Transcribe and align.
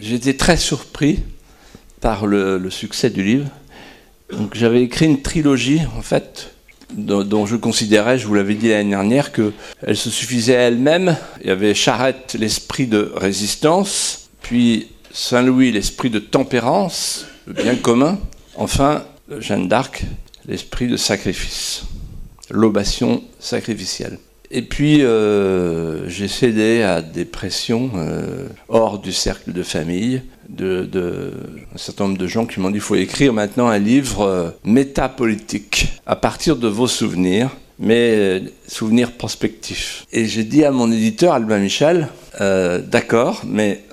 J'étais 0.00 0.34
très 0.34 0.56
surpris 0.56 1.20
par 2.00 2.26
le, 2.26 2.70
succès 2.70 3.10
du 3.10 3.22
livre. 3.22 3.46
Donc 4.32 4.54
j'avais 4.54 4.82
écrit 4.82 5.06
une 5.06 5.20
trilogie, 5.20 5.80
en 5.96 6.02
fait, 6.02 6.54
dont, 6.94 7.46
je 7.46 7.56
considérais, 7.56 8.18
je 8.18 8.26
vous 8.26 8.34
l'avais 8.34 8.54
dit 8.54 8.68
l'année 8.68 8.90
dernière, 8.90 9.30
qu'elle 9.32 9.96
se 9.96 10.08
suffisait 10.08 10.56
à 10.56 10.60
elle-même. 10.60 11.16
Il 11.42 11.48
y 11.48 11.50
avait 11.50 11.74
Charette, 11.74 12.36
l'esprit 12.38 12.86
de 12.86 13.12
résistance, 13.14 14.30
puis 14.40 14.88
Saint-Louis, 15.12 15.72
l'esprit 15.72 16.10
de 16.10 16.18
tempérance, 16.18 17.26
le 17.46 17.52
bien 17.52 17.76
commun, 17.76 18.18
enfin 18.56 19.04
Jeanne 19.38 19.68
d'Arc, 19.68 20.04
l'esprit 20.46 20.88
de 20.88 20.96
sacrifice, 20.96 21.82
l'obation 22.50 23.22
sacrificielle. 23.38 24.18
Et 24.52 24.62
puis, 24.62 25.02
euh, 25.02 26.08
j'ai 26.08 26.26
cédé 26.26 26.82
à 26.82 27.02
des 27.02 27.24
pressions 27.24 27.90
euh, 27.94 28.48
hors 28.68 28.98
du 28.98 29.12
cercle 29.12 29.52
de 29.52 29.62
famille, 29.62 30.22
de, 30.48 31.32
un 31.72 31.78
certain 31.78 32.04
nombre 32.08 32.18
de 32.18 32.26
gens 32.26 32.46
qui 32.46 32.58
m'ont 32.58 32.70
dit 32.70 32.78
il 32.78 32.80
faut 32.80 32.96
écrire 32.96 33.32
maintenant 33.32 33.68
un 33.68 33.78
livre 33.78 34.22
euh, 34.22 34.50
métapolitique 34.64 35.92
à 36.04 36.16
partir 36.16 36.56
de 36.56 36.66
vos 36.66 36.88
souvenirs, 36.88 37.50
mais 37.78 38.42
souvenirs 38.66 39.12
prospectifs. 39.12 40.04
Et 40.12 40.26
j'ai 40.26 40.42
dit 40.42 40.64
à 40.64 40.72
mon 40.72 40.90
éditeur, 40.90 41.32
Albin 41.32 41.58
Michel, 41.58 42.08
d'accord, 42.38 43.42
mais 43.46 43.84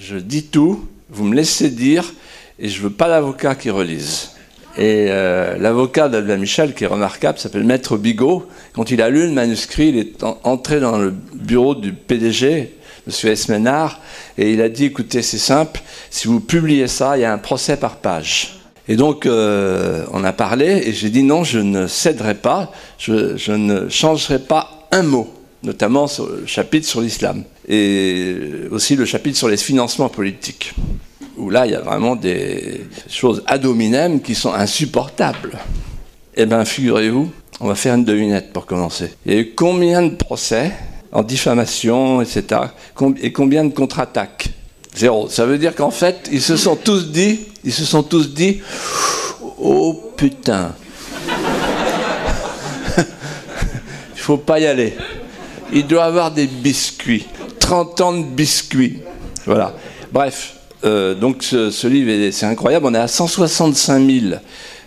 je 0.00 0.16
dis 0.16 0.44
tout, 0.44 0.88
vous 1.10 1.24
me 1.24 1.36
laissez 1.36 1.70
dire, 1.70 2.12
et 2.58 2.68
je 2.68 2.82
veux 2.82 2.90
pas 2.90 3.06
l'avocat 3.06 3.54
qui 3.54 3.70
relise. 3.70 4.30
Et 4.78 5.06
euh, 5.08 5.58
l'avocat 5.58 6.08
d'Albin 6.08 6.36
Michel, 6.36 6.72
qui 6.72 6.84
est 6.84 6.88
remarquable, 6.88 7.36
s'appelle 7.36 7.64
Maître 7.64 7.96
Bigot. 7.96 8.46
Quand 8.74 8.92
il 8.92 9.02
a 9.02 9.10
lu 9.10 9.26
le 9.26 9.32
manuscrit, 9.32 9.88
il 9.88 9.98
est 9.98 10.22
entré 10.44 10.78
dans 10.78 10.98
le 10.98 11.12
bureau 11.34 11.74
du 11.74 11.92
PDG, 11.92 12.76
M. 13.08 13.28
Esménard, 13.28 14.00
et 14.38 14.52
il 14.52 14.62
a 14.62 14.68
dit, 14.68 14.84
écoutez, 14.84 15.22
c'est 15.22 15.36
simple, 15.36 15.80
si 16.10 16.28
vous 16.28 16.38
publiez 16.38 16.86
ça, 16.86 17.18
il 17.18 17.22
y 17.22 17.24
a 17.24 17.32
un 17.32 17.38
procès 17.38 17.76
par 17.76 17.96
page. 17.96 18.60
Et 18.86 18.94
donc, 18.94 19.26
euh, 19.26 20.04
on 20.12 20.22
a 20.22 20.32
parlé, 20.32 20.82
et 20.86 20.92
j'ai 20.92 21.10
dit 21.10 21.24
non, 21.24 21.42
je 21.42 21.58
ne 21.58 21.88
céderai 21.88 22.34
pas, 22.34 22.70
je, 22.98 23.52
ne 23.52 23.88
changerai 23.88 24.38
pas 24.38 24.86
un 24.92 25.02
mot, 25.02 25.28
notamment 25.64 26.06
sur 26.06 26.28
le 26.28 26.46
chapitre 26.46 26.86
sur 26.86 27.00
l'islam, 27.00 27.42
et 27.68 28.36
aussi 28.70 28.94
le 28.94 29.06
chapitre 29.06 29.36
sur 29.36 29.48
les 29.48 29.56
financements 29.56 30.08
politiques 30.08 30.72
où 31.38 31.50
là, 31.50 31.66
il 31.66 31.72
y 31.72 31.74
a 31.74 31.80
vraiment 31.80 32.16
des 32.16 32.86
choses 33.08 33.42
ad 33.46 33.64
hominem 33.64 34.20
qui 34.20 34.34
sont 34.34 34.52
insupportables. 34.52 35.58
Eh 36.34 36.46
bien, 36.46 36.64
figurez-vous, 36.64 37.30
on 37.60 37.68
va 37.68 37.74
faire 37.74 37.94
une 37.94 38.04
devinette 38.04 38.52
pour 38.52 38.66
commencer. 38.66 39.12
Il 39.24 39.32
y 39.32 39.36
a 39.36 39.40
eu 39.40 39.54
combien 39.54 40.02
de 40.02 40.14
procès 40.14 40.72
en 41.12 41.22
diffamation, 41.22 42.20
etc. 42.20 42.44
Et 43.20 43.32
combien 43.32 43.64
de 43.64 43.72
contre-attaques? 43.72 44.50
Zéro. 44.94 45.28
Ça 45.28 45.46
veut 45.46 45.58
dire 45.58 45.74
qu'en 45.74 45.90
fait, 45.90 46.28
ils 46.32 46.42
se 46.42 46.56
sont 46.56 46.76
tous 46.76 47.10
dit, 47.10 47.40
ils 47.64 47.72
se 47.72 47.84
sont 47.84 48.02
tous 48.02 48.34
dit, 48.34 48.60
oh 49.58 50.12
putain, 50.16 50.74
il 52.98 53.04
faut 54.16 54.38
pas 54.38 54.58
y 54.60 54.66
aller. 54.66 54.96
Il 55.72 55.86
doit 55.86 56.04
avoir 56.04 56.30
des 56.30 56.46
biscuits, 56.46 57.26
30 57.60 58.00
ans 58.00 58.12
de 58.12 58.24
biscuits. 58.24 59.00
Voilà. 59.44 59.74
Bref, 60.12 60.57
euh, 60.84 61.14
donc 61.14 61.42
ce, 61.42 61.86
livre, 61.86 62.30
c'est 62.30 62.46
incroyable. 62.46 62.86
On 62.86 62.94
est 62.94 62.98
à 62.98 63.08
165 63.08 64.06
000 64.06 64.34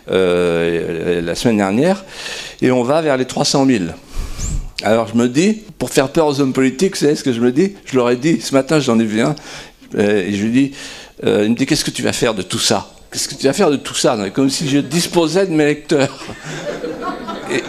euh, 0.09 1.21
la 1.21 1.35
semaine 1.35 1.57
dernière 1.57 2.05
et 2.61 2.71
on 2.71 2.83
va 2.83 3.01
vers 3.01 3.17
les 3.17 3.25
300 3.25 3.65
000. 3.65 3.83
Alors 4.83 5.07
je 5.07 5.15
me 5.15 5.27
dis, 5.27 5.61
pour 5.77 5.89
faire 5.89 6.09
peur 6.09 6.27
aux 6.27 6.39
hommes 6.39 6.53
politiques, 6.53 6.95
savez 6.95 7.15
ce 7.15 7.23
que 7.23 7.33
je 7.33 7.41
me 7.41 7.51
dis? 7.51 7.75
Je 7.85 7.95
leur 7.95 8.09
ai 8.09 8.15
dit, 8.15 8.41
ce 8.41 8.53
matin 8.53 8.79
j'en 8.79 8.99
ai 8.99 9.05
vu 9.05 9.21
un, 9.21 9.35
euh, 9.95 10.25
et 10.25 10.33
je 10.33 10.43
lui 10.43 10.51
dis, 10.51 10.71
il 11.23 11.51
me 11.51 11.55
dit, 11.55 11.67
qu'est-ce 11.67 11.85
que 11.85 11.91
tu 11.91 12.01
vas 12.01 12.13
faire 12.13 12.33
de 12.33 12.41
tout 12.41 12.57
ça? 12.57 12.91
Qu'est-ce 13.11 13.27
que 13.27 13.35
tu 13.35 13.45
vas 13.45 13.53
faire 13.53 13.69
de 13.69 13.75
tout 13.75 13.93
ça? 13.93 14.17
Comme 14.33 14.49
si 14.49 14.67
je 14.67 14.79
disposais 14.79 15.45
de 15.45 15.51
mes 15.51 15.65
lecteurs. 15.65 16.17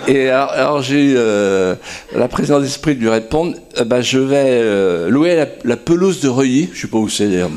Et, 0.08 0.28
alors, 0.28 0.82
j'ai 0.82 1.12
eu 1.12 1.15
la 1.15 2.28
présence 2.28 2.62
d'esprit 2.62 2.94
de 2.94 3.00
lui 3.00 3.09
répondre, 3.09 3.56
bah, 3.87 4.00
je 4.00 4.19
vais 4.19 5.09
louer 5.10 5.44
la, 5.65 5.76
pelouse 5.76 6.20
de 6.20 6.28
Reuilly, 6.28 6.69
je 6.72 6.78
ne 6.78 6.82
sais 6.82 6.88
pas 6.88 6.98
où 6.98 7.09
c'est 7.09 7.26
d'ailleurs. 7.26 7.50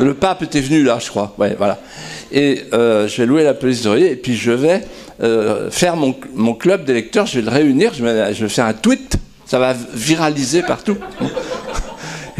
Le 0.00 0.14
pape 0.14 0.42
était 0.42 0.60
venu 0.60 0.82
là, 0.82 0.98
je 1.00 1.08
crois. 1.08 1.34
Ouais, 1.38 1.54
voilà. 1.58 1.78
Et 2.30 2.64
euh, 2.72 3.08
je 3.08 3.16
vais 3.18 3.26
louer 3.26 3.42
la 3.42 3.54
police 3.54 3.82
de 3.82 3.96
et 3.96 4.16
puis 4.16 4.36
je 4.36 4.52
vais 4.52 4.82
euh, 5.22 5.70
faire 5.70 5.96
mon, 5.96 6.54
club 6.54 6.84
d'électeurs, 6.84 7.26
je 7.26 7.40
vais 7.40 7.44
le 7.44 7.50
réunir, 7.50 7.92
je 7.94 8.04
vais, 8.04 8.48
faire 8.48 8.66
un 8.66 8.74
tweet, 8.74 9.16
ça 9.46 9.58
va 9.58 9.74
viraliser 9.94 10.62
partout. 10.62 10.96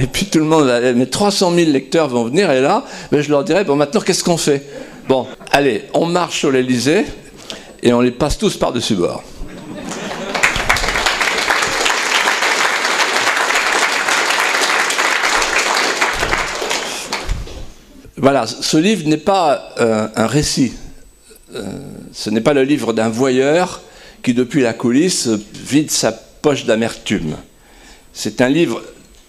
Et 0.01 0.07
puis 0.07 0.27
tout 0.27 0.39
le 0.39 0.45
monde, 0.45 0.71
mes 0.95 1.09
300 1.09 1.53
000 1.55 1.71
lecteurs 1.73 2.09
vont 2.09 2.25
venir, 2.25 2.51
et 2.51 2.61
là, 2.61 2.85
je 3.11 3.29
leur 3.31 3.43
dirai, 3.43 3.65
bon 3.65 3.75
maintenant 3.75 4.01
qu'est-ce 4.01 4.23
qu'on 4.23 4.37
fait? 4.37 4.65
Bon, 5.09 5.27
allez, 5.51 5.85
on 5.95 6.07
marche 6.07 6.39
sur 6.39 6.53
l'Elysée, 6.53 7.05
et 7.83 7.93
on 7.93 8.01
les 8.01 8.11
passe 8.11 8.39
tous 8.39 8.57
par-dessus 8.57 8.95
bord. 8.95 9.23
Voilà, 18.17 18.49
ce 18.49 18.77
livre 18.77 19.09
n'est 19.09 19.17
pas 19.17 19.75
euh, 19.79 20.09
un 20.17 20.27
récit. 20.27 20.73
Euh, 21.55 21.63
ce 22.13 22.31
n'est 22.31 22.41
pas 22.41 22.53
le 22.53 22.65
livre 22.65 22.93
d'un 22.93 23.09
voyeur 23.09 23.81
qui, 24.25 24.35
depuis 24.35 24.61
la 24.61 24.73
coulisse, 24.73 25.29
vide 25.55 25.93
sa 25.93 26.11
poche 26.11 26.65
d'amertume. 26.65 27.37
C'est 28.13 28.41
un 28.41 28.49
livre 28.49 28.83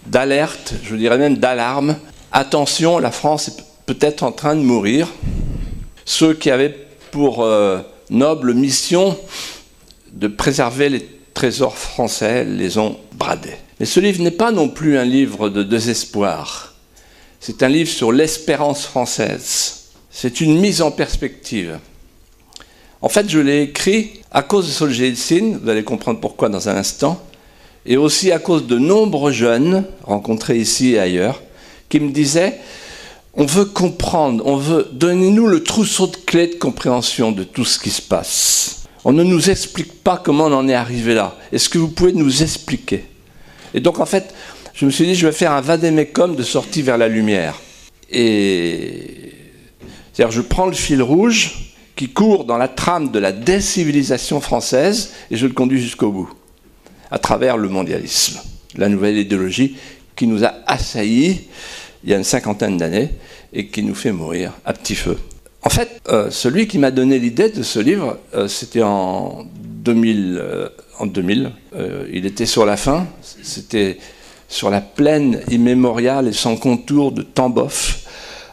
d'alerte, 0.08 0.74
je 0.84 0.96
dirais 0.96 1.20
même 1.20 1.38
d'alarme. 1.38 1.98
Attention, 2.32 2.98
la 2.98 3.12
France 3.12 3.50
est 3.50 3.64
peut-être 3.86 4.24
en 4.24 4.32
train 4.32 4.56
de 4.56 4.62
mourir. 4.62 5.08
Ceux 6.06 6.34
qui 6.34 6.50
avaient 6.50 6.76
pour 7.12 7.44
euh, 7.44 7.80
noble 8.10 8.54
mission 8.54 9.18
de 10.12 10.28
préserver 10.28 10.90
les 10.90 11.08
trésors 11.34 11.78
français 11.78 12.44
les 12.44 12.78
ont 12.78 12.98
bradés. 13.14 13.58
Mais 13.80 13.86
ce 13.86 14.00
livre 14.00 14.22
n'est 14.22 14.32
pas 14.32 14.52
non 14.52 14.68
plus 14.68 14.98
un 14.98 15.06
livre 15.06 15.50
de 15.50 15.64
désespoir. 15.64 16.76
C'est 17.40 17.64
un 17.64 17.70
livre 17.70 17.90
sur 17.90 18.12
l'espérance 18.12 18.86
française. 18.86 19.76
C'est 20.12 20.42
une 20.42 20.60
mise 20.60 20.82
en 20.82 20.92
perspective. 20.92 21.80
En 23.02 23.08
fait, 23.08 23.30
je 23.30 23.40
l'ai 23.40 23.62
écrit 23.62 24.20
à 24.32 24.44
cause 24.44 24.68
de 24.68 24.72
Solzhenitsyn, 24.72 25.60
vous 25.62 25.70
allez 25.70 25.84
comprendre 25.84 26.20
pourquoi 26.20 26.50
dans 26.50 26.68
un 26.68 26.76
instant, 26.76 27.24
et 27.86 27.96
aussi 27.96 28.32
à 28.34 28.40
cause 28.40 28.68
de 28.68 28.78
nombreux 28.78 29.32
jeunes 29.32 29.86
rencontrés 30.04 30.58
ici 30.58 30.96
et 30.96 31.00
ailleurs, 31.00 31.42
qui 31.88 32.02
me 32.02 32.12
disaient 32.12 32.60
on 33.40 33.46
veut 33.46 33.66
comprendre, 33.66 34.46
on 34.46 34.58
veut 34.58 34.90
donner 34.92 35.30
nous 35.30 35.48
le 35.48 35.64
trousseau 35.64 36.08
de 36.08 36.18
clés 36.18 36.48
de 36.48 36.56
compréhension 36.56 37.32
de 37.32 37.46
tout 37.46 37.64
ce 37.64 37.80
qui 37.80 37.90
se 37.90 38.02
passe. 38.02 38.84
On 39.06 39.14
ne 39.14 39.24
nous 39.24 39.50
explique 39.50 40.04
pas 40.04 40.18
comment 40.18 40.48
on 40.48 40.54
en 40.54 40.68
est 40.68 40.74
arrivé 40.74 41.14
là. 41.14 41.38
Est-ce 41.54 41.70
que 41.70 41.78
vous 41.78 41.88
pouvez 41.88 42.12
nous 42.12 42.44
expliquer? 42.44 43.06
Et 43.74 43.80
donc 43.80 44.02
en 44.02 44.06
fait, 44.06 44.36
je 44.74 44.86
me 44.86 44.92
suis 44.92 45.06
dit, 45.06 45.16
je 45.16 45.26
vais 45.26 45.32
faire 45.32 45.54
un 45.54 45.62
vadémécum 45.62 46.36
de 46.36 46.44
sortie 46.44 46.82
vers 46.82 46.98
la 46.98 47.08
lumière. 47.08 47.56
Et 48.12 49.32
c'est-à-dire, 50.12 50.34
je 50.36 50.42
prends 50.42 50.66
le 50.66 50.74
fil 50.74 51.02
rouge 51.02 51.76
qui 51.96 52.10
court 52.10 52.44
dans 52.44 52.58
la 52.58 52.68
trame 52.68 53.10
de 53.10 53.20
la 53.20 53.32
décivilisation 53.32 54.42
française 54.42 55.14
et 55.32 55.38
je 55.38 55.48
le 55.48 55.54
conduis 55.54 55.82
jusqu'au 55.82 56.12
bout, 56.12 56.30
à 57.10 57.20
travers 57.20 57.56
le 57.56 57.70
mondialisme, 57.70 58.42
la 58.76 58.90
nouvelle 58.90 59.18
idéologie 59.18 59.78
qui 60.18 60.28
nous 60.28 60.44
a 60.44 60.56
assaillis 60.68 61.48
il 62.04 62.10
y 62.10 62.14
a 62.14 62.18
une 62.18 62.24
cinquantaine 62.24 62.78
d'années 62.78 63.10
et 63.54 63.68
qui 63.68 63.84
nous 63.84 63.96
fait 63.96 64.12
mourir 64.12 64.54
à 64.66 64.74
petit 64.74 64.96
feu. 64.96 65.18
En 65.64 65.70
fait, 65.70 66.02
euh, 66.08 66.32
celui 66.32 66.68
qui 66.68 66.78
m'a 66.78 66.92
donné 66.92 67.20
l'idée 67.20 67.50
de 67.50 67.64
ce 67.64 67.80
livre, 67.80 68.18
euh, 68.34 68.48
c'était 68.48 68.82
en 68.82 69.46
2000. 69.62 70.38
Euh, 70.42 70.70
en 71.00 71.06
2000. 71.06 71.52
il 72.12 72.26
était 72.26 72.46
sur 72.46 72.66
la 72.66 72.76
fin. 72.76 73.08
C'était 73.42 73.98
sur 74.50 74.70
la 74.70 74.82
plaine 74.82 75.42
immémoriale 75.50 76.28
et 76.28 76.34
sans 76.34 76.58
contour 76.58 77.14
de 77.14 77.22
Tambov, 77.22 78.00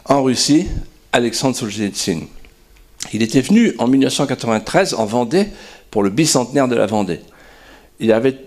en 0.05 0.23
Russie, 0.23 0.67
Alexandre 1.11 1.57
Solzhenitsyn. 1.57 2.21
Il 3.11 3.21
était 3.21 3.41
venu 3.41 3.73
en 3.79 3.87
1993 3.87 4.93
en 4.93 5.05
Vendée 5.05 5.47
pour 5.91 6.03
le 6.03 6.09
bicentenaire 6.09 6.69
de 6.69 6.75
la 6.75 6.85
Vendée. 6.85 7.19
Il 7.99 8.13
avait 8.13 8.37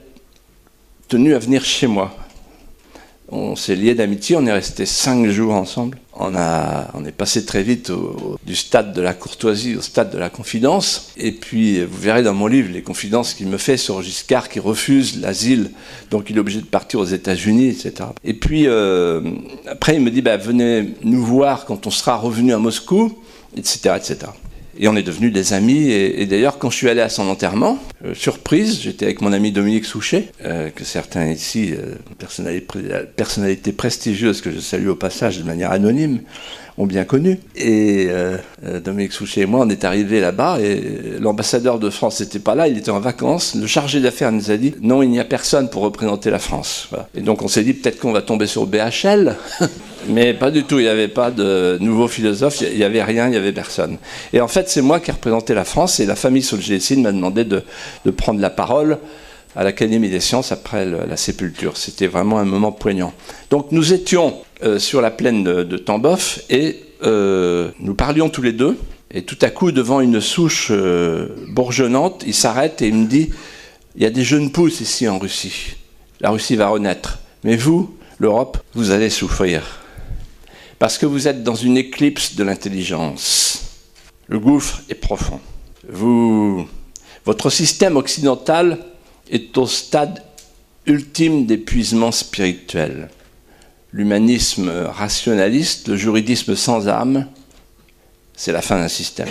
tenu 1.08 1.34
à 1.34 1.38
venir 1.38 1.62
chez 1.62 1.86
moi 1.86 2.14
on 3.32 3.56
s'est 3.56 3.76
liés 3.76 3.94
d'amitié, 3.94 4.36
on 4.36 4.46
est 4.46 4.52
resté 4.52 4.86
cinq 4.86 5.26
jours 5.28 5.54
ensemble. 5.54 5.98
On, 6.14 6.34
a, 6.34 6.88
on 6.94 7.04
est 7.04 7.12
passé 7.12 7.46
très 7.46 7.62
vite 7.62 7.90
du 8.44 8.54
stade 8.54 8.92
de 8.92 9.00
la 9.00 9.14
courtoisie 9.14 9.76
au 9.76 9.80
stade 9.80 10.10
de 10.10 10.18
la 10.18 10.28
confidence. 10.28 11.12
Et 11.16 11.32
puis, 11.32 11.82
vous 11.84 11.98
verrez 11.98 12.22
dans 12.22 12.34
mon 12.34 12.46
livre 12.46 12.70
les 12.72 12.82
confidences 12.82 13.32
qu'il 13.32 13.46
me 13.46 13.56
fait 13.56 13.76
sur 13.76 14.02
Giscard 14.02 14.48
qui 14.48 14.58
refuse 14.58 15.20
l'asile, 15.20 15.70
donc 16.10 16.28
il 16.28 16.36
est 16.36 16.40
obligé 16.40 16.60
de 16.60 16.66
partir 16.66 17.00
aux 17.00 17.04
États-Unis, 17.04 17.68
etc. 17.68 18.10
Et 18.24 18.34
puis, 18.34 18.66
euh, 18.66 19.22
après, 19.66 19.94
il 19.94 20.02
me 20.02 20.10
dit 20.10 20.20
bah, 20.20 20.36
venez 20.36 20.94
nous 21.02 21.24
voir 21.24 21.64
quand 21.64 21.86
on 21.86 21.90
sera 21.90 22.16
revenu 22.16 22.52
à 22.52 22.58
Moscou, 22.58 23.16
etc., 23.56 23.94
etc. 23.96 24.32
Et 24.82 24.88
on 24.88 24.96
est 24.96 25.02
devenus 25.02 25.30
des 25.30 25.52
amis. 25.52 25.90
Et, 25.90 26.24
d'ailleurs, 26.24 26.58
quand 26.58 26.70
je 26.70 26.76
suis 26.76 26.88
allé 26.88 27.02
à 27.02 27.10
son 27.10 27.28
enterrement, 27.28 27.78
euh, 28.02 28.14
surprise, 28.14 28.80
j'étais 28.80 29.04
avec 29.04 29.20
mon 29.20 29.34
ami 29.34 29.52
Dominique 29.52 29.84
Souchet, 29.84 30.28
euh, 30.42 30.70
que 30.70 30.84
certains 30.84 31.26
ici, 31.26 31.74
euh, 31.74 31.96
personnalités, 33.14 33.72
prestigieuses 33.72 34.40
que 34.40 34.50
je 34.50 34.58
salue 34.58 34.88
au 34.88 34.96
passage 34.96 35.38
de 35.38 35.42
manière 35.42 35.70
anonyme, 35.70 36.20
bien 36.86 37.04
connu. 37.04 37.38
Et 37.56 38.08
Dominique 38.84 39.12
Souchet 39.12 39.42
et 39.42 39.46
moi, 39.46 39.60
on 39.64 39.68
est 39.68 39.84
arrivés 39.84 40.20
là-bas 40.20 40.60
et 40.60 41.18
l'ambassadeur 41.18 41.78
de 41.78 41.90
France 41.90 42.20
n'était 42.20 42.38
pas 42.38 42.54
là, 42.54 42.68
il 42.68 42.78
était 42.78 42.90
en 42.90 43.00
vacances. 43.00 43.54
Le 43.54 43.66
chargé 43.66 44.00
d'affaires 44.00 44.32
nous 44.32 44.50
a 44.50 44.56
dit 44.56 44.74
non, 44.80 45.02
il 45.02 45.10
n'y 45.10 45.20
a 45.20 45.24
personne 45.24 45.70
pour 45.70 45.82
représenter 45.82 46.30
la 46.30 46.38
France. 46.38 46.88
Et 47.14 47.20
donc 47.20 47.42
on 47.42 47.48
s'est 47.48 47.62
dit 47.62 47.74
peut-être 47.74 47.98
qu'on 47.98 48.12
va 48.12 48.22
tomber 48.22 48.46
sur 48.46 48.66
BHL. 48.66 49.36
Mais 50.08 50.34
pas 50.34 50.50
du 50.50 50.64
tout, 50.64 50.78
il 50.78 50.84
n'y 50.84 50.88
avait 50.88 51.08
pas 51.08 51.30
de 51.30 51.76
nouveaux 51.80 52.08
philosophes, 52.08 52.62
il 52.62 52.76
n'y 52.76 52.84
avait 52.84 53.02
rien, 53.02 53.26
il 53.26 53.30
n'y 53.30 53.36
avait 53.36 53.52
personne. 53.52 53.98
Et 54.32 54.40
en 54.40 54.48
fait, 54.48 54.68
c'est 54.68 54.82
moi 54.82 54.98
qui 55.00 55.10
ai 55.10 55.12
représenté 55.12 55.54
la 55.54 55.64
France 55.64 56.00
et 56.00 56.06
la 56.06 56.16
famille 56.16 56.42
Solzhenitsyn 56.42 57.02
m'a 57.02 57.12
demandé 57.12 57.44
de, 57.44 57.62
prendre 58.16 58.40
la 58.40 58.50
parole 58.50 58.98
à 59.56 59.64
l'Académie 59.64 60.08
des 60.08 60.20
sciences 60.20 60.52
après 60.52 60.86
la 60.86 61.16
sépulture. 61.16 61.76
C'était 61.76 62.06
vraiment 62.06 62.38
un 62.38 62.44
moment 62.44 62.72
poignant. 62.72 63.12
Donc 63.50 63.72
nous 63.72 63.92
étions 63.92 64.34
euh, 64.62 64.78
sur 64.78 65.00
la 65.00 65.10
plaine 65.10 65.44
de, 65.44 65.76
Tambov 65.76 66.42
et 66.50 66.76
euh, 67.02 67.70
nous 67.78 67.94
parlions 67.94 68.28
tous 68.28 68.42
les 68.42 68.52
deux. 68.52 68.76
Et 69.12 69.22
tout 69.22 69.38
à 69.40 69.50
coup, 69.50 69.72
devant 69.72 70.00
une 70.00 70.20
souche 70.20 70.68
euh, 70.70 71.28
bourgeonnante, 71.48 72.22
il 72.26 72.34
s'arrête 72.34 72.80
et 72.80 72.88
il 72.88 72.94
me 72.94 73.06
dit, 73.06 73.30
il 73.96 74.02
y 74.02 74.06
a 74.06 74.10
des 74.10 74.22
jeunes 74.22 74.52
pousses 74.52 74.80
ici 74.80 75.08
en 75.08 75.18
Russie. 75.18 75.76
La 76.20 76.30
Russie 76.30 76.54
va 76.56 76.68
renaître. 76.68 77.18
Mais 77.42 77.56
vous, 77.56 77.96
l'Europe, 78.18 78.58
vous 78.74 78.90
allez 78.90 79.10
souffrir 79.10 79.80
parce 80.80 80.96
que 80.96 81.04
vous 81.04 81.28
êtes 81.28 81.44
dans 81.44 81.54
une 81.54 81.76
éclipse 81.76 82.36
de 82.36 82.42
l'intelligence. 82.42 83.64
Le 84.28 84.38
gouffre 84.38 84.80
est 84.88 84.94
profond. 84.94 85.38
Vous, 85.86 86.66
votre 87.26 87.50
système 87.50 87.98
occidental 87.98 88.78
est 89.30 89.56
au 89.58 89.66
stade 89.66 90.22
ultime 90.86 91.44
d'épuisement 91.44 92.10
spirituel. 92.12 93.10
L'humanisme 93.92 94.70
rationaliste, 94.70 95.88
le 95.88 95.96
juridisme 95.96 96.54
sans 96.54 96.88
âme, 96.88 97.26
c'est 98.36 98.52
la 98.52 98.62
fin 98.62 98.78
d'un 98.78 98.88
système. 98.88 99.28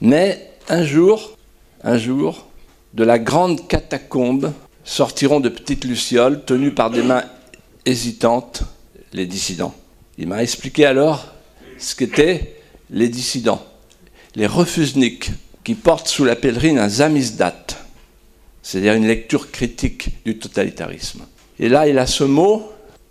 Mais 0.00 0.50
un 0.68 0.84
jour, 0.84 1.36
un 1.84 1.96
jour, 1.96 2.46
de 2.94 3.04
la 3.04 3.18
grande 3.18 3.68
catacombe 3.68 4.52
sortiront 4.84 5.40
de 5.40 5.48
petites 5.48 5.84
lucioles 5.84 6.44
tenues 6.44 6.72
par 6.72 6.90
des 6.90 7.02
mains 7.02 7.24
hésitantes 7.86 8.62
les 9.12 9.26
dissidents. 9.26 9.74
Il 10.18 10.28
m'a 10.28 10.42
expliqué 10.42 10.84
alors 10.84 11.26
ce 11.78 11.94
qu'étaient 11.94 12.56
les 12.90 13.08
dissidents, 13.08 13.64
les 14.34 14.46
refusniks, 14.46 15.30
qui 15.64 15.74
portent 15.74 16.08
sous 16.08 16.24
la 16.24 16.36
pèlerine 16.36 16.78
un 16.78 16.88
zamizdat, 16.88 17.66
c'est-à-dire 18.62 18.94
une 18.94 19.06
lecture 19.06 19.50
critique 19.50 20.10
du 20.24 20.38
totalitarisme. 20.38 21.26
Et 21.58 21.68
là, 21.68 21.86
il 21.86 21.98
a 21.98 22.06
ce 22.06 22.24
mot, 22.24 22.70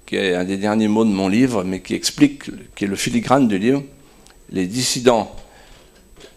qui 0.10 0.16
est 0.16 0.34
un 0.34 0.44
des 0.44 0.58
derniers 0.58 0.88
mots 0.88 1.06
de 1.06 1.12
mon 1.12 1.28
livre, 1.28 1.64
mais 1.64 1.82
qui 1.82 1.94
explique, 1.94 2.46
qui 2.76 2.86
est 2.86 2.88
le 2.88 2.96
filigrane 2.96 3.48
du 3.48 3.60
livre, 3.60 3.84
les 4.52 4.66
dissidents 4.66 5.36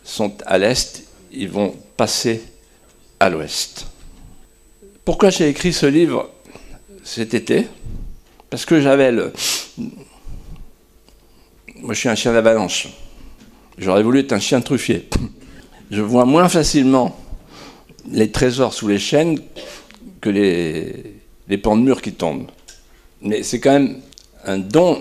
sont 0.04 0.34
à 0.44 0.58
l'est, 0.58 1.04
ils 1.32 1.48
vont 1.48 1.74
passer 1.96 2.42
à 3.18 3.30
l'ouest. 3.30 3.86
Pourquoi 5.06 5.30
j'ai 5.30 5.48
écrit 5.48 5.72
ce 5.72 5.86
livre 5.86 6.28
cet 7.02 7.32
été? 7.32 7.66
Parce 8.50 8.66
que 8.66 8.78
j'avais 8.78 9.10
le, 9.10 9.32
moi, 11.76 11.94
je 11.94 12.00
suis 12.00 12.10
un 12.10 12.14
chien 12.14 12.34
d'avalanche. 12.34 12.88
J'aurais 13.78 14.02
voulu 14.02 14.18
être 14.18 14.34
un 14.34 14.38
chien 14.38 14.60
truffier. 14.60 15.08
Je 15.90 16.02
vois 16.02 16.26
moins 16.26 16.50
facilement 16.50 17.18
les 18.10 18.30
trésors 18.30 18.74
sous 18.74 18.88
les 18.88 18.98
chaînes 18.98 19.40
que 20.20 20.28
les, 20.28 21.22
les 21.48 21.56
pans 21.56 21.74
de 21.74 21.80
mur 21.80 22.02
qui 22.02 22.12
tombent. 22.12 22.50
Mais 23.22 23.42
c'est 23.42 23.60
quand 23.60 23.72
même 23.72 23.96
un 24.44 24.58
don, 24.58 24.98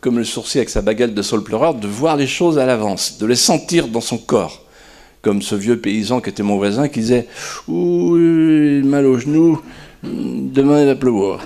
comme 0.00 0.18
le 0.18 0.24
sourcier 0.24 0.60
avec 0.60 0.70
sa 0.70 0.80
baguette 0.80 1.14
de 1.14 1.22
sol 1.22 1.42
pleureur, 1.42 1.74
de 1.74 1.88
voir 1.88 2.16
les 2.16 2.26
choses 2.26 2.58
à 2.58 2.66
l'avance, 2.66 3.18
de 3.18 3.26
les 3.26 3.36
sentir 3.36 3.88
dans 3.88 4.00
son 4.00 4.18
corps. 4.18 4.64
Comme 5.22 5.42
ce 5.42 5.54
vieux 5.54 5.78
paysan 5.78 6.20
qui 6.20 6.30
était 6.30 6.42
mon 6.42 6.56
voisin 6.56 6.88
qui 6.88 7.00
disait 7.00 7.28
Ouh, 7.68 8.16
mal 8.84 9.06
au 9.06 9.18
genou, 9.18 9.60
demain 10.02 10.80
il 10.80 10.86
va 10.86 10.96
pleuvoir. 10.96 11.40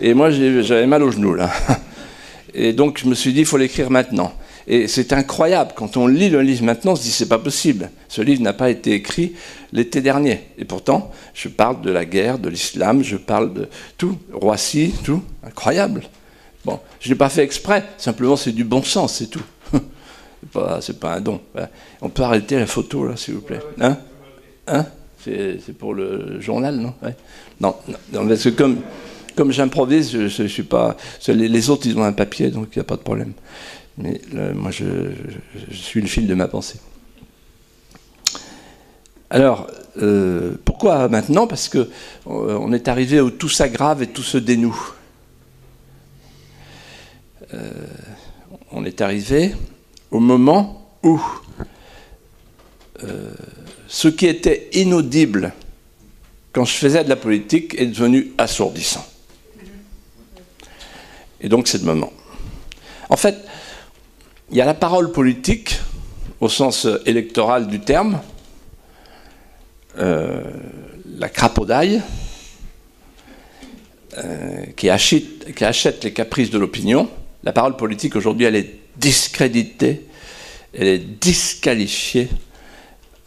Et 0.00 0.12
moi 0.12 0.30
j'avais 0.30 0.86
mal 0.86 1.02
au 1.02 1.10
genou 1.10 1.34
là. 1.34 1.50
Et 2.54 2.72
donc 2.72 2.98
je 2.98 3.06
me 3.06 3.14
suis 3.14 3.32
dit, 3.32 3.40
il 3.40 3.46
faut 3.46 3.58
l'écrire 3.58 3.90
maintenant. 3.90 4.32
Et 4.66 4.88
c'est 4.88 5.12
incroyable, 5.12 5.72
quand 5.76 5.96
on 5.96 6.06
lit 6.06 6.30
le 6.30 6.40
livre 6.40 6.64
maintenant, 6.64 6.92
on 6.92 6.96
se 6.96 7.02
dit, 7.02 7.10
c'est 7.10 7.28
pas 7.28 7.38
possible. 7.38 7.90
Ce 8.08 8.22
livre 8.22 8.42
n'a 8.42 8.52
pas 8.52 8.70
été 8.70 8.92
écrit 8.92 9.34
l'été 9.72 10.00
dernier. 10.00 10.40
Et 10.58 10.64
pourtant, 10.64 11.10
je 11.34 11.48
parle 11.48 11.80
de 11.80 11.90
la 11.90 12.04
guerre, 12.04 12.38
de 12.38 12.48
l'islam, 12.48 13.02
je 13.02 13.16
parle 13.16 13.52
de 13.52 13.68
tout, 13.98 14.18
Roissy, 14.32 14.94
tout. 15.04 15.22
Incroyable. 15.42 16.02
Bon, 16.64 16.80
je 17.00 17.08
ne 17.08 17.14
l'ai 17.14 17.18
pas 17.18 17.28
fait 17.28 17.42
exprès, 17.42 17.84
simplement 17.96 18.36
c'est 18.36 18.52
du 18.52 18.64
bon 18.64 18.82
sens, 18.82 19.14
c'est 19.18 19.30
tout. 19.30 19.44
c'est 19.72 20.50
pas, 20.50 20.80
pas 21.00 21.14
un 21.14 21.20
don. 21.20 21.40
On 22.00 22.08
peut 22.08 22.22
arrêter 22.22 22.58
la 22.58 22.66
photo, 22.66 23.14
s'il 23.16 23.34
vous 23.34 23.40
plaît. 23.40 23.60
Hein? 23.80 23.98
Hein? 24.66 24.86
C'est 25.24 25.76
pour 25.76 25.94
le 25.94 26.40
journal, 26.40 26.76
non? 26.76 26.94
Non, 27.60 27.74
non, 28.12 28.28
parce 28.28 28.44
que 28.44 28.50
comme 29.36 29.52
j'improvise, 29.52 30.10
je, 30.28 30.46
suis 30.46 30.62
pas. 30.62 30.96
Les, 31.28 31.70
autres, 31.70 31.86
ils 31.86 31.98
ont 31.98 32.04
un 32.04 32.12
papier, 32.12 32.50
donc 32.50 32.68
il 32.74 32.78
n'y 32.78 32.80
a 32.80 32.84
pas 32.84 32.96
de 32.96 33.02
problème. 33.02 33.32
Mais 33.98 34.20
moi, 34.54 34.70
je, 34.70 34.84
suis 35.70 36.00
le 36.00 36.06
fil 36.06 36.26
de 36.26 36.34
ma 36.34 36.48
pensée. 36.48 36.78
Alors, 39.28 39.66
euh, 40.00 40.54
pourquoi 40.64 41.08
maintenant? 41.08 41.46
Parce 41.46 41.68
que 41.68 41.78
euh, 41.78 41.88
on 42.24 42.72
est 42.72 42.86
arrivé 42.88 43.20
où 43.20 43.30
tout 43.30 43.48
s'aggrave 43.48 44.02
et 44.02 44.06
tout 44.06 44.22
se 44.22 44.38
dénoue. 44.38 44.78
Euh, 47.54 47.70
on 48.70 48.84
est 48.84 49.00
arrivé 49.00 49.54
au 50.10 50.20
moment 50.20 50.90
où 51.02 51.20
ce 53.88 54.08
qui 54.08 54.26
était 54.26 54.70
inaudible 54.72 55.52
quand 56.52 56.64
je 56.64 56.72
faisais 56.72 57.04
de 57.04 57.08
la 57.10 57.16
politique 57.16 57.74
est 57.78 57.86
devenu 57.86 58.32
assourdissant. 58.38 59.06
Et 61.42 61.48
donc 61.48 61.68
c'est 61.68 61.78
le 61.78 61.84
moment. 61.84 62.12
En 63.10 63.16
fait, 63.16 63.36
il 64.50 64.56
y 64.56 64.62
a 64.62 64.64
la 64.64 64.74
parole 64.74 65.12
politique, 65.12 65.78
au 66.40 66.48
sens 66.48 66.88
électoral 67.04 67.66
du 67.66 67.80
terme, 67.80 68.20
euh, 69.98 70.42
la 71.18 71.28
crapaudaille, 71.28 72.02
euh, 74.18 74.66
qui, 74.76 74.88
achète, 74.90 76.04
les 76.04 76.12
caprices 76.12 76.50
de 76.50 76.58
l'opinion. 76.58 77.08
La 77.44 77.52
parole 77.52 77.76
politique 77.76 78.16
aujourd'hui, 78.16 78.46
elle 78.46 78.56
est 78.56 78.74
discréditée, 78.96 80.06
elle 80.74 80.88
est 80.88 80.98
disqualifiée, 80.98 82.28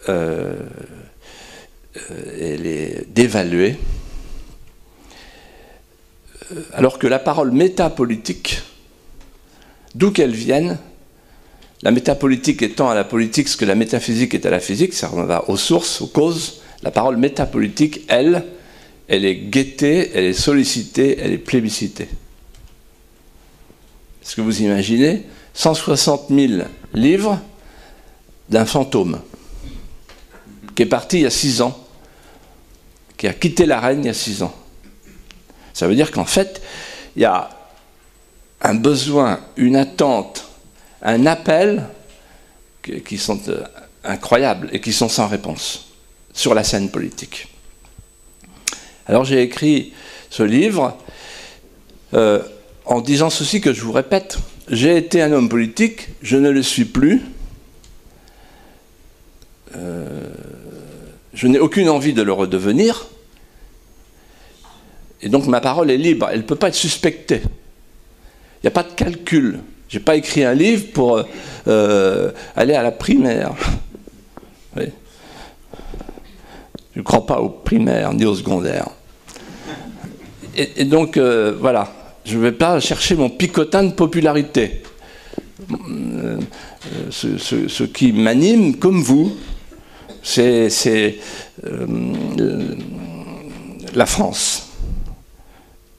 euh, 0.09 0.55
elle 2.39 2.65
est 2.65 3.05
dévaluée 3.09 3.77
alors 6.73 6.99
que 6.99 7.07
la 7.07 7.19
parole 7.19 7.51
métapolitique, 7.51 8.61
d'où 9.95 10.11
qu'elle 10.11 10.33
vienne, 10.33 10.77
la 11.81 11.91
métapolitique 11.91 12.61
étant 12.61 12.89
à 12.89 12.95
la 12.95 13.03
politique 13.03 13.47
ce 13.47 13.57
que 13.57 13.65
la 13.65 13.75
métaphysique 13.75 14.33
est 14.33 14.45
à 14.45 14.49
la 14.49 14.59
physique, 14.59 14.93
ça 14.93 15.07
va 15.07 15.49
aux 15.49 15.57
sources, 15.57 16.01
aux 16.01 16.07
causes, 16.07 16.61
la 16.83 16.91
parole 16.91 17.17
métapolitique, 17.17 18.01
elle, 18.07 18.45
elle 19.07 19.25
est 19.25 19.35
guettée, 19.35 20.11
elle 20.13 20.25
est 20.25 20.33
sollicitée, 20.33 21.17
elle 21.19 21.33
est 21.33 21.37
plébiscitée. 21.37 22.09
Est-ce 24.21 24.35
que 24.35 24.41
vous 24.41 24.61
imaginez 24.61 25.23
160 25.53 26.27
000 26.29 26.63
livres 26.93 27.39
d'un 28.49 28.65
fantôme 28.65 29.19
qui 30.75 30.83
est 30.83 30.85
parti 30.85 31.17
il 31.17 31.23
y 31.23 31.25
a 31.25 31.29
six 31.29 31.61
ans, 31.61 31.77
qui 33.17 33.27
a 33.27 33.33
quitté 33.33 33.65
la 33.65 33.79
reine 33.79 33.99
il 33.99 34.07
y 34.07 34.09
a 34.09 34.13
six 34.13 34.43
ans. 34.43 34.53
Ça 35.73 35.87
veut 35.87 35.95
dire 35.95 36.11
qu'en 36.11 36.25
fait, 36.25 36.61
il 37.15 37.21
y 37.21 37.25
a 37.25 37.49
un 38.61 38.75
besoin, 38.75 39.39
une 39.57 39.75
attente, 39.75 40.48
un 41.01 41.25
appel 41.25 41.85
qui 43.05 43.17
sont 43.17 43.39
euh, 43.49 43.63
incroyables 44.03 44.69
et 44.71 44.81
qui 44.81 44.93
sont 44.93 45.09
sans 45.09 45.27
réponse 45.27 45.89
sur 46.33 46.53
la 46.53 46.63
scène 46.63 46.89
politique. 46.89 47.47
Alors 49.07 49.25
j'ai 49.25 49.41
écrit 49.41 49.93
ce 50.29 50.43
livre 50.43 50.97
euh, 52.13 52.41
en 52.85 53.01
disant 53.01 53.29
ceci 53.29 53.61
que 53.61 53.73
je 53.73 53.81
vous 53.81 53.91
répète. 53.91 54.37
J'ai 54.69 54.97
été 54.97 55.21
un 55.21 55.31
homme 55.31 55.49
politique, 55.49 56.09
je 56.21 56.37
ne 56.37 56.49
le 56.49 56.61
suis 56.61 56.85
plus. 56.85 57.21
Euh, 59.75 60.29
je 61.33 61.47
n'ai 61.47 61.59
aucune 61.59 61.89
envie 61.89 62.13
de 62.13 62.21
le 62.21 62.33
redevenir. 62.33 63.07
Et 65.21 65.29
donc 65.29 65.47
ma 65.47 65.61
parole 65.61 65.91
est 65.91 65.97
libre, 65.97 66.29
elle 66.31 66.39
ne 66.39 66.45
peut 66.45 66.55
pas 66.55 66.69
être 66.69 66.75
suspectée. 66.75 67.41
Il 67.43 68.65
n'y 68.65 68.67
a 68.67 68.71
pas 68.71 68.83
de 68.83 68.93
calcul 68.93 69.59
J'ai 69.89 69.99
pas 69.99 70.15
écrit 70.15 70.43
un 70.43 70.53
livre 70.53 70.85
pour 70.93 71.23
euh, 71.67 72.31
aller 72.55 72.75
à 72.75 72.83
la 72.83 72.91
primaire. 72.91 73.53
Je 76.93 76.99
ne 76.99 77.03
crois 77.03 77.25
pas 77.25 77.39
aux 77.39 77.49
primaires 77.49 78.13
ni 78.13 78.25
aux 78.25 78.35
secondaires. 78.35 78.89
Et, 80.55 80.83
donc, 80.83 81.15
euh, 81.15 81.55
voilà, 81.57 81.93
je 82.25 82.35
ne 82.35 82.41
vais 82.41 82.51
pas 82.51 82.81
chercher 82.81 83.15
mon 83.15 83.29
picotin 83.29 83.83
de 83.83 83.93
popularité. 83.93 84.83
Euh, 85.71 86.39
ce, 87.09 87.83
qui 87.83 88.11
m'anime, 88.11 88.75
comme 88.75 89.01
vous, 89.01 89.31
c'est 90.21 91.19
la 93.95 94.05
France. 94.05 94.67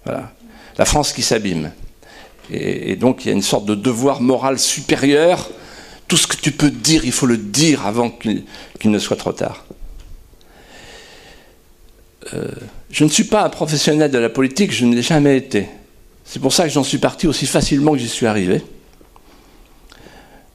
Voilà. 0.05 0.33
La 0.77 0.85
France 0.85 1.15
qui 1.15 1.23
s'abîme. 1.23 1.71
Et, 2.51 2.97
donc 2.97 3.25
il 3.25 3.29
y 3.29 3.31
a 3.31 3.35
une 3.35 3.43
sorte 3.43 3.67
de 3.67 3.75
devoir 3.75 4.21
moral 4.21 4.59
supérieur. 4.59 5.51
Tout 6.09 6.17
ce 6.17 6.27
que 6.27 6.37
tu 6.37 6.53
peux 6.53 6.71
dire, 6.71 7.05
il 7.05 7.13
faut 7.13 7.27
le 7.27 7.37
dire 7.37 7.87
avant 7.87 8.11
qu'il 8.11 8.91
ne 8.91 8.99
soit 8.99 9.17
trop 9.17 9.33
tard. 9.33 9.65
Euh, 12.35 12.49
je 12.91 13.05
ne 13.05 13.09
suis 13.09 13.25
pas 13.25 13.45
un 13.45 13.49
professionnel 13.49 14.11
de 14.11 14.19
la 14.19 14.29
politique, 14.29 14.73
je 14.73 14.85
ne 14.85 14.95
l'ai 14.95 15.03
jamais 15.03 15.37
été. 15.37 15.69
C'est 16.25 16.41
pour 16.41 16.53
ça 16.53 16.65
que 16.65 16.71
j'en 16.71 16.83
suis 16.83 16.99
parti 16.99 17.27
aussi 17.27 17.47
facilement 17.47 17.93
que 17.93 17.99
j'y 17.99 18.09
suis 18.09 18.27
arrivé. 18.27 18.63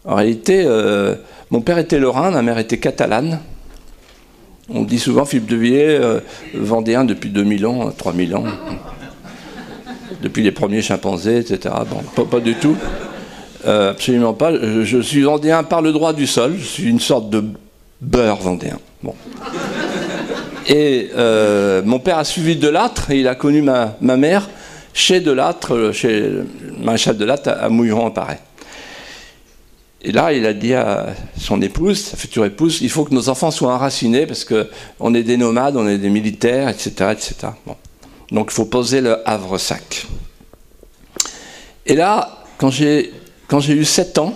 En 0.04 0.16
réalité, 0.16 0.64
euh, 0.66 1.16
mon 1.50 1.62
père 1.62 1.78
était 1.78 2.00
lorrain, 2.00 2.32
ma 2.32 2.42
mère 2.42 2.58
était 2.58 2.78
catalane. 2.78 3.40
On 4.70 4.84
dit 4.84 5.00
souvent 5.00 5.26
Philippe 5.26 5.48
de 5.48 5.56
Villiers, 5.56 5.98
euh, 6.02 6.20
vendéen 6.54 7.06
depuis 7.06 7.30
2000 7.30 7.66
ans, 7.66 7.92
3000 7.92 8.36
ans 8.36 8.46
depuis 10.22 10.44
les 10.44 10.52
premiers 10.52 10.82
chimpanzés, 10.82 11.38
etc. 11.38 11.74
Bon, 11.90 12.26
pas, 12.26 12.40
du 12.40 12.56
tout. 12.56 12.76
Euh, 13.66 13.92
absolument 13.92 14.34
pas. 14.34 14.52
Je, 14.84 15.02
suis 15.02 15.24
vendéen 15.24 15.64
par 15.64 15.82
le 15.82 15.92
droit 15.92 16.14
du 16.14 16.28
sol. 16.28 16.56
Je 16.58 16.66
suis 16.66 16.90
une 16.90 17.00
sorte 17.00 17.30
de 17.30 17.44
beurre 18.02 18.38
vendéen. 18.38 18.80
Bon. 19.02 19.16
Et 20.68 21.10
euh, 21.16 21.82
mon 21.84 22.00
père 22.00 22.18
a 22.18 22.24
suivi 22.24 22.56
Delattre 22.56 23.12
et 23.12 23.20
il 23.20 23.28
a 23.28 23.36
connu 23.36 23.62
ma, 23.62 23.96
mère 24.02 24.50
chez 24.94 25.20
Delattre, 25.20 25.76
euh, 25.76 25.92
chez 25.92 26.30
maréchal 26.80 27.18
Delattre 27.18 27.50
à, 27.50 27.66
à 27.66 27.70
Mouilleron-en-Paris. 27.70 28.38
Et 30.02 30.12
là, 30.12 30.34
il 30.34 30.46
a 30.46 30.54
dit 30.54 30.76
à 30.76 31.08
son 31.36 31.62
épouse, 31.64 32.00
sa 32.00 32.18
future 32.18 32.46
épouse, 32.46 32.80
il 32.82 32.92
faut 32.92 33.06
que 33.06 33.14
nos 33.14 33.28
enfants 33.28 33.50
soient 33.50 33.74
enracinés 33.74 34.28
parce 34.28 34.46
qu'on 34.46 35.14
est 35.16 35.24
des 35.24 35.36
nomades, 35.36 35.76
on 35.78 35.88
est 35.88 35.98
des 35.98 36.12
militaires, 36.12 36.70
etc. 36.70 36.92
etc. 37.12 37.36
Bon. 37.66 37.76
Donc 38.32 38.48
il 38.52 38.54
faut 38.54 38.66
poser 38.66 39.02
le 39.02 39.28
Havre-Sac. 39.28 40.08
Et 41.86 41.96
là, 41.96 42.44
quand 42.58 42.70
j'ai, 42.70 43.12
eu 43.70 43.86
7 43.86 44.18
ans, 44.18 44.34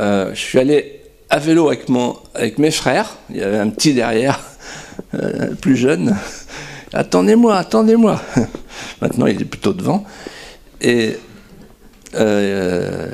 euh, 0.00 0.30
je 0.34 0.40
suis 0.40 0.58
allé 0.58 1.02
à 1.30 1.38
vélo 1.38 1.68
avec, 1.68 1.88
mon, 1.88 2.16
avec 2.34 2.58
mes 2.58 2.70
frères. 2.70 3.16
Il 3.30 3.36
y 3.36 3.42
avait 3.42 3.58
un 3.58 3.68
petit 3.70 3.92
derrière, 3.94 4.40
euh, 5.14 5.54
plus 5.54 5.76
jeune. 5.76 6.16
Attendez-moi, 6.92 7.56
attendez-moi. 7.56 8.20
Maintenant, 9.00 9.26
il 9.26 9.42
est 9.42 9.46
plutôt 9.46 9.72
devant. 9.72 10.04
Et 10.80 11.16
euh, 12.14 13.08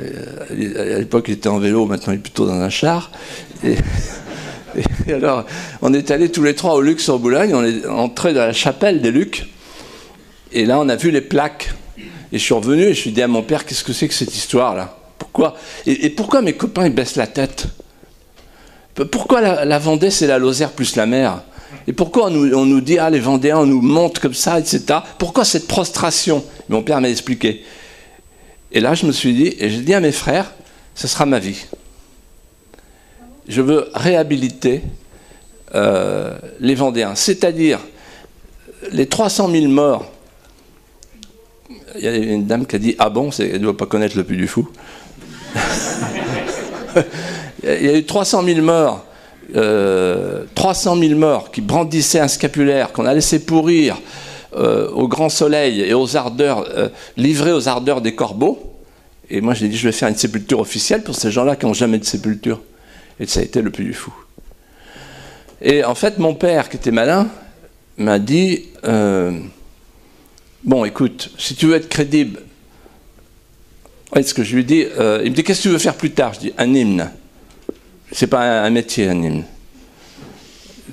à 0.51 0.99
l'époque, 0.99 1.27
il 1.29 1.35
était 1.35 1.49
en 1.49 1.59
vélo, 1.59 1.87
maintenant, 1.87 2.13
il 2.13 2.17
est 2.17 2.23
plutôt 2.23 2.47
dans 2.47 2.61
un 2.61 2.69
char. 2.69 3.11
et 5.07 5.13
alors, 5.13 5.45
on 5.83 5.93
est 5.95 6.11
allés 6.11 6.31
tous 6.31 6.43
les 6.43 6.55
trois 6.55 6.75
au 6.75 6.81
Luxe 6.81 7.05
sur 7.05 7.19
Boulogne, 7.19 7.55
on 7.55 7.65
est 7.65 7.87
entré 7.87 8.33
dans 8.33 8.47
la 8.47 8.53
chapelle 8.53 9.01
des 9.01 9.11
Lucs, 9.11 9.47
et 10.53 10.65
là, 10.65 10.81
on 10.81 10.89
a 10.89 10.97
vu 10.97 11.11
les 11.11 11.21
plaques. 11.21 11.73
Et 12.33 12.39
je 12.39 12.45
suis 12.45 12.55
revenu 12.55 12.83
et 12.83 12.95
je 12.95 13.01
suis 13.01 13.13
dit 13.13 13.23
à 13.23 13.29
mon 13.29 13.43
père, 13.43 13.65
qu'est-ce 13.65 13.85
que 13.85 13.93
c'est 13.93 14.09
que 14.09 14.15
cette 14.15 14.35
histoire-là? 14.35 14.97
Pourquoi? 15.19 15.57
Et, 15.87 16.11
pourquoi 16.11 16.43
mes 16.43 16.53
copains, 16.53 16.87
ils 16.87 16.95
baissent 16.95 17.17
la 17.17 17.27
tête? 17.27 17.67
Pourquoi 19.11 19.41
la, 19.41 19.79
Vendée, 19.79 20.11
c'est 20.11 20.27
la 20.27 20.39
Lozère 20.39 20.73
plus 20.73 20.97
la 20.97 21.07
mer? 21.07 21.43
Et 21.87 21.93
pourquoi 21.93 22.27
on 22.27 22.31
nous, 22.31 22.55
on 22.55 22.67
nous, 22.67 22.81
dit, 22.81 22.99
ah, 22.99 23.11
les 23.11 23.21
Vendéens, 23.21 23.59
on 23.59 23.67
nous 23.67 23.81
monte 23.81 24.19
comme 24.19 24.35
ça, 24.35 24.59
etc. 24.59 25.01
Pourquoi 25.19 25.45
cette 25.45 25.67
prostration? 25.67 26.45
Mon 26.69 26.83
père 26.83 27.01
m'a 27.01 27.09
expliqué. 27.09 27.65
Et 28.73 28.81
là, 28.81 28.95
je 28.95 29.07
me 29.07 29.13
suis 29.13 29.33
dit, 29.35 29.55
et 29.59 29.71
j'ai 29.71 29.81
dit 29.81 29.95
à 29.95 30.01
mes 30.01 30.13
frères, 30.13 30.53
ce 30.95 31.09
sera 31.09 31.27
ma 31.27 31.39
vie 31.39 31.65
je 33.51 33.61
veux 33.61 33.89
réhabiliter 33.95 34.83
euh, 35.75 36.39
les 36.61 36.75
Vendéens, 36.75 37.15
c'est-à-dire 37.15 37.81
les 38.93 39.07
300 39.07 39.51
000 39.51 39.67
morts. 39.67 40.11
Il 41.97 42.03
y 42.05 42.09
a 42.09 42.17
une 42.17 42.47
dame 42.47 42.65
qui 42.65 42.77
a 42.77 42.79
dit 42.79 42.95
Ah 42.99 43.11
bon, 43.11 43.31
elle 43.39 43.53
ne 43.55 43.59
doit 43.59 43.77
pas 43.77 43.87
connaître 43.87 44.17
le 44.17 44.25
Puy 44.25 44.37
du 44.37 44.47
Fou. 44.47 44.69
Il 47.63 47.85
y 47.85 47.89
a 47.89 47.99
eu 47.99 48.05
300 48.05 48.45
000 48.45 48.63
morts, 48.63 49.05
300 49.53 49.57
euh, 49.57 51.01
000 51.09 51.19
morts 51.19 51.51
qui 51.51 51.61
brandissaient 51.61 52.21
un 52.21 52.29
scapulaire 52.29 52.93
qu'on 52.93 53.05
a 53.05 53.13
laissé 53.13 53.45
pourrir 53.45 54.01
euh, 54.57 54.89
au 54.91 55.09
grand 55.09 55.29
soleil 55.29 55.81
et 55.83 55.93
aux 55.93 56.17
ardeurs, 56.17 56.67
livrés 57.17 57.53
aux 57.53 57.69
ardeurs 57.69 58.01
des 58.01 58.15
corbeaux. 58.15 58.77
Et 59.29 59.41
moi, 59.41 59.55
j'ai 59.55 59.69
dit 59.69 59.77
Je 59.77 59.89
vais 59.89 59.93
faire 59.93 60.09
une 60.09 60.17
sépulture 60.17 60.61
officielle 60.61 61.03
pour 61.03 61.17
ces 61.17 61.31
gens-là 61.33 61.57
qui 61.57 61.67
n'ont 61.67 61.75
jamais 61.75 61.99
de 61.99 62.05
sépulture. 62.05 62.61
Et 63.21 63.27
ça 63.27 63.41
a 63.41 63.43
été 63.43 63.61
le 63.61 63.71
plus 63.71 63.85
du 63.85 63.93
fou. 63.93 64.13
Et 65.61 65.85
en 65.85 65.95
fait, 65.95 66.19
mon 66.19 66.35
père, 66.35 66.71
qui 66.71 66.77
était 66.77 66.91
malin, 66.91 67.29
m'a 67.99 68.19
dit 68.19 68.65
euh, 68.85 69.39
Bon, 70.65 70.87
écoute, 70.87 71.31
si 71.39 71.55
tu 71.55 71.67
veux 71.67 71.77
être 71.77 71.91
crédible, 71.91 72.41
voyez 74.11 74.27
ce 74.27 74.33
que 74.33 74.43
je 74.43 74.57
lui 74.57 74.65
dis, 74.65 74.87
euh, 74.99 75.21
il 75.23 75.31
me 75.31 75.37
dit 75.37 75.45
Qu'est-ce 75.45 75.61
que 75.61 75.69
tu 75.69 75.69
veux 75.69 75.79
faire 75.79 75.97
plus 75.97 76.13
tard? 76.13 76.33
Je 76.33 76.41
dis 76.41 76.53
Un 76.57 76.73
hymne. 76.75 77.11
C'est 78.11 78.27
pas 78.27 78.63
un, 78.65 78.71
métier, 78.71 79.09
un 79.09 79.23
hymne. 79.23 79.45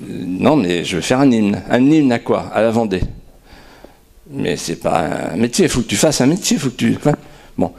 Non, 0.06 0.54
mais 0.54 0.84
je 0.84 0.96
veux 0.96 1.02
faire 1.02 1.20
un 1.20 1.30
hymne. 1.30 1.62
Un 1.70 1.90
hymne 1.90 2.12
à 2.12 2.18
quoi? 2.18 2.50
À 2.52 2.60
la 2.60 2.70
Vendée. 2.70 3.02
Mais 4.30 4.56
c'est 4.56 4.76
pas 4.76 5.32
un 5.32 5.36
métier, 5.36 5.64
il 5.64 5.70
faut 5.70 5.80
que 5.80 5.86
tu 5.86 5.96
fasses 5.96 6.20
un 6.20 6.26
métier. 6.26 6.58
Bon. 7.56 7.72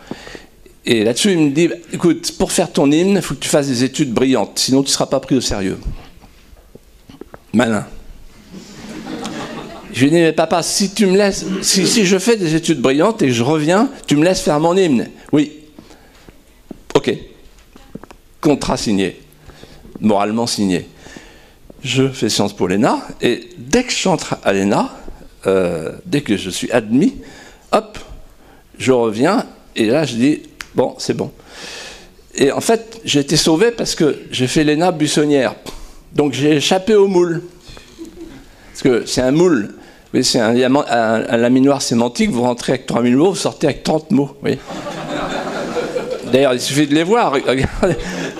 Et 0.91 1.03
là-dessus, 1.03 1.33
il 1.33 1.37
me 1.37 1.51
dit, 1.51 1.69
écoute, 1.93 2.31
pour 2.39 2.51
faire 2.51 2.71
ton 2.71 2.91
hymne, 2.91 3.17
il 3.17 3.21
faut 3.21 3.35
que 3.35 3.39
tu 3.39 3.47
fasses 3.47 3.67
des 3.67 3.83
études 3.83 4.11
brillantes, 4.11 4.57
sinon 4.57 4.81
tu 4.81 4.87
ne 4.87 4.91
seras 4.91 5.05
pas 5.05 5.19
pris 5.19 5.35
au 5.35 5.41
sérieux. 5.41 5.77
Malin. 7.53 7.85
Je 9.93 9.99
lui 9.99 10.07
ai 10.07 10.09
dit, 10.09 10.15
mais 10.15 10.33
papa, 10.33 10.63
si 10.63 10.91
tu 10.91 11.05
me 11.05 11.15
laisses, 11.15 11.45
si, 11.61 12.05
je 12.05 12.17
fais 12.17 12.37
des 12.37 12.55
études 12.55 12.81
brillantes 12.81 13.21
et 13.21 13.27
que 13.27 13.33
je 13.33 13.43
reviens, 13.43 13.87
tu 14.07 14.15
me 14.15 14.25
laisses 14.25 14.41
faire 14.41 14.59
mon 14.59 14.75
hymne. 14.75 15.09
Oui. 15.31 15.51
Ok. 16.95 17.13
Contrat 18.41 18.75
signé. 18.75 19.21
Moralement 19.99 20.47
signé. 20.47 20.87
Je 21.83 22.09
fais 22.09 22.29
Sciences 22.29 22.53
pour 22.53 22.67
l'ENA, 22.67 22.99
et 23.21 23.51
dès 23.59 23.83
que 23.83 23.93
je 23.93 24.09
entre 24.09 24.39
à 24.43 24.53
l'ENA, 24.53 24.89
euh, 25.45 25.91
dès 26.07 26.21
que 26.21 26.35
je 26.35 26.49
suis 26.49 26.71
admis, 26.71 27.13
hop, 27.73 27.99
je 28.79 28.91
reviens, 28.91 29.45
et 29.75 29.85
là 29.85 30.03
je 30.03 30.15
dis, 30.15 30.41
Bon, 30.75 30.95
c'est 30.97 31.15
bon. 31.15 31.31
Et 32.35 32.51
en 32.51 32.61
fait, 32.61 33.01
j'ai 33.03 33.19
été 33.19 33.37
sauvé 33.37 33.71
parce 33.71 33.95
que 33.95 34.19
j'ai 34.31 34.47
fait 34.47 34.63
l'ENA 34.63 34.91
buissonnière. 34.91 35.55
Donc 36.13 36.33
j'ai 36.33 36.57
échappé 36.57 36.95
au 36.95 37.07
moule. 37.07 37.43
Parce 38.71 38.81
que 38.81 39.05
c'est 39.05 39.21
un 39.21 39.31
moule. 39.31 39.75
C'est 40.21 40.39
un, 40.39 40.53
laminoir 41.37 41.81
sémantique. 41.81 42.31
Vous 42.31 42.41
rentrez 42.41 42.73
avec 42.73 42.85
3000 42.87 43.15
mots, 43.15 43.29
vous 43.31 43.35
sortez 43.35 43.67
avec 43.67 43.83
30 43.83 44.11
mots. 44.11 44.31
Oui. 44.43 44.57
D'ailleurs, 46.31 46.53
il 46.53 46.61
suffit 46.61 46.87
de 46.87 46.95
les 46.95 47.03
voir. 47.03 47.33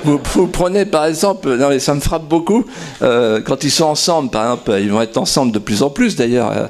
Vous, 0.06 0.18
vous, 0.34 0.48
prenez 0.48 0.86
par 0.86 1.06
exemple, 1.06 1.58
non 1.58 1.68
mais 1.68 1.80
ça 1.80 1.94
me 1.94 2.00
frappe 2.00 2.24
beaucoup, 2.24 2.64
euh, 3.02 3.42
quand 3.42 3.66
ils 3.66 3.70
sont 3.70 3.84
ensemble, 3.84 4.30
par 4.30 4.44
exemple, 4.44 4.78
ils 4.80 4.90
vont 4.90 5.02
être 5.02 5.18
ensemble 5.18 5.52
de 5.52 5.60
plus 5.60 5.84
en 5.84 5.90
plus 5.90 6.16
d'ailleurs, 6.16 6.52
euh, 6.56 6.68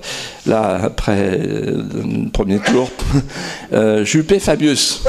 là, 0.48 0.80
après 0.82 1.30
euh, 1.38 1.84
le 1.94 2.32
premier 2.32 2.58
tour. 2.58 2.90
Juppé 4.04 4.40
Fabius. 4.40 5.04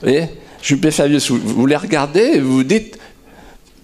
Vous 0.00 0.08
voyez 0.08 0.26
Juppé 0.62 0.90
Fabius, 0.90 1.30
vous, 1.30 1.66
les 1.66 1.76
regardez 1.76 2.32
et 2.34 2.40
vous 2.40 2.56
vous 2.56 2.64
dites, 2.64 2.98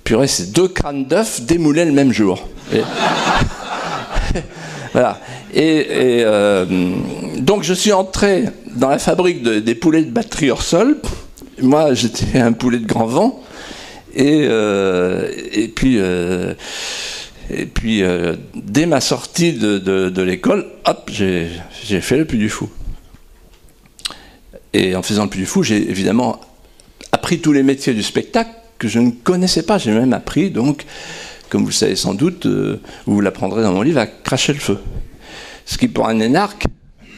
purée, 0.02 0.26
c'est 0.26 0.52
deux 0.52 0.68
crânes 0.68 1.04
d'œufs 1.04 1.42
démoulés 1.42 1.84
le 1.84 1.92
même 1.92 2.12
jour. 2.12 2.48
voilà. 4.92 5.20
Et, 5.54 6.24
donc 7.38 7.62
je 7.62 7.74
suis 7.74 7.92
entré 7.92 8.44
dans 8.74 8.88
la 8.88 8.98
fabrique 8.98 9.42
des 9.42 9.74
poulets 9.76 10.02
de 10.02 10.10
batterie 10.10 10.50
hors 10.50 10.62
sol 10.62 10.98
moi, 11.60 11.94
j'étais 11.94 12.38
un 12.38 12.52
poulet 12.52 12.78
de 12.78 12.86
grand 12.86 13.06
vent. 13.06 13.42
Et, 14.14 14.46
euh, 14.48 15.30
euh, 15.84 16.54
puis 17.74 18.02
euh, 18.02 18.34
dès 18.54 18.86
ma 18.86 19.00
sortie 19.00 19.52
de, 19.52 20.22
l'école, 20.22 20.66
hop, 20.84 21.10
j'ai 21.12 22.00
fait 22.00 22.16
le 22.16 22.24
plus 22.24 22.38
du 22.38 22.48
Fou. 22.48 22.68
Et 24.74 24.94
en 24.96 25.02
faisant 25.02 25.24
le 25.24 25.30
plus 25.30 25.40
du 25.40 25.46
Fou, 25.46 25.62
j'ai 25.62 25.88
évidemment 25.88 26.40
appris 27.12 27.38
tous 27.38 27.52
les 27.52 27.62
métiers 27.62 27.94
du 27.94 28.02
spectacle 28.02 28.50
que 28.78 28.88
je 28.88 28.98
ne 28.98 29.10
connaissais 29.10 29.62
pas. 29.62 29.78
J'ai 29.78 29.92
même 29.92 30.12
appris, 30.12 30.50
donc, 30.50 30.84
comme 31.48 31.62
vous 31.62 31.68
le 31.68 31.72
savez 31.72 31.96
sans 31.96 32.12
doute, 32.12 32.46
vous 33.06 33.20
l'apprendrez 33.20 33.62
dans 33.62 33.72
mon 33.72 33.82
livre, 33.82 34.00
à 34.00 34.06
cracher 34.06 34.52
le 34.52 34.58
feu. 34.58 34.78
Ce 35.64 35.78
qui, 35.78 35.86
pour 35.86 36.08
un 36.08 36.18
énarque, 36.18 36.66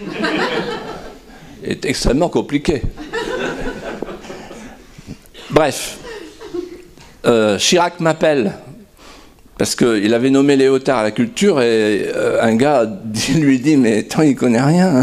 est 1.65 1.85
extrêmement 1.87 2.29
compliqué. 2.29 2.83
Bref, 5.51 5.99
euh, 7.25 7.57
Chirac 7.57 8.01
m'appelle 8.01 8.53
parce 9.57 9.75
qu'il 9.75 10.13
avait 10.13 10.29
nommé 10.29 10.57
Léotard 10.57 10.99
à 10.99 11.03
la 11.03 11.11
culture 11.11 11.63
et 11.63 12.11
euh, 12.15 12.43
un 12.43 12.55
gars 12.57 12.87
lui 13.35 13.59
dit 13.59 13.77
Mais 13.77 14.03
tant 14.03 14.23
il 14.23 14.37
connaît 14.37 14.61
rien. 14.61 15.03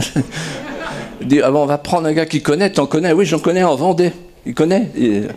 Dit 1.26 1.42
Ah 1.42 1.52
on 1.52 1.66
va 1.66 1.78
prendre 1.78 2.08
un 2.08 2.14
gars 2.14 2.26
qui 2.26 2.42
connaît, 2.42 2.72
t'en 2.72 2.86
connais 2.86 3.14
Oui, 3.14 3.26
j'en 3.26 3.40
connais 3.40 3.64
en 3.64 3.76
Vendée. 3.76 4.12
Il 4.46 4.54
connaît. 4.54 4.90
Il 4.98 5.28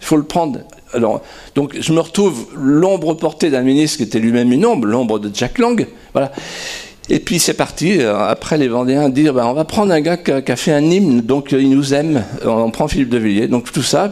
faut 0.00 0.16
le 0.16 0.24
prendre. 0.24 0.60
Alors, 0.92 1.22
donc 1.54 1.76
je 1.78 1.92
me 1.92 2.00
retrouve 2.00 2.46
l'ombre 2.54 3.14
portée 3.14 3.50
d'un 3.50 3.62
ministre 3.62 3.98
qui 3.98 4.04
était 4.04 4.18
lui-même 4.18 4.52
une 4.52 4.64
ombre, 4.64 4.86
l'ombre 4.86 5.18
de 5.18 5.30
Jack 5.32 5.58
Lang. 5.58 5.86
Voilà. 6.12 6.32
Et 7.08 7.20
puis 7.20 7.38
c'est 7.38 7.54
parti, 7.54 8.00
euh, 8.00 8.18
après 8.18 8.58
les 8.58 8.66
Vendéens 8.66 9.08
dire 9.08 9.32
ben, 9.32 9.46
on 9.46 9.52
va 9.52 9.64
prendre 9.64 9.92
un 9.92 10.00
gars 10.00 10.16
qui 10.16 10.32
a, 10.32 10.56
fait 10.56 10.72
un 10.72 10.82
hymne, 10.82 11.20
donc 11.20 11.52
euh, 11.52 11.62
il 11.62 11.70
nous 11.70 11.94
aime, 11.94 12.24
on 12.44 12.70
prend 12.72 12.88
Philippe 12.88 13.10
de 13.10 13.18
Villiers, 13.18 13.46
donc 13.46 13.70
tout 13.70 13.82
ça, 13.82 14.10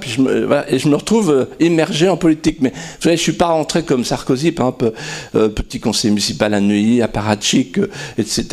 et 0.69 0.79
je 0.79 0.89
me 0.89 0.95
retrouve 0.95 1.31
euh, 1.33 1.45
immergé 1.59 2.09
en 2.09 2.17
politique. 2.17 2.59
Mais 2.61 2.71
vous 2.71 3.03
savez, 3.03 3.17
je 3.17 3.23
suis 3.23 3.33
pas 3.33 3.47
rentré 3.47 3.83
comme 3.83 4.05
Sarkozy, 4.05 4.53
par 4.53 4.69
exemple, 4.69 4.93
petit 5.33 5.81
conseiller 5.81 6.11
municipal 6.11 6.55
à 6.55 6.61
Neuilly, 6.61 7.03
à 7.03 7.09
Paratchik, 7.09 7.81
etc. 8.17 8.47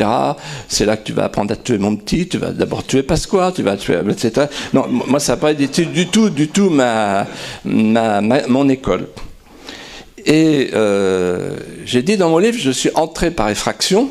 C'est 0.66 0.86
là 0.86 0.96
que 0.96 1.04
tu 1.04 1.12
vas 1.12 1.24
apprendre 1.24 1.52
à 1.52 1.56
tuer 1.56 1.78
mon 1.78 1.94
petit, 1.94 2.26
tu 2.26 2.38
vas 2.38 2.50
d'abord 2.50 2.84
tuer 2.84 3.04
Pasqua, 3.04 3.52
tu 3.54 3.62
vas 3.62 3.76
tuer, 3.76 3.98
etc. 4.10 4.46
Non, 4.74 4.86
moi 4.88 5.20
ça 5.20 5.32
n'a 5.32 5.36
pas 5.36 5.52
été 5.52 5.84
du 5.84 6.08
tout, 6.08 6.30
du 6.30 6.48
tout 6.48 6.68
ma, 6.68 7.26
mon 7.64 8.68
école. 8.68 9.06
Et 10.26 10.70
j'ai 11.84 12.02
dit 12.02 12.16
dans 12.16 12.30
mon 12.30 12.38
livre, 12.38 12.58
je 12.58 12.70
suis 12.72 12.90
entré 12.94 13.30
par 13.30 13.48
effraction, 13.48 14.10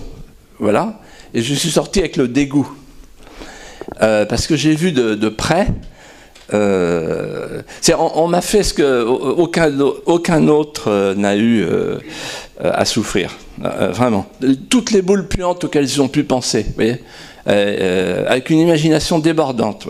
voilà. 0.62 1.00
Et 1.34 1.41
je 1.41 1.53
suis 1.56 1.72
sorti 1.72 2.00
avec 2.00 2.15
le 2.15 2.27
dégoût. 2.27 2.72
Euh, 4.01 4.25
parce 4.25 4.46
que 4.48 4.56
j'ai 4.56 4.75
vu 4.75 4.91
de, 4.91 5.30
près. 5.30 5.68
Euh, 6.53 7.62
on, 7.98 8.27
m'a 8.27 8.41
fait 8.41 8.62
ce 8.62 8.74
que 8.74 9.03
aucun, 9.03 10.48
autre 10.48 10.89
euh, 10.89 11.15
n'a 11.15 11.36
eu 11.36 11.65
à 12.60 12.86
souffrir. 12.86 13.38
vraiment. 13.60 14.27
Toutes 14.70 14.91
les 14.91 15.01
boules 15.01 15.27
puantes 15.27 15.63
auxquelles 15.63 15.86
ils 15.86 16.01
ont 16.01 16.08
pu 16.08 16.24
penser. 16.24 16.68
Avec 17.48 18.51
une 18.51 18.60
imagination 18.60 19.18
débordante. 19.18 19.88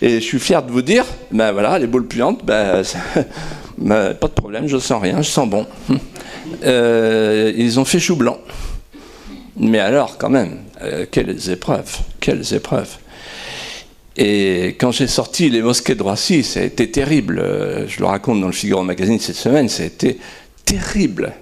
Et 0.00 0.20
je 0.20 0.24
suis 0.24 0.38
fier 0.38 0.62
de 0.62 0.70
vous 0.70 0.82
dire, 0.82 1.04
ben 1.32 1.50
voilà, 1.50 1.76
les 1.80 1.88
boules 1.88 2.06
puantes, 2.06 2.44
ben, 2.44 2.82
ben, 3.78 4.14
pas 4.14 4.28
de 4.28 4.32
problème, 4.32 4.68
je 4.68 4.78
sens 4.78 5.02
rien, 5.02 5.22
je 5.22 5.28
sens 5.28 5.48
bon. 5.48 5.66
ils 6.62 7.80
ont 7.80 7.84
fait 7.84 7.98
chou 7.98 8.14
blanc. 8.14 8.38
Mais 9.58 9.78
alors, 9.78 10.18
quand 10.18 10.30
même, 10.30 10.58
euh, 10.82 11.06
quelles 11.10 11.50
épreuves, 11.50 11.98
quelles 12.20 12.54
épreuves. 12.54 12.96
Et 14.16 14.76
quand 14.78 14.92
j'ai 14.92 15.06
sorti 15.06 15.48
Les 15.50 15.62
Mosquées 15.62 15.94
de 15.94 16.02
Roissy, 16.02 16.42
ça 16.42 16.60
a 16.60 16.62
été 16.64 16.90
terrible. 16.90 17.40
Euh, 17.40 17.86
je 17.88 18.00
le 18.00 18.06
raconte 18.06 18.40
dans 18.40 18.46
le 18.46 18.52
Figaro 18.52 18.82
Magazine 18.82 19.18
cette 19.18 19.36
semaine, 19.36 19.68
ça 19.68 19.82
a 19.82 19.86
été 19.86 20.18
terrible. 20.64 21.32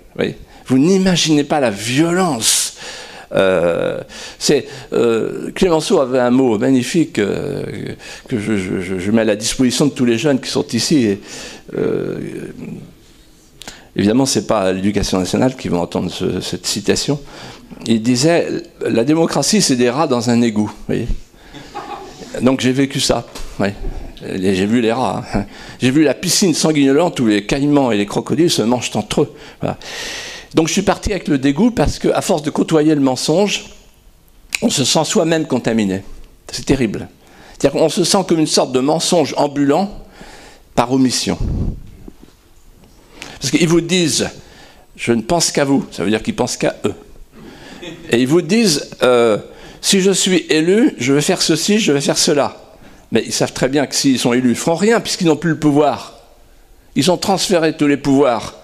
Vous 0.66 0.78
n'imaginez 0.78 1.44
pas 1.44 1.60
la 1.60 1.70
violence. 1.70 2.76
Euh, 3.32 4.00
c'est 4.38 4.66
Clémenceau 5.54 6.00
avait 6.00 6.20
un 6.20 6.30
mot 6.30 6.58
magnifique 6.58 7.14
que 7.14 7.96
je, 8.30 9.10
mets 9.10 9.22
à 9.22 9.24
la 9.24 9.36
disposition 9.36 9.86
de 9.86 9.90
tous 9.90 10.04
les 10.04 10.16
jeunes 10.16 10.40
qui 10.40 10.48
sont 10.48 10.66
ici. 10.68 11.18
Évidemment, 13.96 14.26
c'est 14.26 14.46
pas 14.46 14.72
l'éducation 14.72 15.18
nationale 15.18 15.56
qui 15.56 15.68
va 15.68 15.78
entendre 15.78 16.10
cette 16.40 16.66
citation, 16.66 17.18
il 17.86 18.02
disait 18.02 18.62
la 18.80 19.04
démocratie, 19.04 19.62
c'est 19.62 19.76
des 19.76 19.90
rats 19.90 20.06
dans 20.06 20.30
un 20.30 20.42
égout. 20.42 20.70
Donc 22.42 22.60
j'ai 22.60 22.72
vécu 22.72 23.00
ça. 23.00 23.26
J'ai 24.22 24.66
vu 24.66 24.80
les 24.80 24.92
rats. 24.92 25.24
Hein. 25.34 25.44
J'ai 25.80 25.90
vu 25.90 26.02
la 26.02 26.14
piscine 26.14 26.54
sanguinolente 26.54 27.18
où 27.20 27.26
les 27.26 27.46
caïmans 27.46 27.90
et 27.92 27.96
les 27.96 28.06
crocodiles 28.06 28.50
se 28.50 28.62
mangent 28.62 28.90
entre 28.94 29.22
eux. 29.22 29.34
Donc 30.54 30.68
je 30.68 30.72
suis 30.72 30.82
parti 30.82 31.10
avec 31.12 31.28
le 31.28 31.38
dégoût 31.38 31.70
parce 31.70 31.98
qu'à 31.98 32.20
force 32.20 32.42
de 32.42 32.50
côtoyer 32.50 32.94
le 32.94 33.00
mensonge, 33.00 33.66
on 34.62 34.70
se 34.70 34.84
sent 34.84 35.04
soi-même 35.04 35.46
contaminé. 35.46 36.02
C'est 36.50 36.64
terrible. 36.64 37.08
C'est-à-dire 37.58 37.80
qu'on 37.80 37.88
se 37.88 38.04
sent 38.04 38.24
comme 38.28 38.38
une 38.38 38.46
sorte 38.46 38.72
de 38.72 38.80
mensonge 38.80 39.34
ambulant 39.36 39.90
par 40.74 40.92
omission. 40.92 41.38
Parce 43.40 43.50
qu'ils 43.50 43.68
vous 43.68 43.80
disent, 43.80 44.28
je 44.96 45.12
ne 45.12 45.22
pense 45.22 45.50
qu'à 45.50 45.64
vous, 45.64 45.86
ça 45.90 46.04
veut 46.04 46.10
dire 46.10 46.22
qu'ils 46.22 46.36
pensent 46.36 46.56
qu'à 46.56 46.76
eux. 46.84 46.94
Et 48.10 48.20
ils 48.20 48.28
vous 48.28 48.42
disent, 48.42 48.90
euh, 49.02 49.38
si 49.80 50.00
je 50.00 50.10
suis 50.10 50.46
élu, 50.48 50.94
je 50.98 51.12
vais 51.12 51.20
faire 51.20 51.42
ceci, 51.42 51.78
je 51.78 51.92
vais 51.92 52.00
faire 52.00 52.18
cela. 52.18 52.56
Mais 53.12 53.22
ils 53.24 53.32
savent 53.32 53.52
très 53.52 53.68
bien 53.68 53.86
que 53.86 53.94
s'ils 53.94 54.18
sont 54.18 54.32
élus, 54.32 54.48
ils 54.48 54.50
ne 54.50 54.54
feront 54.54 54.74
rien 54.74 55.00
puisqu'ils 55.00 55.26
n'ont 55.26 55.36
plus 55.36 55.50
le 55.50 55.58
pouvoir. 55.58 56.14
Ils 56.96 57.10
ont 57.10 57.16
transféré 57.16 57.76
tous 57.76 57.86
les 57.86 57.96
pouvoirs. 57.96 58.54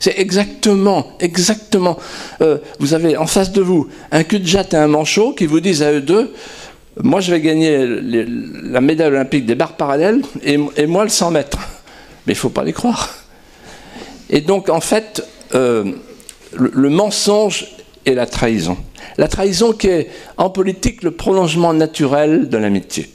C'est 0.00 0.18
exactement, 0.18 1.12
exactement. 1.20 1.96
Euh, 2.40 2.58
vous 2.80 2.94
avez 2.94 3.16
en 3.16 3.28
face 3.28 3.52
de 3.52 3.60
vous 3.60 3.88
un 4.10 4.24
cul 4.24 4.40
de 4.40 4.46
jatte 4.46 4.74
et 4.74 4.76
un 4.76 4.88
manchot 4.88 5.32
qui 5.32 5.46
vous 5.46 5.60
disent 5.60 5.82
à 5.82 5.92
eux 5.92 6.00
deux, 6.00 6.32
moi 7.00 7.20
je 7.20 7.30
vais 7.30 7.40
gagner 7.40 7.86
la 7.86 8.80
médaille 8.80 9.08
olympique 9.08 9.46
des 9.46 9.54
barres 9.54 9.76
parallèles 9.76 10.22
et, 10.42 10.56
moi 10.86 11.04
le 11.04 11.10
100 11.10 11.30
mètres. 11.30 11.58
Mais 12.26 12.32
il 12.32 12.36
ne 12.36 12.40
faut 12.40 12.50
pas 12.50 12.64
les 12.64 12.72
croire. 12.72 13.14
Et 14.32 14.40
donc 14.40 14.68
en 14.68 14.80
fait, 14.80 15.24
euh, 15.54 15.92
le 16.52 16.90
mensonge 16.90 17.66
et 18.04 18.14
la 18.14 18.26
trahison. 18.26 18.76
La 19.18 19.28
trahison 19.28 19.72
qui 19.72 19.88
est 19.88 20.08
en 20.36 20.50
politique 20.50 21.02
le 21.02 21.12
prolongement 21.12 21.72
naturel 21.72 22.48
de 22.48 22.56
l'amitié. 22.56 23.08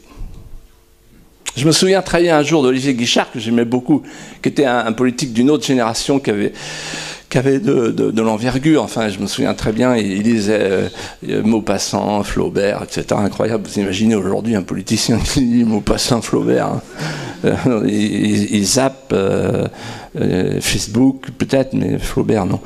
Je 1.56 1.65
me 1.65 1.71
souviens 1.71 2.03
travailler 2.03 2.30
un 2.30 2.43
jour 2.43 2.62
d'Olivier 2.62 2.93
Guichard, 2.93 3.32
que 3.32 3.39
j'aimais 3.39 3.65
beaucoup, 3.65 4.03
qui 4.43 4.49
était 4.49 4.65
un, 4.65 4.91
politique 4.93 5.34
d'une 5.34 5.49
autre 5.49 5.65
génération 5.65 6.19
qui 6.19 6.30
avait, 6.30 6.53
qui 7.29 7.37
avait 7.37 7.59
de, 7.59 8.21
l'envergure. 8.21 8.83
Enfin, 8.83 9.09
je 9.09 9.19
me 9.19 9.27
souviens 9.27 9.53
très 9.53 9.71
bien, 9.71 9.95
il, 9.95 10.23
disait 10.23 10.59
euh, 11.27 11.43
Maupassant, 11.43 12.23
Flaubert, 12.23 12.83
etc. 12.83 13.05
Incroyable. 13.17 13.67
Vous 13.67 13.79
imaginez 13.79 14.15
aujourd'hui 14.15 14.55
un 14.55 14.63
politicien 14.63 15.17
qui 15.19 15.41
dit 15.41 15.63
Maupassant, 15.63 16.21
Flaubert. 16.21 16.67
Hein. 16.67 16.81
Euh, 17.45 17.87
il, 17.87 18.65
zappe 18.65 19.11
euh, 19.13 19.67
euh, 20.19 20.59
Facebook, 20.61 21.27
peut-être, 21.37 21.73
mais 21.73 21.99
Flaubert, 21.99 22.45
non. 22.45 22.59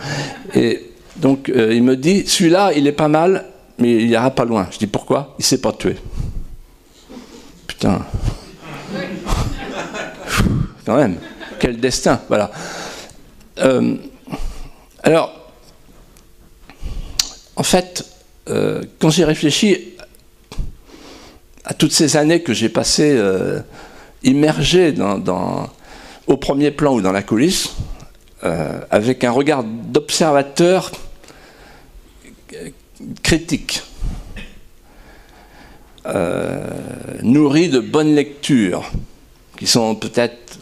Et 0.55 0.91
donc 1.17 1.49
euh, 1.49 1.73
il 1.73 1.83
me 1.83 1.95
dit, 1.97 2.25
celui-là, 2.27 2.71
il 2.75 2.87
est 2.87 2.93
pas 2.93 3.07
mal, 3.07 3.45
mais 3.79 3.95
il 3.95 4.09
ira 4.09 4.31
pas 4.31 4.45
loin. 4.45 4.67
Je 4.71 4.77
dis, 4.77 4.87
pourquoi? 4.87 5.35
Il 5.39 5.45
s'est 5.45 5.59
pas 5.59 5.73
tué. 5.73 5.97
Putain. 7.67 8.01
Quand 10.85 10.95
même. 10.95 11.17
Quel 11.59 11.79
destin. 11.79 12.19
Voilà. 12.27 12.51
Euh, 15.05 15.07
alors, 15.07 15.33
en 17.55 17.63
fait, 17.63 18.05
euh, 18.49 18.83
quand 18.99 19.09
j'ai 19.09 19.25
réfléchi 19.25 19.93
à 21.63 21.73
toutes 21.73 21.91
ces 21.91 22.17
années 22.17 22.41
que 22.41 22.53
j'ai 22.53 22.69
passées 22.69 23.19
dans, 24.23 25.69
au 26.27 26.37
premier 26.37 26.71
plan 26.71 26.93
ou 26.93 27.01
dans 27.01 27.11
la 27.11 27.21
coulisse, 27.21 27.69
avec 28.41 29.23
un 29.23 29.31
regard 29.31 29.63
d'observateur 29.63 30.91
critique, 33.21 33.83
euh, 36.07 36.67
nourri 37.21 37.69
de 37.69 37.79
bonnes 37.79 38.15
lectures, 38.15 38.89
qui 39.57 39.67
sont 39.67 39.93
peut-être 39.93 40.57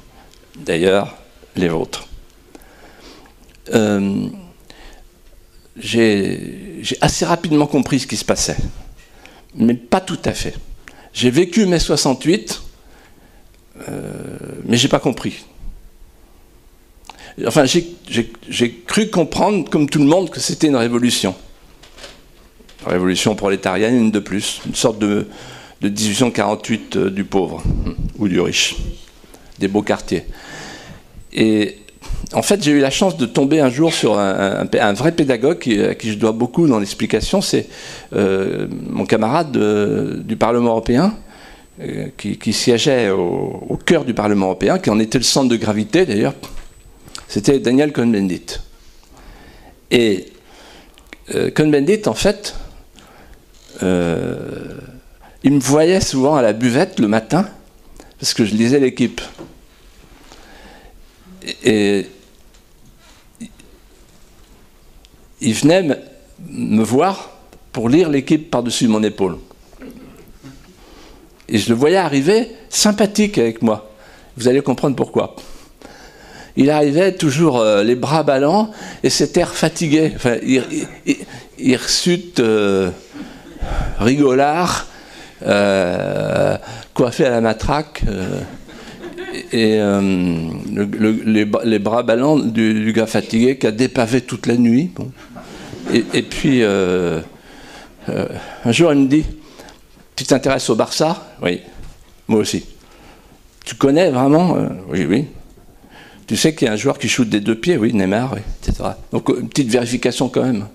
d'ailleurs 0.57 1.15
les 1.55 1.69
vôtres. 1.69 2.08
Euh, 3.73 4.27
j'ai 5.77 6.81
assez 7.01 7.25
rapidement 7.25 7.67
compris 7.67 7.99
ce 7.99 8.07
qui 8.07 8.17
se 8.17 8.25
passait, 8.25 8.57
mais 9.55 9.73
pas 9.73 10.01
tout 10.01 10.19
à 10.25 10.33
fait. 10.33 10.55
J'ai 11.13 11.29
vécu 11.29 11.65
mai 11.65 11.79
68, 11.79 12.61
euh, 13.87 14.37
mais 14.65 14.77
j'ai 14.77 14.87
pas 14.87 14.99
compris. 14.99 15.45
Enfin, 17.45 17.63
j'ai 17.65 18.83
cru 18.85 19.09
comprendre, 19.09 19.69
comme 19.69 19.89
tout 19.89 19.99
le 19.99 20.05
monde, 20.05 20.29
que 20.29 20.39
c'était 20.39 20.67
une 20.67 20.75
révolution 20.75 21.35
révolution 22.85 23.35
prolétarienne, 23.35 23.95
une 23.95 24.11
de 24.11 24.19
plus, 24.19 24.61
une 24.65 24.75
sorte 24.75 24.99
de, 24.99 25.27
de 25.81 25.89
1848 25.89 26.95
euh, 26.95 27.09
du 27.09 27.23
pauvre 27.23 27.63
ou 28.17 28.27
du 28.27 28.39
riche, 28.39 28.75
des 29.57 29.67
beaux 29.67 29.81
quartiers. 29.81 30.25
Et 31.33 31.77
en 32.33 32.41
fait, 32.41 32.63
j'ai 32.63 32.71
eu 32.71 32.79
la 32.79 32.91
chance 32.91 33.17
de 33.17 33.25
tomber 33.25 33.59
un 33.59 33.69
jour 33.69 33.93
sur 33.93 34.19
un, 34.19 34.93
vrai 34.93 35.11
pédagogue 35.11 35.57
à 35.89 35.95
qui 35.95 36.11
je 36.11 36.17
dois 36.17 36.31
beaucoup 36.31 36.67
dans 36.67 36.79
l'explication. 36.79 37.41
C'est 37.41 37.67
euh, 38.13 38.67
mon 38.69 39.05
camarade 39.05 39.51
du 39.51 40.35
Parlement 40.35 40.71
européen, 40.71 41.15
euh, 41.81 42.07
qui, 42.17 42.53
siégeait 42.53 43.09
au, 43.09 43.79
cœur 43.83 44.05
du 44.05 44.13
Parlement 44.13 44.47
européen, 44.47 44.77
qui 44.77 44.89
en 44.89 44.99
était 44.99 45.17
le 45.17 45.23
centre 45.23 45.49
de 45.49 45.55
gravité 45.55 46.05
d'ailleurs. 46.05 46.35
C'était 47.27 47.59
Daniel 47.59 47.91
Cohn-Bendit. 47.91 48.59
Et 49.91 50.27
Cohn-Bendit, 51.55 52.07
en 52.07 52.13
fait, 52.13 52.55
euh, 53.83 54.77
il 55.43 55.53
me 55.53 55.59
voyait 55.59 56.01
souvent 56.01 56.35
à 56.35 56.41
la 56.41 56.53
buvette 56.53 56.99
le 56.99 57.07
matin, 57.07 57.47
parce 58.19 58.33
que 58.33 58.45
je 58.45 58.53
lisais 58.53 58.79
l'équipe. 58.79 59.21
Et 61.63 62.05
il 65.41 65.53
venait 65.53 65.87
me 66.49 66.83
voir 66.83 67.29
pour 67.71 67.89
lire 67.89 68.09
l'équipe 68.09 68.49
par-dessus 68.49 68.87
mon 68.87 69.03
épaule. 69.03 69.37
Et 71.47 71.57
je 71.57 71.69
le 71.69 71.75
voyais 71.75 71.97
arriver 71.97 72.47
sympathique 72.69 73.37
avec 73.37 73.61
moi. 73.61 73.91
Vous 74.37 74.47
allez 74.47 74.61
comprendre 74.61 74.95
pourquoi. 74.95 75.35
Il 76.55 76.69
arrivait 76.69 77.13
toujours 77.13 77.59
euh, 77.59 77.83
les 77.83 77.95
bras 77.95 78.23
ballants 78.23 78.71
et 79.03 79.09
cet 79.09 79.37
air 79.37 79.53
fatigué. 79.53 80.11
Enfin, 80.15 80.35
il, 80.43 80.61
euh, 82.39 82.89
rigolard, 83.99 84.87
euh, 85.45 86.57
coiffé 86.93 87.25
à 87.25 87.29
la 87.29 87.41
matraque. 87.41 88.03
et 89.53 89.79
les, 91.23 91.79
bras 91.79 92.03
ballants 92.03 92.37
du, 92.37 92.93
gars 92.93 93.07
fatigué 93.07 93.57
qui 93.57 93.67
a 93.67 93.71
dépavé 93.71 94.21
toute 94.21 94.45
la 94.45 94.57
nuit. 94.57 94.91
Et, 95.91 96.21
puis, 96.21 96.63
un 96.63 97.21
jour, 98.71 98.93
il 98.93 98.99
me 98.99 99.07
dit 99.07 99.25
Tu 100.15 100.23
t'intéresses 100.25 100.69
au 100.69 100.75
Barça? 100.75 101.35
Oui, 101.41 101.61
moi 102.27 102.39
aussi. 102.39 102.65
Tu 103.65 103.75
connais 103.75 104.09
vraiment? 104.11 104.57
Oui, 104.89 105.05
oui. 105.05 105.27
Tu 106.29 106.37
sais 106.37 106.53
qu'il 106.53 106.67
y 106.67 106.69
a 106.69 106.73
un 106.73 106.77
joueur 106.77 106.99
qui 106.99 107.09
shoot 107.09 107.27
des 107.27 107.39
deux 107.39 107.55
pieds, 107.55 107.75
oui, 107.75 107.91
Neymar, 107.91 108.35
etc. 108.37 108.89
Donc 109.11 109.29
une 109.29 109.49
petite 109.49 109.69
vérification 109.69 110.29
quand 110.29 110.43
même. 110.43 110.67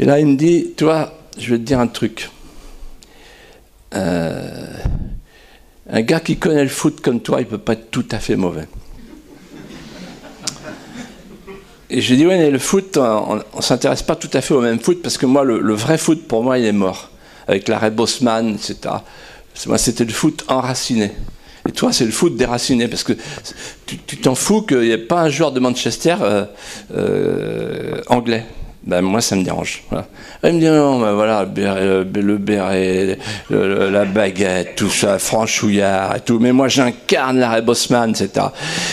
Et 0.00 0.04
là, 0.04 0.18
il 0.18 0.26
me 0.26 0.36
dit, 0.36 0.72
toi, 0.76 1.12
je 1.38 1.50
vais 1.50 1.58
te 1.58 1.62
dire 1.62 1.78
un 1.78 1.86
truc. 1.86 2.30
Euh, 3.94 4.66
un 5.90 6.02
gars 6.02 6.20
qui 6.20 6.36
connaît 6.36 6.62
le 6.62 6.68
foot 6.68 7.00
comme 7.00 7.20
toi, 7.20 7.40
il 7.40 7.44
ne 7.44 7.50
peut 7.50 7.58
pas 7.58 7.74
être 7.74 7.90
tout 7.90 8.06
à 8.10 8.18
fait 8.18 8.36
mauvais. 8.36 8.66
Et 11.90 12.00
j'ai 12.02 12.16
dit, 12.16 12.26
oui, 12.26 12.36
mais 12.36 12.50
le 12.50 12.58
foot, 12.58 12.98
on 12.98 13.60
s'intéresse 13.60 14.02
pas 14.02 14.14
tout 14.14 14.30
à 14.34 14.40
fait 14.40 14.52
au 14.52 14.60
même 14.60 14.78
foot, 14.78 15.00
parce 15.02 15.16
que 15.16 15.26
moi, 15.26 15.44
le, 15.44 15.74
vrai 15.74 15.96
foot, 15.96 16.26
pour 16.28 16.42
moi, 16.42 16.58
il 16.58 16.66
est 16.66 16.72
mort. 16.72 17.10
Avec 17.46 17.66
l'arrêt 17.68 17.90
Bosman, 17.90 18.54
etc. 18.54 18.96
Moi, 19.66 19.78
c'était 19.78 20.04
le 20.04 20.12
foot 20.12 20.44
enraciné. 20.48 21.12
Et 21.66 21.72
toi, 21.72 21.92
c'est 21.92 22.04
le 22.04 22.10
foot 22.10 22.36
déraciné, 22.36 22.88
parce 22.88 23.04
que 23.04 23.14
tu 23.86 24.16
t'en 24.18 24.34
fous 24.34 24.62
qu'il 24.62 24.80
n'y 24.80 24.90
ait 24.90 24.98
pas 24.98 25.22
un 25.22 25.30
joueur 25.30 25.52
de 25.52 25.60
Manchester 25.60 26.16
euh, 26.20 26.44
euh, 26.94 28.00
anglais. 28.08 28.44
Ben, 28.84 29.02
moi, 29.02 29.20
ça 29.20 29.36
me 29.36 29.42
dérange. 29.42 29.82
Il 30.44 30.52
me 30.52 30.60
dit 30.60 30.66
non, 30.66 31.00
ben, 31.00 31.12
voilà, 31.12 31.44
le 31.44 32.36
béret, 32.38 33.18
la 33.50 34.04
baguette, 34.04 34.76
tout 34.76 34.88
ça, 34.88 35.18
franchouillard 35.18 36.16
et 36.16 36.20
tout. 36.20 36.38
Mais 36.38 36.52
moi, 36.52 36.68
j'incarne 36.68 37.38
l'arrêt 37.38 37.62
Bosman, 37.62 38.10
etc. 38.10 38.46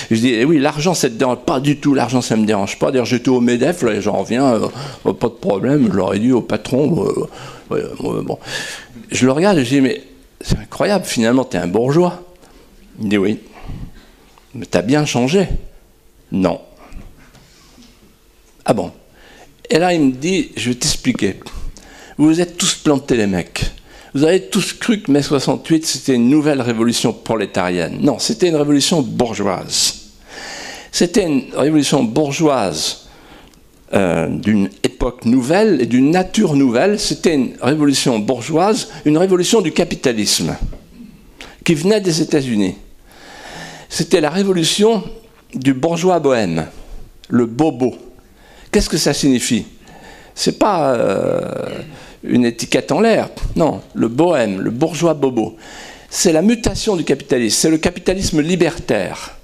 je 0.09 0.15
dis, 0.15 0.33
eh 0.33 0.43
oui, 0.43 0.59
l'argent, 0.59 0.93
ça 0.93 1.09
te 1.09 1.13
dérange 1.13 1.39
pas 1.45 1.59
du 1.59 1.77
tout. 1.77 1.93
L'argent, 1.93 2.21
ça 2.21 2.35
me 2.35 2.45
dérange 2.45 2.77
pas. 2.79 2.91
D'ailleurs, 2.91 3.05
j'étais 3.05 3.29
au 3.29 3.39
Medef, 3.39 3.85
j'en 3.99 4.17
reviens, 4.17 4.55
euh, 5.05 5.13
pas 5.13 5.27
de 5.27 5.33
problème. 5.33 5.87
Je 5.89 5.95
l'aurais 5.95 6.19
dit 6.19 6.31
au 6.31 6.41
patron. 6.41 7.07
bon. 7.69 8.39
Je 9.11 9.25
le 9.25 9.31
regarde 9.31 9.57
et 9.59 9.65
je 9.65 9.69
dis, 9.69 9.81
mais 9.81 10.01
c'est 10.41 10.57
incroyable, 10.59 11.05
finalement, 11.05 11.45
tu 11.45 11.57
es 11.57 11.59
un 11.59 11.67
bourgeois. 11.67 12.21
Il 13.01 13.09
dit 13.09 13.17
oui. 13.17 13.39
Mais 14.53 14.65
t'as 14.65 14.81
bien 14.81 15.05
changé. 15.05 15.47
Non. 16.31 16.61
Ah 18.65 18.73
bon. 18.73 18.91
Et 19.69 19.79
là, 19.79 19.93
il 19.93 20.01
me 20.01 20.11
dit, 20.11 20.51
je 20.55 20.69
vais 20.69 20.75
t'expliquer. 20.75 21.39
Vous 22.17 22.27
vous 22.27 22.41
êtes 22.41 22.57
tous 22.57 22.75
plantés, 22.75 23.17
les 23.17 23.27
mecs. 23.27 23.71
Vous 24.13 24.23
avez 24.23 24.41
tous 24.43 24.73
cru 24.73 25.01
que 25.01 25.11
mai 25.11 25.21
68, 25.21 25.85
c'était 25.85 26.15
une 26.15 26.29
nouvelle 26.29 26.61
révolution 26.61 27.11
prolétarienne. 27.11 27.97
Non, 27.99 28.17
c'était 28.17 28.47
une 28.47 28.55
révolution 28.55 29.01
bourgeoise. 29.01 30.11
C'était 30.91 31.25
une 31.25 31.43
révolution 31.53 32.03
bourgeoise 32.03 33.07
euh, 33.93 34.29
d'une 34.29 34.69
époque 34.83 35.25
nouvelle 35.25 35.81
et 35.81 35.85
d'une 35.85 36.11
nature 36.11 36.55
nouvelle. 36.55 36.97
C'était 36.97 37.33
une 37.33 37.55
révolution 37.61 38.17
bourgeoise, 38.19 38.87
une 39.03 39.17
révolution 39.17 39.59
du 39.59 39.73
capitalisme 39.73 40.55
qui 41.65 41.73
venait 41.73 41.99
des 41.99 42.21
États-Unis. 42.21 42.75
C'était 43.89 44.21
la 44.21 44.29
révolution 44.29 45.03
du 45.53 45.73
bourgeois 45.73 46.19
bohème, 46.19 46.67
le 47.27 47.45
bobo. 47.45 47.95
Qu'est-ce 48.75 48.89
que 48.89 48.97
ça 48.97 49.13
signifie? 49.13 49.67
C'est 50.33 50.59
pas 50.59 50.95
euh, 50.95 51.79
une 52.25 52.43
étiquette 52.43 52.91
en 52.91 52.99
l'air. 52.99 53.29
Non, 53.55 53.79
le 53.93 54.09
bohème, 54.09 54.59
le 54.59 54.69
bourgeois 54.69 55.13
bobo. 55.13 55.55
C'est 56.09 56.33
la 56.33 56.41
mutation 56.41 56.97
du 56.97 57.05
capitalisme, 57.05 57.57
c'est 57.57 57.69
le 57.69 57.77
capitalisme 57.77 58.41
libertaire. 58.41 59.37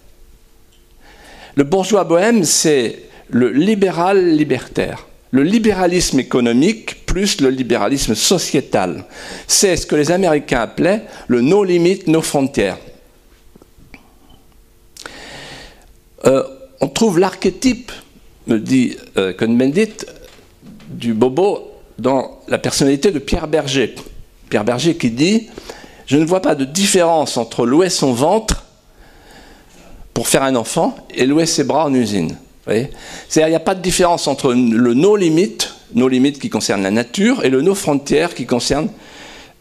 Le 1.55 1.63
bourgeois 1.63 2.03
bohème, 2.03 2.43
c'est 2.43 3.03
le 3.29 3.51
libéral 3.51 4.35
libertaire. 4.35 5.07
Le 5.31 5.43
libéralisme 5.43 6.19
économique 6.19 7.05
plus 7.05 7.39
le 7.39 7.51
libéralisme 7.51 8.15
sociétal. 8.15 9.05
C'est 9.47 9.77
ce 9.77 9.85
que 9.85 9.95
les 9.95 10.11
Américains 10.11 10.63
appelaient 10.63 11.03
le 11.29 11.39
no 11.39 11.63
limit, 11.63 12.01
no 12.07 12.21
frontières. 12.21 12.79
Euh, 16.25 16.43
on 16.81 16.89
trouve 16.89 17.17
l'archétype, 17.17 17.93
me 18.47 18.59
dit 18.59 18.97
euh, 19.17 19.33
Cohn-Bendit, 19.33 20.05
du 20.89 21.13
bobo 21.13 21.71
dans 21.99 22.39
la 22.47 22.57
personnalité 22.57 23.11
de 23.11 23.19
Pierre 23.19 23.47
Berger. 23.47 23.95
Pierre 24.49 24.63
Berger 24.63 24.95
qui 24.95 25.11
dit 25.11 25.49
Je 26.07 26.17
ne 26.17 26.25
vois 26.25 26.41
pas 26.41 26.55
de 26.55 26.65
différence 26.65 27.37
entre 27.37 27.65
louer 27.65 27.89
son 27.89 28.13
ventre 28.13 28.65
pour 30.13 30.27
faire 30.27 30.43
un 30.43 30.55
enfant 30.55 30.95
et 31.13 31.25
louer 31.25 31.45
ses 31.45 31.63
bras 31.63 31.85
en 31.85 31.93
usine. 31.93 32.35
C'est-à-dire 32.67 33.47
il 33.47 33.51
n'y 33.51 33.55
a 33.55 33.59
pas 33.59 33.75
de 33.75 33.81
différence 33.81 34.27
entre 34.27 34.53
le 34.53 34.93
no 34.93 35.15
limit, 35.15 35.57
no 35.93 36.09
qui 36.09 36.49
concerne 36.49 36.83
la 36.83 36.91
nature, 36.91 37.43
et 37.43 37.49
le 37.49 37.61
no 37.61 37.75
frontière 37.75 38.33
qui 38.33 38.45
concerne 38.45 38.89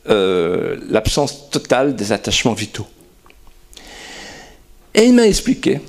euh, 0.09 0.77
l'absence 0.89 1.51
totale 1.51 1.97
des 1.97 2.13
attachements 2.13 2.53
vitaux. 2.53 2.87
Et 4.95 5.05
il 5.05 5.15
m'a 5.15 5.27
expliqué 5.27 5.81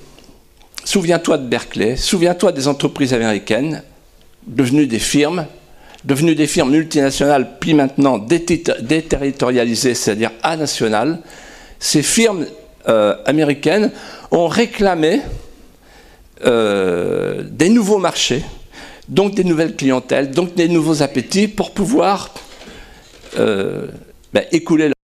Souviens-toi 0.83 1.37
de 1.37 1.47
Berkeley, 1.47 1.95
souviens-toi 1.95 2.51
des 2.51 2.67
entreprises 2.67 3.13
américaines 3.13 3.83
devenues 4.47 4.87
des 4.87 4.99
firmes, 4.99 5.45
devenues 6.03 6.35
des 6.35 6.47
firmes 6.47 6.71
multinationales, 6.71 7.59
puis 7.59 7.73
maintenant 7.73 8.17
déterritorialisées, 8.17 9.93
c'est-à-dire 9.93 10.31
anationales. 10.41 11.19
Ces 11.79 12.01
firmes 12.01 12.45
euh, 12.87 13.15
américaines 13.25 13.91
ont 14.31 14.47
réclamé 14.47 15.21
euh, 16.45 17.43
des 17.43 17.69
nouveaux 17.69 17.99
marchés, 17.99 18.43
donc 19.07 19.35
des 19.35 19.43
nouvelles 19.43 19.75
clientèles, 19.75 20.31
donc 20.31 20.55
des 20.55 20.67
nouveaux 20.67 21.03
appétits 21.03 21.47
pour 21.47 21.71
pouvoir 21.71 22.33
euh, 23.37 23.87
ben, 24.33 24.45
écouler 24.51 24.85
leur 24.85 25.00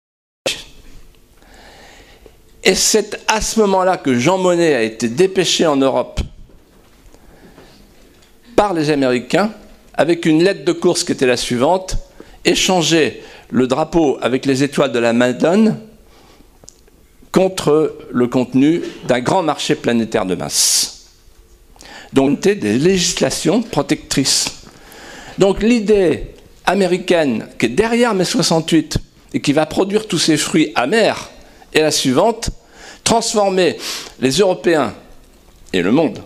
et 2.67 2.75
c'est 2.75 3.17
à 3.29 3.39
ce 3.39 3.61
moment-là 3.61 3.95
que 3.95 4.19
Jean 4.19 4.37
Monnet 4.37 4.75
a 4.75 4.81
été 4.83 5.07
dépêché 5.07 5.65
en 5.65 5.77
Europe 5.77 6.19
par 8.57 8.73
les 8.73 8.89
Américains 8.89 9.51
avec 9.93 10.25
une 10.25 10.43
lettre 10.43 10.65
de 10.65 10.73
course 10.73 11.05
qui 11.05 11.13
était 11.13 11.25
la 11.25 11.37
suivante 11.37 11.95
échanger 12.43 13.23
le 13.51 13.67
drapeau 13.67 14.17
avec 14.21 14.45
les 14.45 14.63
étoiles 14.63 14.91
de 14.91 14.99
la 14.99 15.13
Madone 15.13 15.79
contre 17.31 17.95
le 18.11 18.27
contenu 18.27 18.81
d'un 19.07 19.21
grand 19.21 19.43
marché 19.43 19.75
planétaire 19.75 20.25
de 20.25 20.35
masse. 20.35 21.05
Donc 22.11 22.41
des 22.41 22.77
législations 22.77 23.61
protectrices. 23.61 24.63
Donc 25.37 25.63
l'idée 25.63 26.33
américaine 26.65 27.47
qui 27.57 27.67
est 27.67 27.69
derrière 27.69 28.13
mai 28.13 28.25
68 28.25 28.97
et 29.33 29.39
qui 29.39 29.53
va 29.53 29.65
produire 29.65 30.05
tous 30.05 30.19
ces 30.19 30.35
fruits 30.35 30.73
amers 30.75 31.29
est 31.73 31.81
la 31.81 31.91
suivante 31.91 32.49
transformer 33.07 33.77
les 34.19 34.31
Européens 34.31 34.93
et 35.71 35.81
le 35.81 35.93
monde 35.93 36.19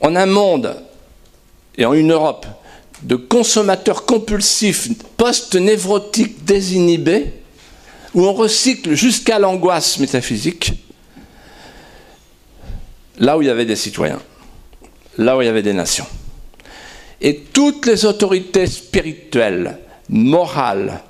en 0.00 0.16
un 0.16 0.26
monde 0.26 0.74
et 1.78 1.84
en 1.84 1.94
une 1.94 2.10
Europe 2.10 2.46
de 3.02 3.14
consommateurs 3.14 4.04
compulsifs, 4.06 4.88
post-névrotiques, 5.16 6.44
désinhibés, 6.44 7.32
où 8.12 8.26
on 8.26 8.32
recycle 8.32 8.94
jusqu'à 8.94 9.38
l'angoisse 9.38 10.00
métaphysique, 10.00 10.72
là 13.18 13.38
où 13.38 13.42
il 13.42 13.46
y 13.46 13.50
avait 13.50 13.64
des 13.64 13.76
citoyens, 13.76 14.20
là 15.16 15.36
où 15.36 15.42
il 15.42 15.44
y 15.44 15.48
avait 15.48 15.62
des 15.62 15.72
nations. 15.72 16.06
Et 17.20 17.36
toutes 17.52 17.86
les 17.86 18.04
autorités 18.04 18.66
spirituelles, 18.66 19.78
morales, 20.08 21.02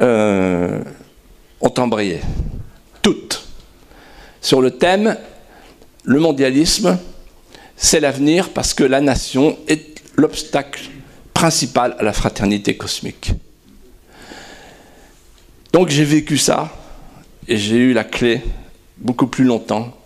euh, 0.00 0.80
ont 1.60 1.74
embrayé. 1.78 2.20
Toutes 3.02 3.41
sur 4.42 4.60
le 4.60 4.72
thème 4.72 5.16
le 6.04 6.18
mondialisme, 6.18 6.98
c'est 7.76 8.00
l'avenir 8.00 8.50
parce 8.50 8.74
que 8.74 8.84
la 8.84 9.00
nation 9.00 9.56
est 9.68 10.02
l'obstacle 10.16 10.82
principal 11.32 11.96
à 11.98 12.02
la 12.02 12.12
fraternité 12.12 12.76
cosmique. 12.76 13.32
Donc 15.72 15.88
j'ai 15.88 16.04
vécu 16.04 16.36
ça 16.36 16.70
et 17.48 17.56
j'ai 17.56 17.76
eu 17.76 17.92
la 17.92 18.04
clé 18.04 18.42
beaucoup 18.98 19.26
plus 19.26 19.44
longtemps 19.44 19.96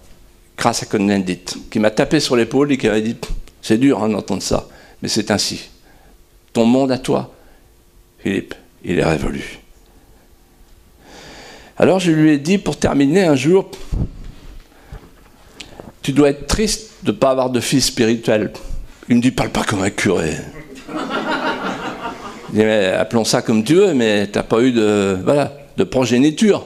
grâce 0.57 0.83
à 0.83 0.87
Cohn-Bendit, 0.87 1.45
qui 1.71 1.79
m'a 1.79 1.91
tapé 1.91 2.21
sur 2.21 2.37
l'épaule 2.37 2.73
et 2.73 2.79
qui 2.79 2.89
m'a 2.89 3.01
dit 3.01 3.17
C'est 3.61 3.79
dur 3.79 4.03
hein, 4.03 4.09
d'entendre 4.09 4.43
ça, 4.43 4.69
mais 5.03 5.09
c'est 5.09 5.31
ainsi. 5.31 5.69
Ton 6.53 6.65
monde 6.65 6.93
à 6.93 6.99
toi, 6.99 7.35
Philippe, 8.19 8.55
il 8.85 8.99
est 8.99 9.05
révolu. 9.05 9.61
Alors 11.79 12.01
je 12.01 12.11
lui 12.11 12.31
ai 12.31 12.39
dit, 12.39 12.57
pour 12.57 12.79
terminer 12.79 13.25
un 13.25 13.37
jour, 13.37 13.71
tu 16.07 16.13
dois 16.13 16.31
être 16.31 16.47
triste 16.47 16.91
de 17.03 17.11
ne 17.11 17.17
pas 17.17 17.31
avoir 17.31 17.51
de 17.51 17.59
fils 17.59 17.87
spirituel. 17.87 18.53
Il 19.09 19.17
me 19.17 19.21
dit, 19.21 19.33
parle 19.33 19.51
pas 19.51 19.65
comme 19.65 19.83
un 19.83 19.91
curé. 19.91 20.37
Je 20.89 22.53
dis, 22.53 22.59
mais 22.59 22.93
appelons 22.93 23.25
ça 23.25 23.43
comme 23.43 23.65
tu 23.65 23.75
veux, 23.75 23.93
mais 23.93 24.29
tu 24.29 24.39
n'as 24.39 24.45
pas 24.45 24.61
eu 24.61 24.71
de, 24.71 25.19
voilà, 25.25 25.53
de 25.77 25.83
progéniture. 25.83 26.65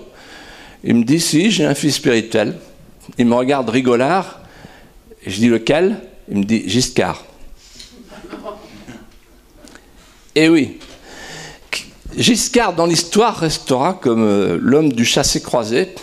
Il 0.84 0.96
me 0.96 1.04
dit, 1.04 1.20
si, 1.20 1.50
j'ai 1.50 1.64
un 1.64 1.74
fils 1.74 1.94
spirituel. 1.94 2.54
Il 3.16 3.24
me 3.24 3.34
regarde 3.34 3.70
rigolard. 3.70 4.40
Je 5.26 5.38
dis, 5.38 5.48
lequel? 5.48 5.96
Il 6.30 6.40
me 6.40 6.44
dit, 6.44 6.68
Giscard. 6.68 7.24
Eh 10.34 10.50
oui, 10.50 10.76
Giscard 12.14 12.74
dans 12.74 12.84
l'histoire 12.84 13.38
restera 13.38 13.94
comme 13.94 14.22
euh, 14.22 14.58
l'homme 14.60 14.92
du 14.92 15.06
chassé-croisé, 15.06 15.94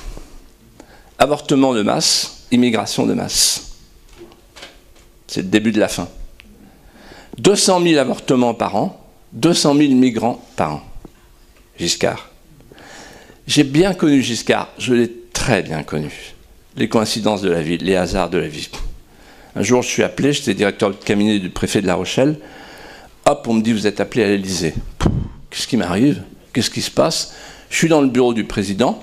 avortement 1.19 1.75
de 1.75 1.83
masse, 1.83 2.36
immigration 2.51 3.05
de 3.05 3.13
masse. 3.13 3.71
C'est 5.27 5.41
le 5.41 5.47
début 5.47 5.71
de 5.71 5.79
la 5.79 5.87
fin. 5.87 6.07
200 7.37 7.81
000 7.83 7.99
avortements 7.99 8.53
par 8.53 8.75
an, 8.75 9.05
200 9.33 9.75
000 9.75 9.93
migrants 9.93 10.43
par 10.55 10.75
an. 10.75 10.81
Giscard. 11.77 12.29
J'ai 13.45 13.63
bien 13.63 13.93
connu 13.93 14.21
Giscard, 14.21 14.69
je 14.77 14.93
l'ai 14.93 15.11
très 15.33 15.61
bien 15.61 15.83
connu. 15.83 16.11
Les 16.75 16.89
coïncidences 16.89 17.41
de 17.41 17.49
la 17.49 17.61
vie, 17.61 17.77
les 17.77 17.95
hasards 17.95 18.29
de 18.29 18.37
la 18.37 18.47
vie. 18.47 18.69
Un 19.55 19.63
jour, 19.63 19.81
je 19.81 19.87
suis 19.87 20.03
appelé, 20.03 20.33
j'étais 20.33 20.53
directeur 20.53 20.91
de 20.91 20.95
cabinet 20.95 21.39
du 21.39 21.49
préfet 21.49 21.81
de 21.81 21.87
La 21.87 21.95
Rochelle. 21.95 22.39
Hop, 23.25 23.45
on 23.47 23.53
me 23.53 23.61
dit, 23.61 23.73
vous 23.73 23.87
êtes 23.87 23.99
appelé 23.99 24.23
à 24.23 24.27
l'Élysée. 24.27 24.73
Qu'est-ce 25.49 25.67
qui 25.67 25.77
m'arrive? 25.77 26.21
Qu'est-ce 26.53 26.69
qui 26.69 26.81
se 26.81 26.91
passe? 26.91 27.33
Je 27.69 27.75
suis 27.75 27.89
dans 27.89 28.01
le 28.01 28.07
bureau 28.07 28.33
du 28.33 28.43
président 28.43 29.01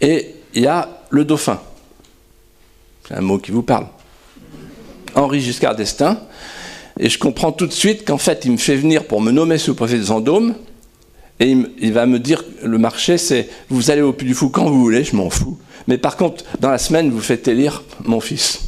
et 0.00 0.34
il 0.54 0.62
y 0.62 0.66
a 0.66 1.00
le 1.10 1.24
dauphin. 1.24 1.60
C'est 3.06 3.14
un 3.14 3.20
mot 3.20 3.38
qui 3.38 3.52
vous 3.52 3.62
parle. 3.62 3.86
Henri 5.14 5.40
Giscard 5.40 5.76
d'Estaing. 5.76 6.18
Et 6.98 7.08
je 7.08 7.18
comprends 7.18 7.52
tout 7.52 7.66
de 7.66 7.72
suite 7.72 8.06
qu'en 8.06 8.18
fait, 8.18 8.44
il 8.44 8.52
me 8.52 8.56
fait 8.56 8.76
venir 8.76 9.06
pour 9.06 9.20
me 9.20 9.30
nommer 9.30 9.58
sous-préfet 9.58 9.98
de 9.98 10.02
Vendôme. 10.02 10.54
Et 11.38 11.54
il, 11.78 11.92
va 11.92 12.06
me 12.06 12.18
dire, 12.18 12.42
le 12.62 12.78
marché, 12.78 13.18
c'est 13.18 13.48
vous 13.68 13.90
allez 13.90 14.00
au 14.00 14.14
Puy 14.14 14.26
du 14.26 14.34
Fou 14.34 14.48
quand 14.48 14.64
vous 14.64 14.80
voulez, 14.80 15.04
je 15.04 15.14
m'en 15.14 15.28
fous. 15.28 15.58
Mais 15.86 15.98
par 15.98 16.16
contre, 16.16 16.44
dans 16.60 16.70
la 16.70 16.78
semaine, 16.78 17.10
vous 17.10 17.20
faites 17.20 17.46
élire 17.46 17.82
mon 18.04 18.20
fils. 18.20 18.60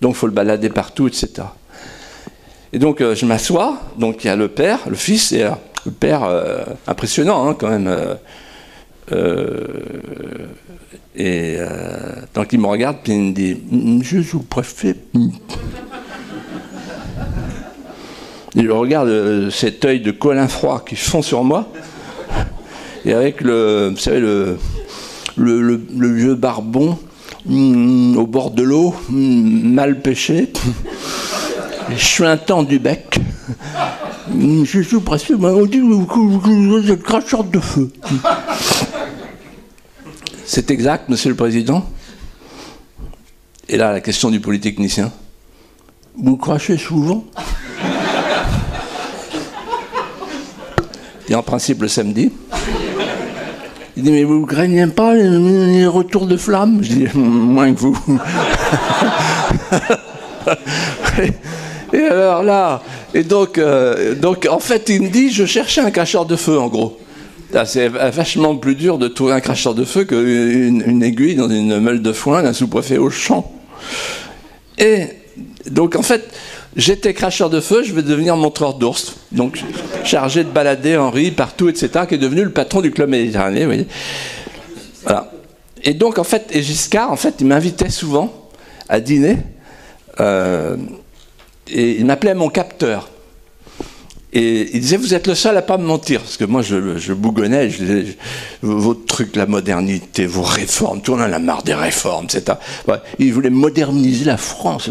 Donc, 0.00 0.14
il 0.14 0.18
faut 0.18 0.26
le 0.28 0.32
balader 0.32 0.70
partout, 0.70 1.08
etc. 1.08 1.28
Et 2.72 2.78
donc, 2.78 3.00
euh, 3.00 3.16
je 3.16 3.26
m'assois. 3.26 3.80
Donc, 3.98 4.22
il 4.22 4.28
y 4.28 4.30
a 4.30 4.36
le 4.36 4.46
père, 4.46 4.78
le 4.88 4.94
fils, 4.94 5.32
et 5.32 5.48
le 5.84 5.90
père, 5.90 6.22
euh, 6.22 6.62
impressionnant 6.86 7.48
hein, 7.48 7.56
quand 7.58 7.68
même. 7.68 7.92
Euh, 9.12 9.66
euh, 11.18 11.56
et 11.56 11.58
donc 12.34 12.52
il 12.52 12.60
me 12.60 12.66
regarde, 12.66 12.98
puis 13.02 13.12
il 13.12 13.20
me 13.20 13.32
dit 13.32 13.56
Je 14.02 14.18
vous 14.18 14.42
préfère. 14.42 14.94
Il 18.54 18.70
regarde 18.72 19.50
cet 19.50 19.84
œil 19.84 20.00
de 20.00 20.10
colin 20.10 20.48
froid 20.48 20.84
qui 20.84 20.96
fond 20.96 21.22
sur 21.22 21.44
moi, 21.44 21.68
et 23.04 23.12
avec 23.12 23.40
le, 23.42 23.90
vous 23.90 23.96
savez, 23.96 24.20
le, 24.20 24.58
le, 25.36 26.12
vieux 26.12 26.34
barbon 26.34 26.98
mm, 27.46 28.16
au 28.16 28.26
bord 28.26 28.50
de 28.50 28.62
l'eau, 28.62 28.94
mm, 29.08 29.72
mal 29.72 30.00
pêché, 30.00 30.52
chuintant 31.96 32.62
du 32.62 32.78
bec. 32.78 33.20
Je 34.38 34.82
suis 34.82 35.00
presque, 35.00 35.32
on 35.40 35.66
dit 35.66 35.78
que 35.78 36.14
vous 36.14 36.90
êtes 36.90 37.02
cracheur 37.02 37.44
de 37.44 37.58
feu. 37.58 37.90
C'est 40.52 40.72
exact, 40.72 41.08
monsieur 41.08 41.30
le 41.30 41.36
président 41.36 41.88
Et 43.68 43.76
là, 43.76 43.92
la 43.92 44.00
question 44.00 44.32
du 44.32 44.40
polytechnicien. 44.40 45.12
Vous 46.18 46.36
crachez 46.36 46.76
souvent 46.76 47.24
Et 51.28 51.36
en 51.36 51.44
principe 51.44 51.82
le 51.82 51.86
samedi. 51.86 52.32
Il 53.96 54.02
dit, 54.02 54.10
mais 54.10 54.24
vous 54.24 54.40
ne 54.40 54.44
craignez 54.44 54.88
pas 54.88 55.14
les, 55.14 55.86
retours 55.86 56.26
de 56.26 56.36
flammes 56.36 56.80
Je 56.82 56.94
dis, 56.94 57.06
moins 57.14 57.72
que 57.72 57.78
vous. 57.78 57.96
Et 61.92 62.02
alors 62.06 62.42
là, 62.42 62.82
et 63.14 63.22
donc, 63.22 63.56
euh, 63.56 64.16
donc 64.16 64.48
en 64.50 64.58
fait, 64.58 64.88
il 64.88 65.02
me 65.02 65.08
dit, 65.10 65.30
je 65.30 65.44
cherchais 65.44 65.80
un 65.80 65.92
cracheur 65.92 66.26
de 66.26 66.34
feu, 66.34 66.58
en 66.58 66.66
gros. 66.66 66.98
C'est 67.64 67.88
vachement 67.88 68.56
plus 68.56 68.74
dur 68.74 68.98
de 68.98 69.08
trouver 69.08 69.32
un 69.32 69.40
cracheur 69.40 69.74
de 69.74 69.84
feu 69.84 70.04
qu'une 70.04 70.82
une 70.86 71.02
aiguille 71.02 71.34
dans 71.34 71.48
une 71.48 71.78
meule 71.80 72.02
de 72.02 72.12
foin 72.12 72.42
d'un 72.42 72.52
sous-préfet 72.52 72.98
au 72.98 73.10
champ. 73.10 73.52
Et 74.78 75.06
donc, 75.70 75.96
en 75.96 76.02
fait, 76.02 76.32
j'étais 76.76 77.12
cracheur 77.12 77.50
de 77.50 77.60
feu, 77.60 77.82
je 77.82 77.92
vais 77.92 78.02
devenir 78.02 78.36
montreur 78.36 78.74
d'ours. 78.74 79.16
Donc, 79.32 79.62
chargé 80.04 80.44
de 80.44 80.48
balader 80.48 80.96
Henri 80.96 81.30
partout, 81.30 81.68
etc., 81.68 82.06
qui 82.08 82.14
est 82.14 82.18
devenu 82.18 82.44
le 82.44 82.52
patron 82.52 82.80
du 82.80 82.90
club 82.90 83.10
méditerranéen. 83.10 83.84
Et 85.82 85.94
donc, 85.94 86.18
en 86.18 86.24
fait, 86.24 86.48
et 86.52 86.62
Giscard, 86.62 87.10
en 87.10 87.16
fait, 87.16 87.36
il 87.40 87.46
m'invitait 87.46 87.90
souvent 87.90 88.32
à 88.88 89.00
dîner. 89.00 89.38
Euh, 90.20 90.76
et 91.68 91.98
il 91.98 92.04
m'appelait 92.04 92.34
mon 92.34 92.48
capteur. 92.48 93.08
Et 94.32 94.70
il 94.74 94.80
disait, 94.80 94.96
vous 94.96 95.12
êtes 95.12 95.26
le 95.26 95.34
seul 95.34 95.56
à 95.56 95.62
pas 95.62 95.76
me 95.76 95.84
mentir. 95.84 96.20
Parce 96.20 96.36
que 96.36 96.44
moi, 96.44 96.62
je, 96.62 97.12
bougonnais, 97.12 97.68
je 97.68 97.78
disais, 97.78 98.16
votre 98.62 99.04
truc, 99.04 99.34
la 99.34 99.46
modernité, 99.46 100.26
vos 100.26 100.42
réformes, 100.42 101.02
tout 101.02 101.12
on 101.12 101.20
en 101.20 101.32
a 101.32 101.38
marre 101.40 101.64
des 101.64 101.74
réformes, 101.74 102.26
etc. 102.26 102.58
il 103.18 103.32
voulait 103.32 103.50
moderniser 103.50 104.24
la 104.24 104.36
France. 104.36 104.88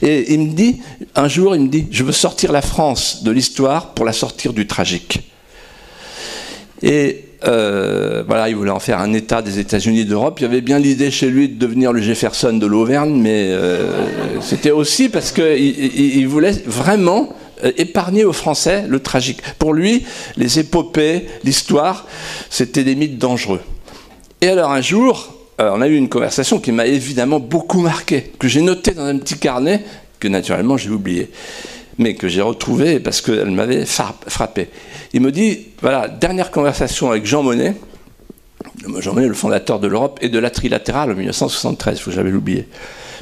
Et 0.00 0.32
il 0.32 0.40
me 0.40 0.52
dit, 0.52 0.80
un 1.14 1.28
jour, 1.28 1.54
il 1.54 1.62
me 1.62 1.68
dit, 1.68 1.88
je 1.90 2.04
veux 2.04 2.12
sortir 2.12 2.52
la 2.52 2.62
France 2.62 3.22
de 3.22 3.30
l'histoire 3.30 3.92
pour 3.92 4.06
la 4.06 4.14
sortir 4.14 4.54
du 4.54 4.66
tragique. 4.66 5.30
Et 6.82 7.24
euh, 7.46 8.22
voilà, 8.26 8.48
il 8.48 8.56
voulait 8.56 8.70
en 8.70 8.80
faire 8.80 8.98
un 9.00 9.12
État 9.12 9.42
des 9.42 9.58
États-Unis 9.58 10.06
d'Europe. 10.06 10.40
Il 10.40 10.42
y 10.42 10.46
avait 10.46 10.60
bien 10.60 10.78
l'idée 10.78 11.10
chez 11.10 11.28
lui 11.28 11.48
de 11.48 11.58
devenir 11.58 11.92
le 11.92 12.00
Jefferson 12.00 12.54
de 12.54 12.66
l'Auvergne, 12.66 13.14
mais 13.14 13.48
euh, 13.50 14.40
c'était 14.40 14.70
aussi 14.70 15.10
parce 15.10 15.32
qu'il 15.32 16.28
voulait 16.28 16.52
vraiment 16.66 17.34
épargner 17.76 18.24
aux 18.24 18.32
Français 18.32 18.84
le 18.88 19.00
tragique. 19.00 19.42
Pour 19.58 19.72
lui, 19.72 20.04
les 20.36 20.58
épopées, 20.58 21.26
l'histoire, 21.44 22.06
c'était 22.48 22.84
des 22.84 22.94
mythes 22.94 23.18
dangereux. 23.18 23.60
Et 24.40 24.48
alors 24.48 24.70
un 24.70 24.80
jour, 24.80 25.34
on 25.58 25.82
a 25.82 25.88
eu 25.88 25.96
une 25.96 26.08
conversation 26.08 26.58
qui 26.58 26.72
m'a 26.72 26.86
évidemment 26.86 27.40
beaucoup 27.40 27.80
marqué, 27.80 28.32
que 28.38 28.48
j'ai 28.48 28.62
noté 28.62 28.92
dans 28.92 29.04
un 29.04 29.18
petit 29.18 29.38
carnet 29.38 29.82
que 30.18 30.28
naturellement 30.28 30.76
j'ai 30.76 30.90
oublié 30.90 31.30
mais 32.00 32.14
que 32.14 32.28
j'ai 32.28 32.40
retrouvé 32.40 32.98
parce 32.98 33.20
qu'elle 33.20 33.50
m'avait 33.50 33.84
frappé. 33.84 34.70
Il 35.12 35.20
me 35.20 35.30
dit, 35.30 35.68
voilà, 35.82 36.08
dernière 36.08 36.50
conversation 36.50 37.10
avec 37.10 37.26
Jean 37.26 37.42
Monnet, 37.42 37.76
Jean 39.00 39.12
Monnet, 39.12 39.28
le 39.28 39.34
fondateur 39.34 39.78
de 39.78 39.86
l'Europe 39.86 40.18
et 40.22 40.30
de 40.30 40.38
la 40.38 40.50
trilatérale 40.50 41.12
en 41.12 41.14
1973, 41.14 41.98
il 41.98 42.00
faut 42.00 42.10
jamais 42.10 42.30
l'oublier. 42.30 42.66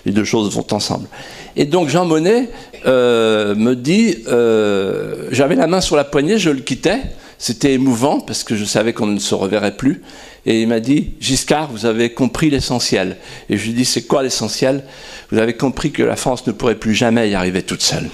Les 0.06 0.12
deux 0.12 0.24
choses 0.24 0.52
vont 0.54 0.66
ensemble. 0.70 1.08
Et 1.56 1.64
donc 1.64 1.88
Jean 1.88 2.04
Monnet 2.04 2.50
euh, 2.86 3.54
me 3.54 3.74
dit, 3.74 4.24
euh, 4.28 5.28
j'avais 5.30 5.56
la 5.56 5.66
main 5.66 5.80
sur 5.80 5.96
la 5.96 6.04
poignée, 6.04 6.38
je 6.38 6.50
le 6.50 6.60
quittais, 6.60 7.00
c'était 7.38 7.72
émouvant 7.72 8.20
parce 8.20 8.44
que 8.44 8.56
je 8.56 8.64
savais 8.64 8.92
qu'on 8.92 9.06
ne 9.06 9.18
se 9.18 9.34
reverrait 9.34 9.76
plus. 9.76 10.02
Et 10.46 10.62
il 10.62 10.68
m'a 10.68 10.80
dit, 10.80 11.10
Giscard, 11.20 11.70
vous 11.70 11.86
avez 11.86 12.10
compris 12.10 12.50
l'essentiel. 12.50 13.16
Et 13.48 13.56
je 13.56 13.66
lui 13.66 13.74
dit, 13.74 13.84
c'est 13.84 14.02
quoi 14.02 14.22
l'essentiel? 14.22 14.84
Vous 15.30 15.38
avez 15.38 15.54
compris 15.54 15.92
que 15.92 16.02
la 16.02 16.16
France 16.16 16.46
ne 16.46 16.52
pourrait 16.52 16.76
plus 16.76 16.94
jamais 16.94 17.30
y 17.30 17.34
arriver 17.34 17.62
toute 17.62 17.82
seule. 17.82 18.08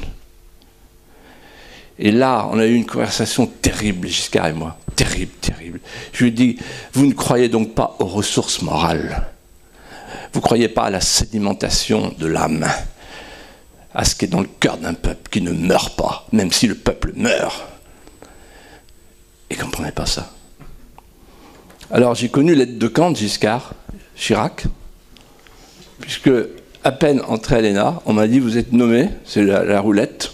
Et 1.99 2.11
là, 2.11 2.49
on 2.51 2.59
a 2.59 2.67
eu 2.67 2.75
une 2.75 2.87
conversation 2.87 3.47
terrible, 3.47 4.09
Giscard 4.09 4.49
et 4.49 4.53
moi. 4.53 4.77
Terrible, 4.97 5.33
terrible. 5.41 5.81
Je 6.13 6.25
lui 6.25 6.33
dit, 6.33 6.57
vous 6.93 7.07
ne 7.07 7.13
croyez 7.13 7.49
donc 7.49 7.75
pas 7.75 7.97
aux 8.01 8.07
ressources 8.07 8.63
morales? 8.63 9.27
Vous 10.33 10.41
ne 10.41 10.45
croyez 10.45 10.69
pas 10.69 10.85
à 10.85 10.91
la 10.91 11.01
sédimentation 11.01 12.13
de 12.19 12.27
l'âme, 12.27 12.67
à 13.95 14.05
ce 14.05 14.15
qui 14.15 14.25
est 14.25 14.29
dans 14.29 14.41
le 14.41 14.49
cœur 14.61 14.77
d'un 14.79 14.95
peuple 14.95 15.31
qui 15.31 15.41
ne 15.41 15.53
meurt 15.53 15.97
pas, 15.97 16.27
même 16.33 16.51
si 16.51 16.67
le 16.67 16.75
peuple 16.75 17.13
meurt. 17.15 17.65
Et 19.51 19.57
ne 19.57 19.63
comprenait 19.63 19.93
pas 19.93 20.07
ça. 20.07 20.31
Alors 21.91 22.15
j'ai 22.15 22.29
connu 22.29 22.55
l'aide 22.55 22.79
de 22.79 22.89
camp 22.89 23.11
de 23.11 23.17
Giscard, 23.17 23.75
Chirac, 24.17 24.65
puisque 26.01 26.31
à 26.83 26.93
peine 26.93 27.21
entré 27.29 27.57
à 27.57 27.61
l'ENA, 27.61 28.01
on 28.05 28.13
m'a 28.13 28.27
dit, 28.27 28.41
vous 28.41 28.59
êtes 28.59 28.73
nommé, 28.73 29.11
c'est 29.25 29.43
la 29.43 29.81
roulette, 29.81 30.33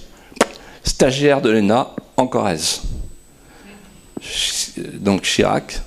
stagiaire 0.84 1.42
de 1.42 1.50
l'ENA 1.50 1.90
en 2.16 2.26
Corrèze. 2.26 2.82
Donc 4.94 5.22
Chirac. 5.22 5.80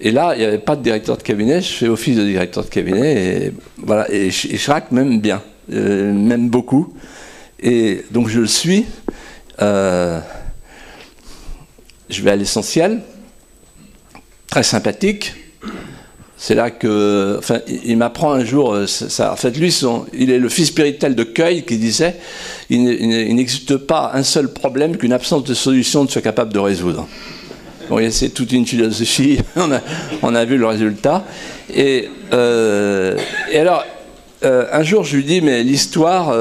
Et 0.00 0.10
là, 0.12 0.32
il 0.34 0.38
n'y 0.38 0.44
avait 0.44 0.58
pas 0.58 0.76
de 0.76 0.82
directeur 0.82 1.18
de 1.18 1.22
cabinet, 1.22 1.60
je 1.60 1.72
fais 1.72 1.88
office 1.88 2.16
de 2.16 2.24
directeur 2.24 2.64
de 2.64 2.70
cabinet, 2.70 3.46
et, 3.46 3.52
voilà, 3.76 4.10
et, 4.10 4.30
Chirac 4.30 4.90
m'aime 4.92 5.20
bien, 5.20 5.42
euh, 5.72 6.12
m'aime 6.12 6.48
beaucoup. 6.48 6.94
Et 7.62 8.02
donc 8.10 8.28
je 8.28 8.40
le 8.40 8.46
suis. 8.46 8.86
Euh, 9.60 10.18
je 12.08 12.22
vais 12.22 12.30
à 12.30 12.36
l'essentiel, 12.36 13.02
très 14.48 14.62
sympathique. 14.62 15.34
C'est 16.38 16.54
là 16.54 16.70
que, 16.70 17.36
enfin, 17.38 17.58
il, 17.66 17.98
m'apprend 17.98 18.32
un 18.32 18.42
jour, 18.42 18.72
euh, 18.72 18.86
en 19.18 19.36
fait, 19.36 19.58
lui, 19.58 19.78
il 20.14 20.30
est 20.30 20.38
le 20.38 20.48
fils 20.48 20.68
spirituel 20.68 21.14
de 21.14 21.22
Cueil 21.22 21.66
qui 21.66 21.76
disait, 21.76 22.16
il 22.70 22.82
n'existe 23.34 23.76
pas 23.76 24.12
un 24.14 24.22
seul 24.22 24.50
problème 24.50 24.96
qu'une 24.96 25.12
absence 25.12 25.44
de 25.44 25.52
solution 25.52 26.04
ne 26.04 26.08
soit 26.08 26.22
capable 26.22 26.54
de 26.54 26.58
résoudre. 26.58 27.06
Bon, 27.90 28.10
c'est 28.10 28.30
toute 28.30 28.52
une 28.52 28.64
philosophie, 28.64 29.40
on 30.22 30.34
a, 30.34 30.44
vu 30.44 30.56
le 30.56 30.66
résultat. 30.66 31.24
Et, 31.74 32.08
euh, 32.32 33.18
alors, 33.52 33.84
euh, 34.44 34.66
un 34.72 34.82
jour, 34.82 35.04
je 35.04 35.16
lui 35.16 35.24
dis, 35.24 35.40
mais 35.40 35.62
l'histoire 35.62 36.32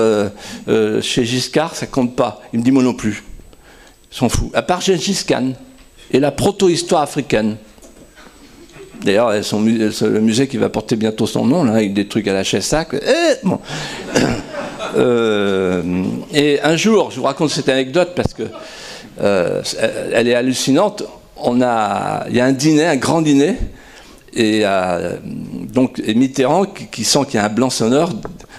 chez 1.02 1.26
Giscard, 1.26 1.76
ça 1.76 1.88
compte 1.88 2.16
pas. 2.16 2.42
Il 2.54 2.60
me 2.60 2.64
dit, 2.64 2.72
moi 2.72 2.84
non 2.84 2.94
plus. 2.94 3.24
S'en 4.12 4.30
fout. 4.30 4.50
À 4.54 4.62
part 4.62 4.82
Gengis 4.82 5.24
Khan 5.28 5.54
et 6.12 6.20
la 6.20 6.32
proto-histoire 6.32 7.02
africaine. 7.02 7.58
D'ailleurs, 9.04 9.32
le 9.32 10.20
musée 10.20 10.48
qui 10.48 10.58
va 10.58 10.70
porter 10.70 10.96
bientôt 10.96 11.26
son 11.26 11.46
nom, 11.46 11.64
là, 11.64 11.74
avec 11.74 11.94
des 11.94 12.08
trucs 12.08 12.28
à 12.28 12.34
la 12.34 12.44
Chessac. 12.44 12.90
Eh, 12.94 13.48
euh, 14.98 16.04
et 16.34 16.62
un 16.62 16.76
jour, 16.76 17.10
je 17.12 17.18
vous 17.18 17.24
raconte 17.24 17.50
cette 17.50 17.70
anecdote 17.70 18.12
parce 18.16 18.34
que 18.34 18.44
euh, 19.22 19.62
elle 20.14 20.28
est 20.28 20.36
hallucinante. 20.36 21.04
On 21.42 21.62
a, 21.62 22.26
il 22.30 22.36
y 22.36 22.40
a 22.40 22.46
un 22.46 22.52
dîner, 22.52 22.86
un 22.86 22.96
grand 22.98 23.22
dîner, 23.22 23.56
et 24.34 24.62
euh, 24.64 25.18
donc 25.74 26.00
Mitterrand, 26.00 26.66
qui, 26.66 27.04
sent 27.04 27.20
qu'il 27.26 27.36
y 27.36 27.38
a 27.38 27.46
un 27.46 27.50
blanc 27.50 27.70
sonore, 27.70 28.12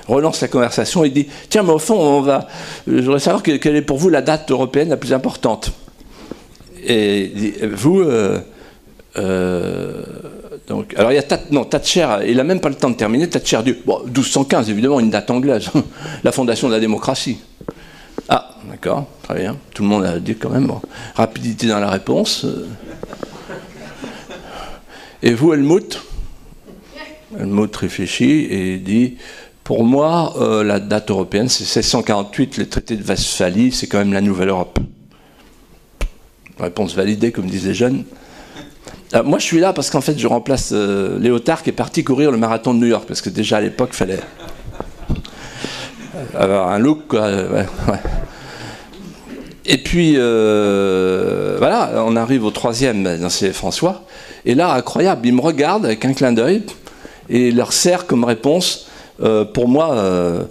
relance 0.09 0.41
la 0.41 0.49
conversation 0.49 1.05
et 1.05 1.11
dit 1.11 1.29
Tiens, 1.49 1.63
mais 1.63 1.73
au 1.73 1.79
fond, 1.79 1.99
on 1.99 2.21
va. 2.21 2.49
Je 2.87 3.03
voudrais 3.03 3.21
savoir 3.21 3.43
quelle 3.43 3.77
est 3.77 3.83
pour 3.83 3.99
vous 3.99 4.09
la 4.09 4.23
date 4.23 4.51
européenne 4.51 4.89
la 4.89 4.97
plus 4.97 5.13
importante. 5.13 5.73
Et 6.87 7.55
vous, 7.73 8.01
euh, 8.01 8.41
alors 10.97 11.13
il 11.13 11.17
y 11.17 11.19
a 11.19 11.39
non, 11.51 11.65
Thatcher, 11.65 12.07
il 12.27 12.37
n'a 12.37 12.45
même 12.45 12.61
pas 12.61 12.69
le 12.69 12.75
temps 12.75 12.91
de 12.91 12.97
terminer. 12.97 13.29
Thatcher 13.29 13.61
dit 13.65 13.75
bon, 13.85 14.01
1215, 14.05 14.71
évidemment, 14.71 15.01
une 15.01 15.11
date 15.11 15.31
anglaise, 15.31 15.71
la 16.25 16.33
fondation 16.33 16.69
de 16.69 16.75
la 16.75 16.81
démocratie. 16.81 17.39
Ah, 18.33 18.49
d'accord, 18.71 19.09
très 19.25 19.41
bien. 19.41 19.57
Tout 19.75 19.83
le 19.83 19.89
monde 19.89 20.05
a 20.05 20.21
dit 20.21 20.37
quand 20.37 20.51
même 20.51 20.71
rapidité 21.17 21.67
dans 21.67 21.81
la 21.81 21.91
réponse. 21.91 22.47
Et 25.21 25.35
vous, 25.35 25.53
Helmut? 25.53 26.01
Helmut 27.37 27.75
réfléchit 27.75 28.47
et 28.49 28.79
dit 28.79 29.17
Pour 29.65 29.83
moi, 29.83 30.35
euh, 30.41 30.63
la 30.63 30.79
date 30.79 31.11
européenne, 31.11 31.49
c'est 31.49 31.65
1648, 31.65 32.57
les 32.59 32.69
traités 32.69 32.95
de 32.95 33.03
Westphalie, 33.03 33.73
c'est 33.73 33.89
quand 33.89 33.99
même 33.99 34.13
la 34.13 34.21
nouvelle 34.21 34.51
Europe. 34.51 34.79
Réponse 36.61 36.95
validée, 36.95 37.33
comme 37.33 37.47
disaient 37.47 37.75
jeunes. 37.75 38.05
Euh, 39.15 39.25
moi, 39.25 39.41
je 39.41 39.45
suis 39.45 39.59
là 39.59 39.73
parce 39.73 39.91
qu'en 39.91 40.01
fait, 40.01 40.17
je 40.17 40.29
remplace 40.29 40.71
euh, 40.73 41.19
Léotard 41.19 41.65
qui 41.65 41.71
est 41.71 41.73
parti 41.73 42.05
courir 42.05 42.31
le 42.31 42.39
marathon 42.39 42.75
de 42.75 42.79
New 42.79 42.87
York, 42.87 43.07
parce 43.09 43.23
que 43.23 43.31
déjà 43.31 43.57
à 43.57 43.61
l'époque, 43.61 43.91
il 43.93 43.97
fallait 43.97 44.21
avoir 46.35 46.71
un 46.71 46.79
look. 46.79 47.09
Quoi, 47.09 47.31
Et 49.67 49.79
puis, 49.79 50.15
euh, 50.17 51.57
voilà, 51.59 52.05
on 52.07 52.17
arrive 52.17 52.45
au 52.45 52.51
troisième, 52.51 53.03
dans 53.03 53.29
c'est 53.29 53.53
François. 53.53 54.05
Et 54.45 54.55
là, 54.55 54.73
incroyable, 54.75 55.27
il 55.27 55.35
me 55.35 55.41
regarde 55.41 55.85
avec 55.85 56.05
un 56.05 56.13
clin 56.13 56.33
d'œil 56.33 56.63
et 57.29 57.49
il 57.49 57.57
leur 57.57 57.73
sert 57.73 58.07
comme 58.07 58.25
réponse, 58.25 58.89
pour 59.53 59.69
moi, 59.69 60.49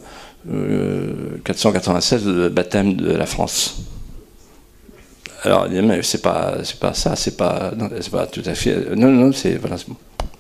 496, 1.44 2.26
le 2.26 2.50
baptême 2.50 2.94
de 2.94 3.12
la 3.12 3.26
France. 3.26 3.82
Alors, 5.44 5.68
mais 5.70 6.02
c'est 6.04 6.22
pas, 6.22 6.56
c'est 6.64 6.80
pas 6.80 6.94
ça, 6.94 7.16
c'est 7.16 7.38
pas, 7.38 7.72
c'est 8.02 8.12
pas 8.12 8.28
tout 8.28 8.44
à 8.46 8.54
fait. 8.54 8.96
Non, 8.96 9.08
non, 9.08 9.32
c'est 9.32 9.56
voilà, 9.56 9.78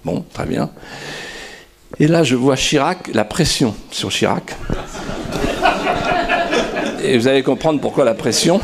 bon, 0.03 0.25
très 0.33 0.45
bien. 0.45 0.69
Et 2.01 2.07
là, 2.07 2.23
je 2.23 2.35
vois 2.35 2.55
Chirac, 2.55 3.09
la 3.13 3.25
pression 3.25 3.75
sur 3.91 4.09
Chirac. 4.09 4.55
Et 7.03 7.17
vous 7.17 7.27
allez 7.27 7.43
comprendre 7.43 7.81
pourquoi 7.81 8.05
la 8.05 8.13
pression. 8.13 8.61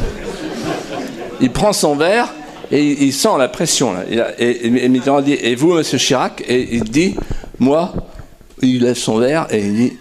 Il 1.42 1.52
prend 1.52 1.74
son 1.74 1.98
verre 1.98 2.34
et 2.72 2.82
il, 2.82 3.12
sent 3.12 3.38
la 3.38 3.50
pression. 3.50 3.94
Et, 4.40 4.68
et, 4.68 4.88
Mitterrand 4.88 5.22
dit 5.22 5.34
Et 5.34 5.56
vous, 5.56 5.74
monsieur 5.74 5.98
Chirac? 5.98 6.46
Et 6.48 6.76
il 6.76 6.86
dit 6.86 7.18
Moi, 7.60 7.92
il 8.62 8.84
lève 8.84 8.96
son 8.96 9.18
verre 9.18 9.48
et 9.52 9.60
il 9.60 9.76
dit 9.76 9.94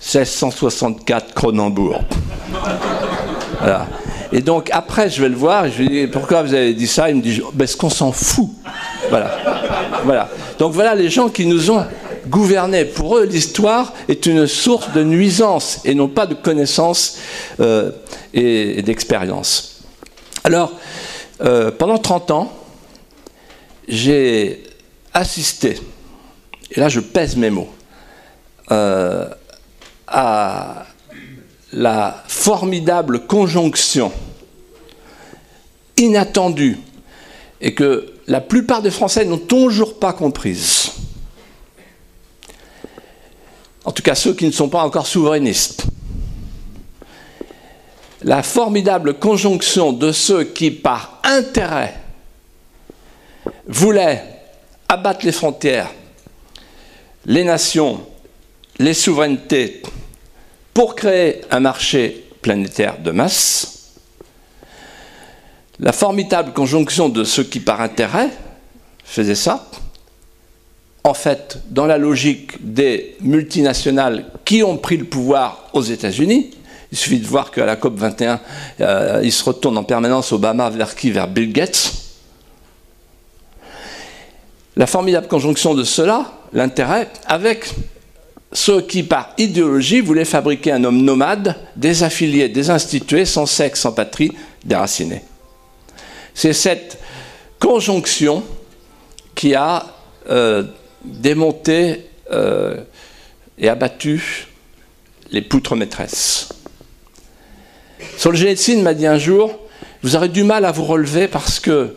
1664 0.00 1.34
Cronenbourg. 1.34 2.04
Voilà. 3.58 3.88
Et 4.32 4.42
donc 4.42 4.68
après, 4.72 5.10
je 5.10 5.20
vais 5.20 5.28
le 5.28 5.36
voir, 5.36 5.68
je 5.68 5.82
lui 5.82 5.88
dis 5.88 6.06
pourquoi 6.06 6.42
vous 6.42 6.54
avez 6.54 6.72
dit 6.74 6.86
ça? 6.86 7.10
Il 7.10 7.16
me 7.16 7.22
dit 7.22 7.42
ben, 7.52 7.66
ce 7.66 7.76
qu'on 7.76 7.90
s'en 7.90 8.12
fout. 8.12 8.50
Voilà. 9.08 9.30
voilà. 10.04 10.28
Donc 10.58 10.72
voilà 10.72 10.94
les 10.94 11.08
gens 11.08 11.28
qui 11.28 11.46
nous 11.46 11.70
ont 11.70 11.84
gouvernés. 12.28 12.84
Pour 12.84 13.18
eux, 13.18 13.24
l'histoire 13.24 13.92
est 14.08 14.26
une 14.26 14.46
source 14.46 14.92
de 14.92 15.02
nuisance 15.02 15.80
et 15.84 15.94
non 15.94 16.08
pas 16.08 16.26
de 16.26 16.34
connaissances 16.34 17.18
euh, 17.60 17.90
et, 18.32 18.82
d'expérience. 18.82 19.82
Alors, 20.44 20.72
euh, 21.42 21.70
pendant 21.70 21.98
30 21.98 22.30
ans, 22.30 22.52
j'ai 23.88 24.62
assisté, 25.12 25.78
et 26.70 26.80
là 26.80 26.88
je 26.88 27.00
pèse 27.00 27.36
mes 27.36 27.50
mots, 27.50 27.70
euh, 28.70 29.28
à 30.06 30.86
la 31.72 32.22
formidable 32.26 33.26
conjonction 33.26 34.12
inattendue 35.96 36.78
et 37.60 37.74
que 37.74 38.12
la 38.26 38.40
plupart 38.40 38.82
des 38.82 38.90
Français 38.90 39.24
n'ont 39.24 39.38
toujours 39.38 39.98
pas 39.98 40.12
comprise. 40.12 40.83
En 43.84 43.92
tout 43.92 44.02
cas, 44.02 44.14
ceux 44.14 44.34
qui 44.34 44.46
ne 44.46 44.52
sont 44.52 44.68
pas 44.68 44.82
encore 44.82 45.06
souverainistes. 45.06 45.86
La 48.22 48.42
formidable 48.42 49.18
conjonction 49.18 49.92
de 49.92 50.10
ceux 50.10 50.44
qui, 50.44 50.70
par 50.70 51.20
intérêt, 51.22 52.00
voulaient 53.66 54.24
abattre 54.88 55.26
les 55.26 55.32
frontières, 55.32 55.90
les 57.26 57.44
nations, 57.44 58.06
les 58.78 58.94
souverainetés, 58.94 59.82
pour 60.72 60.94
créer 60.94 61.42
un 61.50 61.60
marché 61.60 62.24
planétaire 62.40 62.98
de 62.98 63.10
masse, 63.10 63.92
la 65.78 65.92
formidable 65.92 66.52
conjonction 66.52 67.08
de 67.08 67.24
ceux 67.24 67.44
qui 67.44 67.60
par 67.60 67.80
intérêt 67.80 68.30
faisaient 69.04 69.34
ça, 69.34 69.68
en 71.06 71.12
fait, 71.12 71.58
dans 71.68 71.84
la 71.84 71.98
logique 71.98 72.52
des 72.60 73.16
multinationales 73.20 74.24
qui 74.46 74.62
ont 74.62 74.78
pris 74.78 74.96
le 74.96 75.04
pouvoir 75.04 75.68
aux 75.74 75.82
États-Unis, 75.82 76.50
il 76.90 76.96
suffit 76.96 77.18
de 77.18 77.26
voir 77.26 77.50
qu'à 77.50 77.66
la 77.66 77.76
COP 77.76 77.98
21, 77.98 78.40
euh, 78.80 79.20
il 79.22 79.30
se 79.30 79.44
retourne 79.44 79.76
en 79.76 79.84
permanence 79.84 80.32
Obama 80.32 80.70
vers 80.70 80.94
qui? 80.94 81.10
Vers 81.10 81.28
Bill 81.28 81.52
Gates. 81.52 81.92
La 84.76 84.86
formidable 84.86 85.28
conjonction 85.28 85.74
de 85.74 85.84
cela, 85.84 86.32
l'intérêt, 86.54 87.10
avec 87.26 87.70
ceux 88.52 88.80
qui, 88.80 89.02
par 89.02 89.34
idéologie, 89.36 90.00
voulaient 90.00 90.24
fabriquer 90.24 90.72
un 90.72 90.84
homme 90.84 91.02
nomade, 91.02 91.56
désaffilié, 91.76 92.48
désinstitué, 92.48 93.26
sans 93.26 93.46
sexe, 93.46 93.80
sans 93.80 93.92
patrie, 93.92 94.32
déraciné. 94.64 95.22
C'est 96.32 96.54
cette 96.54 96.98
conjonction 97.58 98.42
qui 99.34 99.54
a 99.54 99.84
euh, 100.30 100.62
démonté 101.04 102.06
euh, 102.30 102.76
et 103.58 103.68
abattu 103.68 104.48
les 105.30 105.42
poutres 105.42 105.76
maîtresses. 105.76 106.48
Solzhenitsyn 108.16 108.82
m'a 108.82 108.94
dit 108.94 109.06
un 109.06 109.18
jour, 109.18 109.58
vous 110.02 110.16
aurez 110.16 110.28
du 110.28 110.44
mal 110.44 110.64
à 110.64 110.72
vous 110.72 110.84
relever 110.84 111.28
parce 111.28 111.60
que 111.60 111.94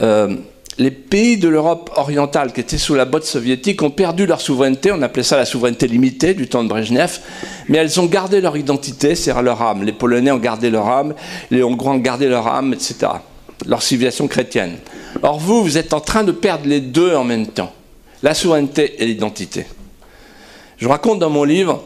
euh, 0.00 0.36
les 0.78 0.92
pays 0.92 1.36
de 1.36 1.48
l'Europe 1.48 1.90
orientale 1.96 2.52
qui 2.52 2.60
étaient 2.60 2.78
sous 2.78 2.94
la 2.94 3.04
botte 3.04 3.24
soviétique 3.24 3.82
ont 3.82 3.90
perdu 3.90 4.26
leur 4.26 4.40
souveraineté, 4.40 4.92
on 4.92 5.02
appelait 5.02 5.24
ça 5.24 5.36
la 5.36 5.44
souveraineté 5.44 5.88
limitée 5.88 6.34
du 6.34 6.48
temps 6.48 6.62
de 6.62 6.68
Brezhnev, 6.68 7.18
mais 7.68 7.78
elles 7.78 7.98
ont 7.98 8.06
gardé 8.06 8.40
leur 8.40 8.56
identité, 8.56 9.14
c'est-à-dire 9.14 9.42
leur 9.42 9.60
âme. 9.60 9.82
Les 9.82 9.92
Polonais 9.92 10.30
ont 10.30 10.38
gardé 10.38 10.70
leur 10.70 10.86
âme, 10.88 11.14
les 11.50 11.64
Hongrois 11.64 11.92
ont 11.92 11.98
gardé 11.98 12.28
leur 12.28 12.46
âme, 12.46 12.72
etc. 12.72 12.96
Leur 13.66 13.82
civilisation 13.82 14.28
chrétienne. 14.28 14.76
Or 15.22 15.40
vous, 15.40 15.64
vous 15.64 15.78
êtes 15.78 15.92
en 15.92 16.00
train 16.00 16.22
de 16.22 16.32
perdre 16.32 16.68
les 16.68 16.80
deux 16.80 17.14
en 17.16 17.24
même 17.24 17.48
temps, 17.48 17.72
la 18.22 18.34
souveraineté 18.34 19.02
et 19.02 19.06
l'identité. 19.06 19.66
Je 20.78 20.88
raconte 20.88 21.18
dans 21.18 21.30
mon 21.30 21.44
livre 21.44 21.82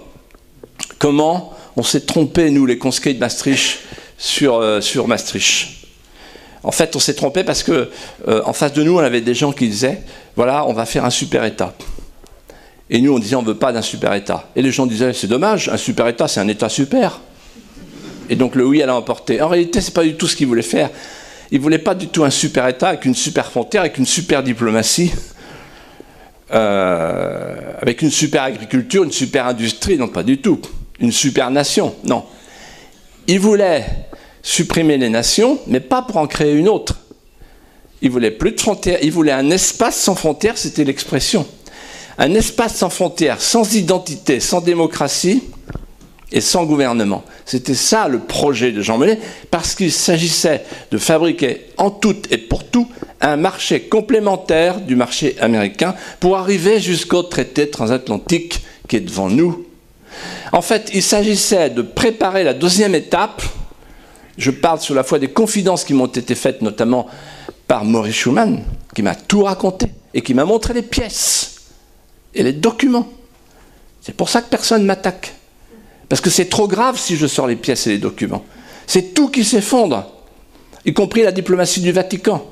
comment 0.98 1.54
on 1.76 1.82
s'est 1.82 2.02
trompé, 2.02 2.50
nous, 2.50 2.66
les 2.66 2.78
conscrits 2.78 3.14
de 3.14 3.20
Maastricht, 3.20 3.78
sur, 4.18 4.56
euh, 4.56 4.80
sur 4.80 5.08
Maastricht. 5.08 5.82
En 6.62 6.70
fait, 6.70 6.94
on 6.94 7.00
s'est 7.00 7.14
trompé 7.14 7.42
parce 7.42 7.62
que 7.62 7.90
euh, 8.28 8.42
en 8.44 8.52
face 8.52 8.72
de 8.72 8.82
nous, 8.82 8.96
on 8.96 9.00
avait 9.00 9.20
des 9.20 9.34
gens 9.34 9.52
qui 9.52 9.68
disaient 9.68 10.02
voilà, 10.36 10.66
on 10.66 10.72
va 10.72 10.86
faire 10.86 11.04
un 11.04 11.10
super 11.10 11.44
État. 11.44 11.74
Et 12.88 13.00
nous, 13.00 13.12
on 13.12 13.18
disait 13.18 13.34
on 13.36 13.42
ne 13.42 13.48
veut 13.48 13.56
pas 13.58 13.72
d'un 13.72 13.82
super 13.82 14.14
État. 14.14 14.48
Et 14.54 14.62
les 14.62 14.70
gens 14.70 14.86
disaient 14.86 15.12
c'est 15.12 15.26
dommage, 15.26 15.68
un 15.68 15.76
super 15.76 16.06
État, 16.06 16.28
c'est 16.28 16.40
un 16.40 16.48
État 16.48 16.68
super. 16.68 17.20
Et 18.30 18.36
donc 18.36 18.54
le 18.54 18.64
oui 18.64 18.80
allait 18.82 18.92
emporter. 18.92 19.42
En 19.42 19.48
réalité, 19.48 19.80
c'est 19.80 19.94
pas 19.94 20.04
du 20.04 20.14
tout 20.14 20.28
ce 20.28 20.36
qu'ils 20.36 20.46
voulaient 20.46 20.62
faire. 20.62 20.90
Ils 21.50 21.60
voulaient 21.60 21.78
pas 21.78 21.94
du 21.94 22.08
tout 22.08 22.24
un 22.24 22.30
super 22.30 22.68
État 22.68 22.90
avec 22.90 23.04
une 23.04 23.14
super 23.14 23.50
frontière, 23.50 23.82
avec 23.82 23.98
une 23.98 24.06
super 24.06 24.42
diplomatie, 24.42 25.12
euh, 26.54 27.72
avec 27.80 28.02
une 28.02 28.10
super 28.10 28.42
agriculture, 28.42 29.04
une 29.04 29.12
super 29.12 29.46
industrie. 29.46 29.96
Non, 29.96 30.08
pas 30.08 30.22
du 30.22 30.38
tout. 30.38 30.60
Une 31.00 31.12
super 31.12 31.50
nation. 31.50 31.94
Non. 32.04 32.24
Ils 33.26 33.40
voulaient 33.40 33.86
supprimer 34.42 34.98
les 34.98 35.08
nations, 35.08 35.58
mais 35.66 35.80
pas 35.80 36.02
pour 36.02 36.16
en 36.16 36.26
créer 36.26 36.52
une 36.52 36.68
autre. 36.68 36.98
Ils 38.02 38.10
voulaient 38.10 38.32
plus 38.32 38.52
de 38.52 38.60
frontières. 38.60 38.98
Ils 39.02 39.12
voulaient 39.12 39.32
un 39.32 39.50
espace 39.50 39.96
sans 39.96 40.14
frontières. 40.14 40.58
C'était 40.58 40.84
l'expression. 40.84 41.46
Un 42.18 42.34
espace 42.34 42.76
sans 42.76 42.90
frontières, 42.90 43.40
sans 43.40 43.74
identité, 43.74 44.40
sans 44.40 44.60
démocratie 44.60 45.42
et 46.32 46.40
sans 46.40 46.64
gouvernement. 46.64 47.22
C'était 47.44 47.74
ça 47.74 48.08
le 48.08 48.20
projet 48.20 48.72
de 48.72 48.82
Jean 48.82 48.98
Monnet, 48.98 49.18
parce 49.50 49.74
qu'il 49.74 49.92
s'agissait 49.92 50.64
de 50.90 50.98
fabriquer 50.98 51.66
en 51.76 51.90
tout 51.90 52.16
et 52.30 52.38
pour 52.38 52.64
tout 52.64 52.88
un 53.20 53.36
marché 53.36 53.82
complémentaire 53.82 54.80
du 54.80 54.96
marché 54.96 55.36
américain 55.40 55.94
pour 56.18 56.36
arriver 56.36 56.80
jusqu'au 56.80 57.22
traité 57.22 57.70
transatlantique 57.70 58.64
qui 58.88 58.96
est 58.96 59.00
devant 59.00 59.28
nous. 59.28 59.66
En 60.52 60.62
fait, 60.62 60.90
il 60.92 61.02
s'agissait 61.02 61.70
de 61.70 61.82
préparer 61.82 62.44
la 62.44 62.54
deuxième 62.54 62.94
étape. 62.94 63.42
Je 64.36 64.50
parle 64.50 64.80
sur 64.80 64.94
la 64.94 65.04
foi 65.04 65.18
des 65.18 65.28
confidences 65.28 65.84
qui 65.84 65.94
m'ont 65.94 66.06
été 66.06 66.34
faites 66.34 66.62
notamment 66.62 67.06
par 67.68 67.84
Maurice 67.84 68.16
Schumann, 68.16 68.62
qui 68.94 69.02
m'a 69.02 69.14
tout 69.14 69.44
raconté 69.44 69.86
et 70.12 70.20
qui 70.20 70.34
m'a 70.34 70.44
montré 70.44 70.74
les 70.74 70.82
pièces 70.82 71.62
et 72.34 72.42
les 72.42 72.52
documents. 72.52 73.08
C'est 74.00 74.16
pour 74.16 74.28
ça 74.28 74.42
que 74.42 74.48
personne 74.48 74.84
m'attaque. 74.84 75.34
Parce 76.12 76.20
que 76.20 76.28
c'est 76.28 76.50
trop 76.50 76.68
grave 76.68 76.98
si 76.98 77.16
je 77.16 77.26
sors 77.26 77.46
les 77.46 77.56
pièces 77.56 77.86
et 77.86 77.90
les 77.92 77.98
documents. 77.98 78.44
C'est 78.86 79.14
tout 79.14 79.30
qui 79.30 79.44
s'effondre, 79.44 80.12
y 80.84 80.92
compris 80.92 81.22
la 81.22 81.32
diplomatie 81.32 81.80
du 81.80 81.90
Vatican, 81.90 82.46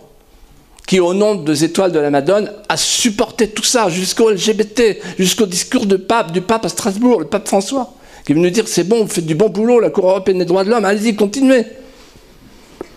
qui, 0.86 0.98
au 0.98 1.12
nom 1.12 1.34
des 1.34 1.62
étoiles 1.62 1.92
de 1.92 1.98
la 1.98 2.08
Madone, 2.08 2.50
a 2.70 2.78
supporté 2.78 3.50
tout 3.50 3.62
ça 3.62 3.90
jusqu'au 3.90 4.30
LGBT, 4.30 4.96
jusqu'au 5.18 5.44
discours 5.44 5.84
du 5.84 5.98
pape, 5.98 6.32
du 6.32 6.40
pape 6.40 6.64
à 6.64 6.70
Strasbourg, 6.70 7.20
le 7.20 7.26
pape 7.26 7.48
François, 7.48 7.92
qui 8.24 8.32
est 8.32 8.34
venu 8.34 8.50
dire 8.50 8.66
c'est 8.66 8.84
bon, 8.84 9.02
vous 9.02 9.10
faites 9.10 9.26
du 9.26 9.34
bon 9.34 9.50
boulot, 9.50 9.78
la 9.78 9.90
Cour 9.90 10.08
européenne 10.08 10.38
des 10.38 10.46
droits 10.46 10.64
de 10.64 10.70
l'homme, 10.70 10.86
allez-y, 10.86 11.14
continuez. 11.14 11.66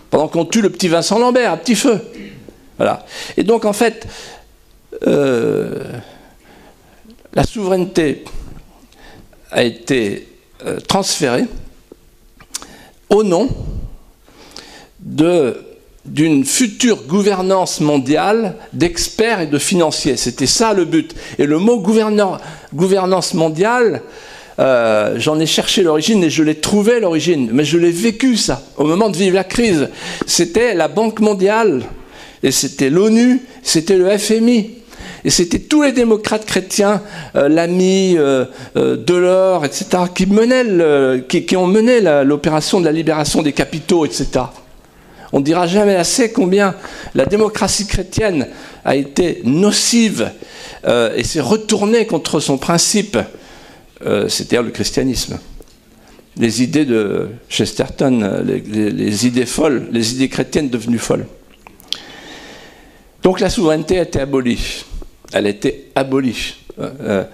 Pendant 0.08 0.28
qu'on 0.28 0.46
tue 0.46 0.62
le 0.62 0.70
petit 0.70 0.88
Vincent 0.88 1.18
Lambert 1.18 1.52
à 1.52 1.58
petit 1.58 1.74
feu. 1.74 2.00
Voilà. 2.78 3.04
Et 3.36 3.42
donc, 3.42 3.66
en 3.66 3.74
fait, 3.74 4.06
euh, 5.06 5.84
la 7.34 7.44
souveraineté 7.44 8.24
a 9.50 9.62
été 9.62 10.28
euh, 10.66 10.80
transféré 10.80 11.44
au 13.10 13.22
nom 13.22 13.48
d'une 16.04 16.44
future 16.44 17.02
gouvernance 17.06 17.80
mondiale 17.80 18.56
d'experts 18.72 19.40
et 19.40 19.46
de 19.46 19.58
financiers. 19.58 20.16
C'était 20.16 20.46
ça 20.46 20.72
le 20.72 20.84
but. 20.84 21.14
Et 21.38 21.46
le 21.46 21.58
mot 21.58 21.78
gouvernance 21.80 23.34
mondiale, 23.34 24.02
euh, 24.58 25.16
j'en 25.18 25.38
ai 25.40 25.46
cherché 25.46 25.82
l'origine 25.82 26.22
et 26.24 26.30
je 26.30 26.42
l'ai 26.42 26.54
trouvé 26.54 27.00
l'origine, 27.00 27.50
mais 27.52 27.64
je 27.64 27.76
l'ai 27.76 27.90
vécu 27.90 28.36
ça 28.36 28.62
au 28.76 28.84
moment 28.84 29.10
de 29.10 29.16
vivre 29.16 29.34
la 29.34 29.44
crise. 29.44 29.88
C'était 30.26 30.74
la 30.74 30.88
Banque 30.88 31.20
mondiale, 31.20 31.82
et 32.42 32.52
c'était 32.52 32.90
l'ONU, 32.90 33.42
c'était 33.62 33.96
le 33.96 34.16
FMI. 34.16 34.70
Et 35.24 35.30
c'était 35.30 35.58
tous 35.58 35.82
les 35.82 35.92
démocrates 35.92 36.44
chrétiens, 36.44 37.00
euh, 37.34 37.48
l'ami, 37.48 38.14
euh, 38.18 38.44
euh, 38.76 38.96
Delors, 38.96 39.64
etc., 39.64 39.86
qui, 40.14 40.26
menaient 40.26 41.22
qui, 41.26 41.56
ont 41.56 41.66
mené 41.66 42.00
l'opération 42.24 42.78
de 42.78 42.84
la 42.84 42.92
libération 42.92 43.40
des 43.40 43.52
capitaux, 43.52 44.04
etc. 44.04 44.28
On 45.32 45.40
ne 45.40 45.44
dira 45.44 45.66
jamais 45.66 45.96
assez 45.96 46.30
combien 46.30 46.74
la 47.14 47.24
démocratie 47.24 47.86
chrétienne 47.86 48.48
a 48.84 48.94
été 48.94 49.40
nocive 49.44 50.30
et 50.86 51.24
s'est 51.24 51.40
retournée 51.40 52.06
contre 52.06 52.38
son 52.38 52.56
principe, 52.56 53.18
c'est-à-dire 54.00 54.62
le 54.62 54.70
christianisme. 54.70 55.38
Les 56.36 56.62
idées 56.62 56.84
de 56.84 57.30
Chesterton, 57.48 58.44
les 58.44 59.26
idées 59.26 59.46
folles, 59.46 59.88
les 59.90 60.12
idées 60.12 60.28
chrétiennes 60.28 60.68
devenues 60.68 60.98
folles. 60.98 61.26
Donc 63.24 63.40
la 63.40 63.50
souveraineté 63.50 63.98
a 63.98 64.02
été 64.02 64.20
abolie 64.20 64.84
elle 65.34 65.46
a 65.46 65.50
été 65.50 65.90
abolie. 65.96 66.54
Euh, 66.80 67.24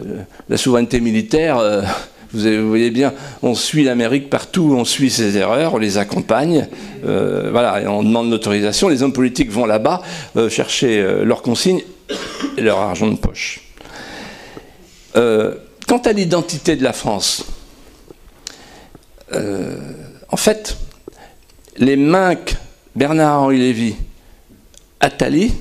euh, 0.00 0.22
la 0.48 0.56
souveraineté 0.56 1.00
militaire, 1.00 1.58
euh, 1.58 1.82
vous, 2.32 2.68
voyez 2.68 2.90
bien, 2.90 3.12
on 3.42 3.54
suit 3.54 3.82
l'Amérique 3.82 4.30
partout, 4.30 4.74
on 4.78 4.84
suit 4.84 5.10
ses 5.10 5.36
erreurs, 5.36 5.74
on 5.74 5.78
les 5.78 5.98
accompagne, 5.98 6.68
voilà, 7.02 7.82
et 7.82 7.86
on 7.88 8.02
demande 8.02 8.30
l'autorisation. 8.30 8.88
Les 8.88 9.02
hommes 9.02 9.12
politiques 9.12 9.50
vont 9.50 9.66
là-bas 9.66 10.02
chercher 10.50 11.02
leurs 11.24 11.40
consignes 11.42 11.82
et 12.56 12.60
leur 12.60 12.78
argent 12.78 13.08
de 13.08 13.16
poche. 13.16 13.60
quant 15.14 15.98
à 16.04 16.12
l'identité 16.12 16.76
de 16.76 16.84
la 16.84 16.92
France, 16.92 17.46
en 19.32 20.36
fait, 20.36 20.76
les 21.78 21.96
Minc, 21.96 22.56
Bernard-Henri 22.94 23.58
Lévy, 23.58 23.94
Attali, 25.00 25.54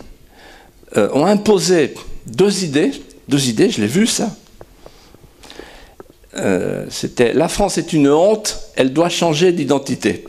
euh, 0.96 1.10
ont 1.14 1.26
imposé 1.26 1.94
deux 2.26 2.64
idées, 2.64 2.92
deux 3.28 3.50
idées, 3.50 3.70
je 3.70 3.82
l'ai 3.82 3.88
vu 3.88 4.08
ça. 4.08 4.36
Euh, 6.36 6.86
c'était 6.90 7.34
la 7.34 7.48
France 7.48 7.78
est 7.78 7.94
une 7.94 8.10
honte, 8.10 8.60
elle 8.76 8.94
doit 8.94 9.10
changer 9.10 9.52
d'identité. 9.52 10.24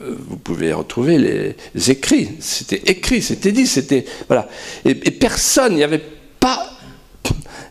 Euh, 0.00 0.16
vous 0.28 0.36
pouvez 0.36 0.72
retrouver 0.72 1.18
les, 1.18 1.90
écrits, 1.90 2.30
c'était 2.40 2.82
écrit, 2.86 3.22
c'était 3.22 3.52
dit, 3.52 3.66
c'était 3.66 4.04
voilà. 4.28 4.48
Et, 4.84 4.94
personne, 4.94 5.72
il 5.72 5.76
n'y 5.76 5.84
avait 5.84 6.02
pas 6.40 6.70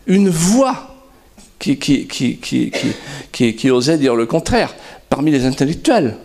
une 0.06 0.28
voix 0.28 0.94
qui, 1.58 1.78
osait 3.70 3.98
dire 3.98 4.14
le 4.14 4.26
contraire 4.26 4.74
parmi 5.08 5.30
les 5.30 5.46
intellectuels. 5.46 6.18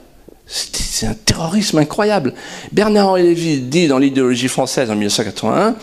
C'est 0.52 1.06
un 1.06 1.14
terrorisme 1.14 1.78
incroyable. 1.78 2.34
Bernard-Henri 2.72 3.22
Lévy 3.22 3.60
dit 3.60 3.88
dans 3.88 4.00
l'idéologie 4.00 4.48
française 4.48 4.90
en 4.90 4.96
1981, 4.96 5.76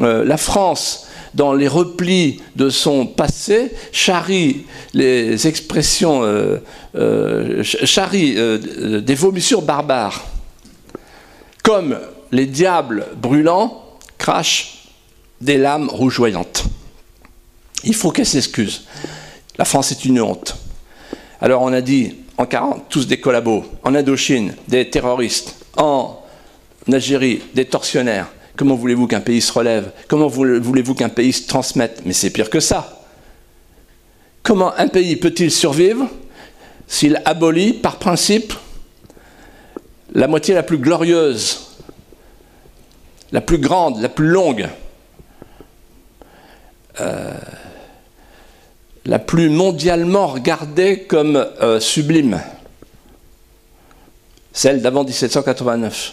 euh, 0.00 0.24
la 0.24 0.36
France, 0.36 1.06
dans 1.34 1.52
les 1.52 1.68
replis 1.68 2.42
de 2.56 2.68
son 2.68 3.06
passé, 3.06 3.70
charrie 3.92 4.66
les 4.92 5.46
expressions, 5.46 6.24
euh, 6.24 6.56
euh, 6.96 7.62
charrie 7.62 8.34
des 8.34 9.14
vomissures 9.14 9.62
barbares, 9.62 10.24
comme 11.62 11.96
les 12.32 12.46
diables 12.46 13.06
brûlants 13.16 13.84
crachent 14.18 14.88
des 15.40 15.58
lames 15.58 15.88
rougeoyantes. 15.88 16.64
Il 17.84 17.94
faut 17.94 18.10
qu'elle 18.10 18.26
s'excuse. 18.26 18.84
La 19.58 19.64
France 19.64 19.92
est 19.92 20.04
une 20.04 20.20
honte. 20.20 20.56
Alors 21.40 21.62
on 21.62 21.72
a 21.72 21.80
dit 21.80 22.16
en 22.38 22.46
40, 22.46 22.88
tous 22.88 23.06
des 23.06 23.20
collabos. 23.20 23.64
En 23.82 23.94
Indochine, 23.94 24.54
des 24.68 24.88
terroristes. 24.88 25.56
En 25.76 26.22
Algérie, 26.90 27.42
des 27.54 27.64
tortionnaires. 27.64 28.28
Comment 28.56 28.76
voulez-vous 28.76 29.08
qu'un 29.08 29.20
pays 29.20 29.40
se 29.40 29.52
relève? 29.52 29.90
Comment 30.08 30.28
voulez-vous 30.28 30.94
qu'un 30.94 31.08
pays 31.08 31.32
se 31.32 31.46
transmette? 31.46 32.02
Mais 32.04 32.12
c'est 32.12 32.30
pire 32.30 32.48
que 32.48 32.60
ça. 32.60 33.02
Comment 34.42 34.72
un 34.76 34.88
pays 34.88 35.16
peut-il 35.16 35.50
survivre 35.50 36.08
s'il 36.86 37.20
abolit, 37.26 37.74
par 37.74 37.98
principe, 37.98 38.54
la 40.14 40.26
moitié 40.26 40.54
la 40.54 40.62
plus 40.62 40.78
glorieuse, 40.78 41.76
la 43.30 43.42
plus 43.42 43.58
grande, 43.58 44.00
la 44.00 44.08
plus 44.08 44.28
longue 44.28 44.68
euh, 47.00 47.34
la 49.08 49.18
plus 49.18 49.48
mondialement 49.48 50.26
regardée 50.26 51.04
comme 51.04 51.36
euh, 51.36 51.80
sublime, 51.80 52.40
celle 54.52 54.82
d'avant 54.82 55.02
1789. 55.02 56.12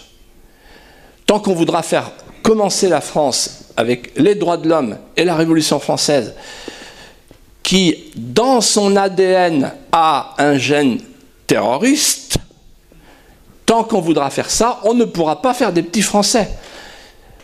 Tant 1.26 1.38
qu'on 1.38 1.54
voudra 1.54 1.82
faire 1.82 2.10
commencer 2.42 2.88
la 2.88 3.02
France 3.02 3.64
avec 3.76 4.12
les 4.16 4.34
droits 4.34 4.56
de 4.56 4.68
l'homme 4.68 4.96
et 5.14 5.24
la 5.24 5.36
Révolution 5.36 5.78
française, 5.78 6.34
qui, 7.62 8.12
dans 8.16 8.62
son 8.62 8.96
ADN, 8.96 9.72
a 9.92 10.34
un 10.38 10.56
gène 10.56 10.98
terroriste, 11.46 12.38
tant 13.66 13.84
qu'on 13.84 14.00
voudra 14.00 14.30
faire 14.30 14.48
ça, 14.48 14.80
on 14.84 14.94
ne 14.94 15.04
pourra 15.04 15.42
pas 15.42 15.52
faire 15.52 15.72
des 15.72 15.82
petits 15.82 16.02
Français. 16.02 16.48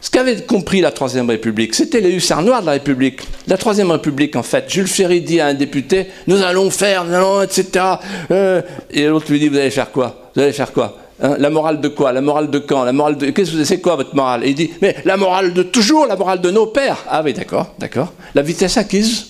Ce 0.03 0.11
qu'avait 0.11 0.43
compris 0.43 0.81
la 0.81 0.91
Troisième 0.91 1.31
République, 1.31 1.77
c'était 1.77 2.01
les 2.01 2.11
hussards 2.11 2.43
noirs 2.43 2.61
de 2.61 2.67
la 2.67 2.73
République. 2.73 3.21
La 3.47 3.57
Troisième 3.57 3.93
République, 3.93 4.35
en 4.35 4.43
fait, 4.43 4.65
Jules 4.69 4.89
Ferry 4.89 5.21
dit 5.21 5.41
à 5.41 5.47
un 5.47 5.55
député 5.55 6.09
Nous 6.27 6.43
allons 6.43 6.71
faire, 6.71 7.05
nous 7.05 7.15
allons, 7.15 7.41
etc. 7.41 7.85
Euh, 8.33 8.63
et 8.91 9.07
l'autre 9.07 9.31
lui 9.31 9.39
dit 9.39 9.49
Vous 9.49 9.57
allez 9.57 9.71
faire 9.71 9.93
quoi? 9.93 10.33
Vous 10.35 10.43
allez 10.43 10.53
faire 10.53 10.73
quoi? 10.73 10.99
Hein, 11.23 11.37
la 11.39 11.51
morale 11.51 11.81
de 11.81 11.87
quoi? 11.87 12.11
La 12.11 12.21
morale 12.21 12.51
de 12.51 12.59
quand? 12.59 12.83
La 12.83 12.93
morale 12.93 13.17
de 13.17 13.31
qu'est-ce 13.31 13.53
que 13.53 13.63
c'est 13.63 13.81
quoi 13.81 13.95
votre 13.95 14.17
morale? 14.17 14.43
Il 14.45 14.57
dit 14.57 14.73
mais 14.83 14.97
la 15.05 15.17
morale 15.17 15.53
de 15.53 15.63
toujours, 15.63 16.07
la 16.09 16.17
morale 16.17 16.41
de 16.41 16.51
nos 16.51 16.67
pères. 16.67 17.05
Ah 17.09 17.23
oui, 17.25 17.33
d'accord, 17.33 17.73
d'accord. 17.79 18.13
La 18.35 18.43
vitesse 18.43 18.77
acquise. 18.77 19.27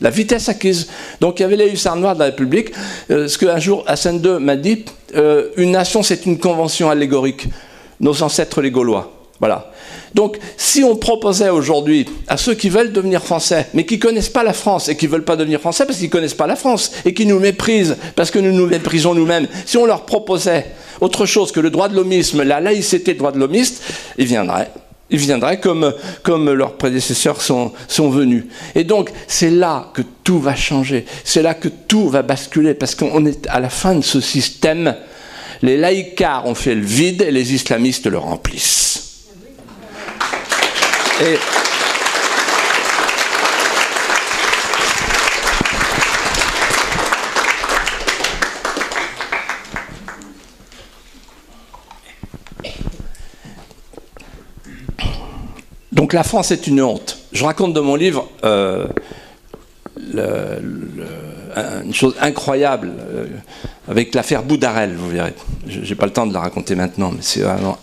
La 0.00 0.08
vitesse 0.08 0.48
acquise. 0.48 0.88
Donc 1.20 1.40
il 1.40 1.42
y 1.42 1.44
avait 1.44 1.56
les 1.56 1.70
hussards 1.70 1.96
noirs 1.96 2.14
de 2.14 2.20
la 2.20 2.26
République. 2.26 2.72
Euh, 3.10 3.28
ce 3.28 3.36
qu'un 3.36 3.58
jour 3.58 3.84
Hassan 3.86 4.18
II 4.24 4.38
m'a 4.40 4.56
dit, 4.56 4.86
euh, 5.14 5.50
une 5.58 5.72
nation 5.72 6.02
c'est 6.02 6.24
une 6.24 6.38
convention 6.38 6.88
allégorique. 6.88 7.48
Nos 8.00 8.22
ancêtres 8.22 8.62
les 8.62 8.70
Gaulois. 8.70 9.10
Voilà. 9.44 9.70
Donc, 10.14 10.38
si 10.56 10.82
on 10.84 10.96
proposait 10.96 11.50
aujourd'hui 11.50 12.06
à 12.28 12.38
ceux 12.38 12.54
qui 12.54 12.70
veulent 12.70 12.92
devenir 12.92 13.22
français, 13.22 13.66
mais 13.74 13.84
qui 13.84 13.98
connaissent 13.98 14.30
pas 14.30 14.42
la 14.42 14.54
France 14.54 14.88
et 14.88 14.96
qui 14.96 15.06
veulent 15.06 15.22
pas 15.22 15.36
devenir 15.36 15.60
français 15.60 15.84
parce 15.84 15.98
qu'ils 15.98 16.08
connaissent 16.08 16.32
pas 16.32 16.46
la 16.46 16.56
France 16.56 16.92
et 17.04 17.12
qui 17.12 17.26
nous 17.26 17.38
méprisent 17.38 17.98
parce 18.16 18.30
que 18.30 18.38
nous 18.38 18.52
nous 18.52 18.64
méprisons 18.64 19.12
nous-mêmes, 19.12 19.46
si 19.66 19.76
on 19.76 19.84
leur 19.84 20.06
proposait 20.06 20.64
autre 21.02 21.26
chose 21.26 21.52
que 21.52 21.60
le 21.60 21.68
droit 21.68 21.90
de 21.90 21.94
l'homisme, 21.94 22.42
la 22.42 22.58
laïcité 22.58 23.12
droit 23.12 23.32
de 23.32 23.38
l'homiste, 23.38 23.82
ils 24.16 24.24
viendraient. 24.24 24.70
Ils 25.10 25.18
viendraient 25.18 25.60
comme, 25.60 25.92
comme 26.22 26.50
leurs 26.50 26.78
prédécesseurs 26.78 27.42
sont, 27.42 27.72
sont 27.86 28.08
venus. 28.08 28.44
Et 28.74 28.84
donc, 28.84 29.10
c'est 29.26 29.50
là 29.50 29.90
que 29.92 30.00
tout 30.22 30.40
va 30.40 30.56
changer. 30.56 31.04
C'est 31.22 31.42
là 31.42 31.52
que 31.52 31.68
tout 31.68 32.08
va 32.08 32.22
basculer 32.22 32.72
parce 32.72 32.94
qu'on 32.94 33.26
est 33.26 33.46
à 33.48 33.60
la 33.60 33.68
fin 33.68 33.94
de 33.94 34.00
ce 34.04 34.22
système. 34.22 34.96
Les 35.60 35.76
laïcars 35.76 36.46
ont 36.46 36.54
fait 36.54 36.74
le 36.74 36.86
vide 36.86 37.20
et 37.20 37.30
les 37.30 37.52
islamistes 37.52 38.06
le 38.06 38.16
remplissent. 38.16 39.03
Donc 55.92 56.12
la 56.12 56.24
France 56.24 56.50
est 56.50 56.66
une 56.66 56.82
honte. 56.82 57.18
Je 57.32 57.44
raconte 57.44 57.72
dans 57.72 57.82
mon 57.84 57.94
livre 57.94 58.28
euh, 58.44 58.86
une 61.84 61.94
chose 61.94 62.16
incroyable 62.20 62.90
euh, 62.98 63.26
avec 63.88 64.14
l'affaire 64.14 64.42
Boudarel, 64.42 64.94
vous 64.96 65.10
verrez. 65.10 65.34
Je 65.68 65.80
n'ai 65.80 65.94
pas 65.94 66.06
le 66.06 66.12
temps 66.12 66.26
de 66.26 66.34
la 66.34 66.40
raconter 66.40 66.74
maintenant, 66.74 67.12
mais 67.12 67.22
c'est 67.22 67.42
vraiment 67.42 67.78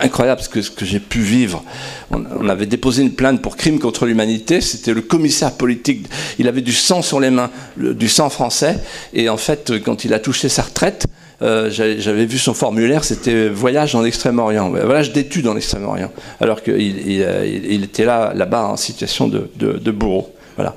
incroyable 0.00 0.40
ce 0.40 0.48
que, 0.48 0.60
que 0.60 0.84
j'ai 0.84 1.00
pu 1.00 1.20
vivre. 1.20 1.62
On, 2.10 2.48
avait 2.48 2.66
déposé 2.66 3.02
une 3.02 3.12
plainte 3.12 3.42
pour 3.42 3.56
crime 3.56 3.78
contre 3.78 4.06
l'humanité. 4.06 4.60
C'était 4.60 4.94
le 4.94 5.02
commissaire 5.02 5.52
politique. 5.52 6.06
Il 6.38 6.48
avait 6.48 6.60
du 6.60 6.72
sang 6.72 7.02
sur 7.02 7.20
les 7.20 7.30
mains, 7.30 7.50
du 7.76 8.08
sang 8.08 8.30
français. 8.30 8.78
Et 9.12 9.28
en 9.28 9.36
fait, 9.36 9.72
quand 9.84 10.04
il 10.04 10.14
a 10.14 10.18
touché 10.18 10.48
sa 10.48 10.62
retraite, 10.62 11.06
euh, 11.42 11.68
j'avais 11.70 12.24
vu 12.24 12.38
son 12.38 12.54
formulaire, 12.54 13.04
c'était 13.04 13.48
voyage 13.48 13.92
dans 13.92 14.00
l'extrême-orient, 14.00 14.70
voyage 14.70 15.12
d'études 15.12 15.44
dans 15.44 15.52
l'extrême-orient, 15.52 16.10
alors 16.40 16.62
qu'il 16.62 16.80
il, 16.80 17.84
était 17.84 18.06
là, 18.06 18.32
là-bas 18.34 18.68
en 18.68 18.76
situation 18.78 19.28
de, 19.28 19.50
de, 19.54 19.90
bourreau. 19.90 20.34
Voilà. 20.56 20.74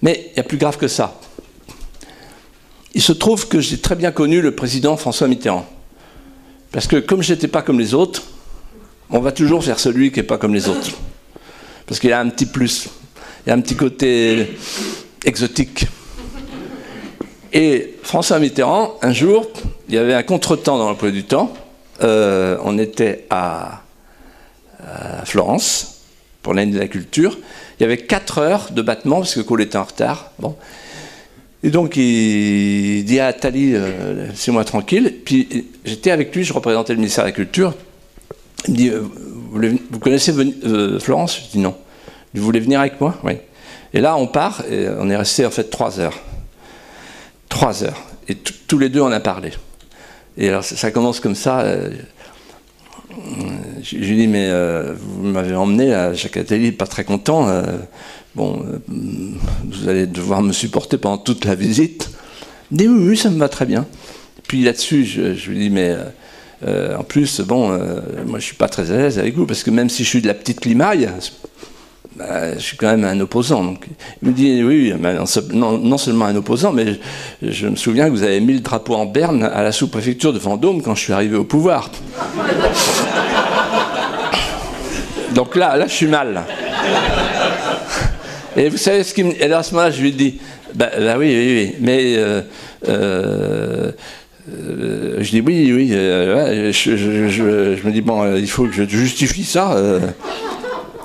Mais 0.00 0.30
il 0.32 0.36
y 0.38 0.40
a 0.40 0.44
plus 0.44 0.56
grave 0.56 0.78
que 0.78 0.88
ça. 0.88 1.20
Il 2.94 3.02
se 3.02 3.12
trouve 3.12 3.48
que 3.48 3.60
j'ai 3.60 3.78
très 3.78 3.94
bien 3.94 4.12
connu 4.12 4.40
le 4.40 4.54
président 4.54 4.96
François 4.96 5.28
Mitterrand. 5.28 5.66
Parce 6.72 6.86
que 6.86 6.96
comme 6.96 7.22
je 7.22 7.34
n'étais 7.34 7.48
pas 7.48 7.60
comme 7.60 7.78
les 7.78 7.92
autres, 7.92 8.22
on 9.12 9.20
va 9.20 9.30
toujours 9.30 9.62
faire 9.62 9.78
celui 9.78 10.10
qui 10.10 10.18
n'est 10.18 10.26
pas 10.26 10.38
comme 10.38 10.54
les 10.54 10.68
autres. 10.68 10.90
Parce 11.86 12.00
qu'il 12.00 12.12
a 12.12 12.20
un 12.20 12.28
petit 12.30 12.46
plus, 12.46 12.88
il 13.46 13.52
a 13.52 13.54
un 13.54 13.60
petit 13.60 13.76
côté 13.76 14.56
exotique. 15.24 15.86
Et 17.52 17.94
François 18.02 18.38
Mitterrand, 18.38 18.94
un 19.02 19.12
jour, 19.12 19.46
il 19.88 19.94
y 19.94 19.98
avait 19.98 20.14
un 20.14 20.22
contretemps 20.22 20.78
dans 20.78 20.88
l'emploi 20.88 21.10
du 21.10 21.24
temps. 21.24 21.52
Euh, 22.02 22.56
on 22.64 22.78
était 22.78 23.26
à, 23.30 23.82
Florence 25.24 26.00
pour 26.42 26.54
l'année 26.54 26.72
de 26.72 26.78
la 26.78 26.88
culture. 26.88 27.38
Il 27.78 27.82
y 27.82 27.86
avait 27.86 27.98
4 27.98 28.38
heures 28.38 28.68
de 28.72 28.82
battement 28.82 29.18
parce 29.18 29.36
que 29.36 29.40
Cole 29.40 29.62
était 29.62 29.78
en 29.78 29.84
retard. 29.84 30.32
Et 31.62 31.70
donc 31.70 31.96
il 31.96 33.04
dit 33.04 33.20
à 33.20 33.32
Tali, 33.32 33.74
euh, 33.74 34.26
laissez-moi 34.28 34.64
tranquille. 34.64 35.14
Puis 35.24 35.68
j'étais 35.84 36.10
avec 36.10 36.34
lui, 36.34 36.42
je 36.42 36.52
représentais 36.52 36.94
le 36.94 36.98
ministère 36.98 37.22
de 37.22 37.28
la 37.28 37.32
Culture. 37.32 37.74
Il 38.68 38.72
me 38.72 38.76
dit, 38.76 38.88
euh, 38.88 39.02
vous, 39.90 39.98
connaissez 39.98 40.32
euh, 40.32 40.98
Florence? 40.98 41.36
Je 41.36 41.52
dis 41.52 41.58
non. 41.58 41.74
Vous 42.34 42.42
voulez 42.42 42.60
venir 42.60 42.80
avec 42.80 43.00
moi? 43.00 43.18
Oui. 43.24 43.32
Et 43.92 44.00
là, 44.00 44.16
on 44.16 44.26
part, 44.26 44.62
et 44.70 44.88
on 44.88 45.10
est 45.10 45.16
resté 45.16 45.44
en 45.44 45.50
fait 45.50 45.64
trois 45.64 46.00
heures. 46.00 46.18
Trois 47.48 47.84
heures. 47.84 48.00
Et 48.28 48.36
tous 48.36 48.78
les 48.78 48.88
deux, 48.88 49.00
on 49.00 49.12
a 49.12 49.20
parlé. 49.20 49.50
Et 50.38 50.48
alors, 50.48 50.64
ça, 50.64 50.90
commence 50.90 51.20
comme 51.20 51.34
ça. 51.34 51.60
Euh, 51.60 51.90
je, 53.82 53.96
lui 53.96 54.16
dis, 54.16 54.28
mais 54.28 54.50
vous 54.94 55.24
m'avez 55.24 55.54
emmené 55.54 55.92
à 55.92 56.14
Jacques 56.14 56.38
Attali, 56.38 56.72
pas 56.72 56.86
très 56.86 57.04
content. 57.04 57.48
bon, 58.34 58.64
vous 58.88 59.88
allez 59.88 60.06
devoir 60.06 60.40
me 60.40 60.52
supporter 60.52 60.96
pendant 60.96 61.18
toute 61.18 61.44
la 61.44 61.54
visite. 61.54 62.10
Il 62.70 62.78
dit, 62.78 62.88
oui, 62.88 63.08
oui, 63.10 63.16
ça 63.18 63.28
me 63.28 63.38
va 63.38 63.50
très 63.50 63.66
bien. 63.66 63.86
Puis 64.48 64.62
là-dessus, 64.64 65.04
je, 65.04 65.50
lui 65.50 65.58
dis, 65.58 65.70
mais 65.70 65.94
euh, 66.64 66.96
en 66.96 67.02
plus, 67.02 67.40
bon, 67.40 67.72
euh, 67.72 68.00
moi 68.26 68.38
je 68.38 68.44
suis 68.44 68.54
pas 68.54 68.68
très 68.68 68.90
à 68.92 68.96
l'aise 68.96 69.18
avec 69.18 69.34
vous, 69.34 69.46
parce 69.46 69.62
que 69.62 69.70
même 69.70 69.88
si 69.88 70.04
je 70.04 70.08
suis 70.08 70.22
de 70.22 70.28
la 70.28 70.34
petite 70.34 70.64
limaille, 70.64 71.08
bah, 72.16 72.54
je 72.54 72.60
suis 72.60 72.76
quand 72.76 72.86
même 72.88 73.04
un 73.04 73.18
opposant. 73.20 73.74
Il 74.22 74.28
me 74.28 74.34
dit, 74.34 74.62
oui, 74.62 74.94
non, 75.52 75.96
seulement 75.96 76.26
un 76.26 76.36
opposant, 76.36 76.72
mais 76.72 77.00
je, 77.42 77.66
me 77.66 77.76
souviens 77.76 78.06
que 78.06 78.10
vous 78.10 78.22
avez 78.22 78.40
mis 78.40 78.52
le 78.54 78.60
drapeau 78.60 78.94
en 78.94 79.06
berne 79.06 79.42
à 79.44 79.62
la 79.62 79.72
sous-préfecture 79.72 80.32
de 80.32 80.38
Vendôme 80.38 80.82
quand 80.82 80.94
je 80.94 81.00
suis 81.00 81.12
arrivé 81.12 81.36
au 81.36 81.44
pouvoir. 81.44 81.90
Donc 85.34 85.56
là, 85.56 85.76
là, 85.76 85.86
je 85.88 85.94
suis 85.94 86.06
mal. 86.06 86.42
Et 88.56 88.68
vous 88.68 88.76
savez 88.76 89.02
ce 89.02 89.14
qu'il 89.14 89.24
me... 89.24 89.42
Et 89.42 89.48
là, 89.48 89.58
à 89.58 89.62
ce 89.62 89.72
moment-là, 89.72 89.90
je 89.90 90.02
lui 90.02 90.12
dis, 90.12 90.38
bah, 90.74 90.90
bah 90.96 91.14
oui, 91.18 91.34
oui, 91.34 91.54
oui, 91.56 91.74
mais... 91.80 92.14
Euh, 92.88 93.92
euh, 94.50 95.18
je 95.20 95.30
dis 95.30 95.40
oui, 95.40 95.72
oui. 95.72 95.90
Euh, 95.92 96.72
je, 96.72 97.86
me 97.86 97.90
dis, 97.90 98.00
bon, 98.00 98.22
euh, 98.22 98.38
il 98.38 98.48
faut 98.48 98.66
que 98.66 98.72
je 98.72 98.84
justifie 98.84 99.44
ça. 99.44 99.76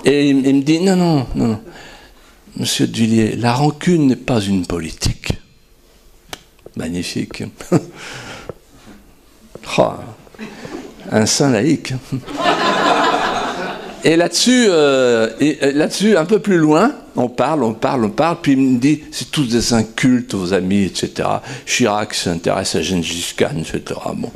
et 0.06 0.30
il, 0.30 0.36
me 0.36 0.62
dit, 0.62 0.80
non, 0.80 0.96
non, 0.96 1.28
non, 1.36 1.60
Monsieur 2.58 2.88
de 2.88 2.96
Villiers, 2.96 3.36
la 3.36 3.54
rancune 3.54 4.08
n'est 4.08 4.16
pas 4.16 4.42
une 4.42 4.66
politique. 4.66 5.34
Magnifique. 6.76 7.44
oh, 9.78 9.92
un 11.12 11.26
saint 11.26 11.52
laïque. 11.52 11.94
Et 14.08 14.16
là-dessus, 14.16 14.68
euh, 14.70 15.28
euh, 15.42 15.72
là-dessus, 15.74 16.16
un 16.16 16.24
peu 16.24 16.40
plus 16.40 16.56
loin, 16.56 16.94
on 17.18 17.28
parle, 17.28 17.62
on 17.62 17.74
parle, 17.74 18.06
on 18.06 18.10
parle, 18.10 18.38
puis 18.42 18.54
il 18.54 18.58
me 18.58 18.80
dit, 18.80 19.02
c'est 19.12 19.32
tous 19.32 19.44
des 19.44 19.74
incultes, 19.74 20.34
vos 20.34 20.54
amis, 20.54 20.84
etc. 20.84 21.28
Chirac 21.66 22.14
s'intéresse 22.14 22.76
à 22.76 22.82
Gengis 22.82 23.34
Khan, 23.38 23.58
etc. 23.60 24.00
Bon, 24.16 24.32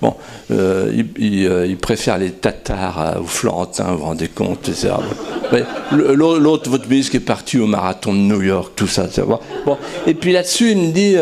bon 0.00 0.14
euh, 0.52 0.92
il, 1.18 1.76
préfère 1.76 2.18
les 2.18 2.30
Tatars 2.30 3.16
aux 3.20 3.26
Florentins, 3.26 3.90
vous 3.90 3.98
vous 3.98 4.04
rendez 4.04 4.28
compte, 4.28 4.68
etc. 4.68 4.92
L'autre, 5.90 6.70
votre 6.70 6.88
ministre 6.88 7.10
qui 7.10 7.16
est 7.16 7.20
parti 7.20 7.58
au 7.58 7.66
marathon 7.66 8.12
de 8.12 8.18
New 8.18 8.42
York, 8.42 8.74
tout 8.76 8.86
ça, 8.86 9.06
etc. 9.06 9.24
Bon, 9.66 9.76
et 10.06 10.14
puis 10.14 10.30
là-dessus, 10.30 10.70
il 10.70 10.78
me 10.78 10.92
dit... 10.92 11.14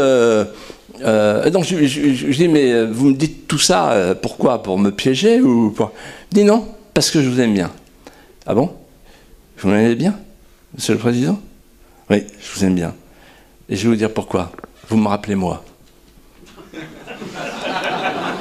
donc 1.51 1.65
je, 1.65 2.37
dis, 2.37 2.49
mais 2.49 2.85
vous 2.85 3.07
me 3.07 3.15
dites 3.15 3.49
tout 3.49 3.59
ça, 3.59 4.15
pourquoi? 4.21 4.63
Pour 4.63 4.79
me 4.79 4.91
piéger 4.91 5.41
ou 5.41 5.71
pour... 5.71 5.93
Il 6.33 6.41
dit 6.41 6.45
non, 6.45 6.67
parce 6.97 7.11
que 7.11 7.20
je 7.20 7.28
vous 7.28 7.38
aime 7.42 7.53
bien. 7.53 7.70
Ah 8.47 8.55
bon? 8.55 8.74
Vous 9.59 9.68
m'aimez 9.68 9.94
bien, 9.97 10.18
Monsieur 10.74 10.94
le 10.94 10.99
Président? 10.99 11.38
Oui, 12.09 12.24
je 12.40 12.59
vous 12.59 12.64
aime 12.64 12.74
bien. 12.74 12.94
Et 13.68 13.76
je 13.76 13.82
vais 13.82 13.88
vous 13.90 13.97
dire 13.97 14.11
pourquoi. 14.11 14.51
Vous 14.88 14.97
me 14.97 15.07
rappelez 15.07 15.34
moi. 15.34 15.62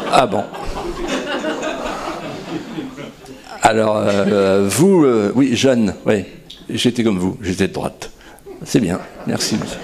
Ah 0.10 0.26
bon? 0.26 0.46
Alors, 3.62 3.98
euh, 3.98 4.70
vous, 4.70 5.04
euh, 5.04 5.34
oui, 5.36 5.54
jeune, 5.58 5.94
oui, 6.06 6.24
j'étais 6.70 7.04
comme 7.04 7.20
vous, 7.20 7.38
j'étais 7.42 7.68
de 7.68 7.74
droite. 7.74 8.10
C'est 8.64 8.80
bien, 8.80 9.02
merci 9.28 9.58
monsieur. 9.58 9.80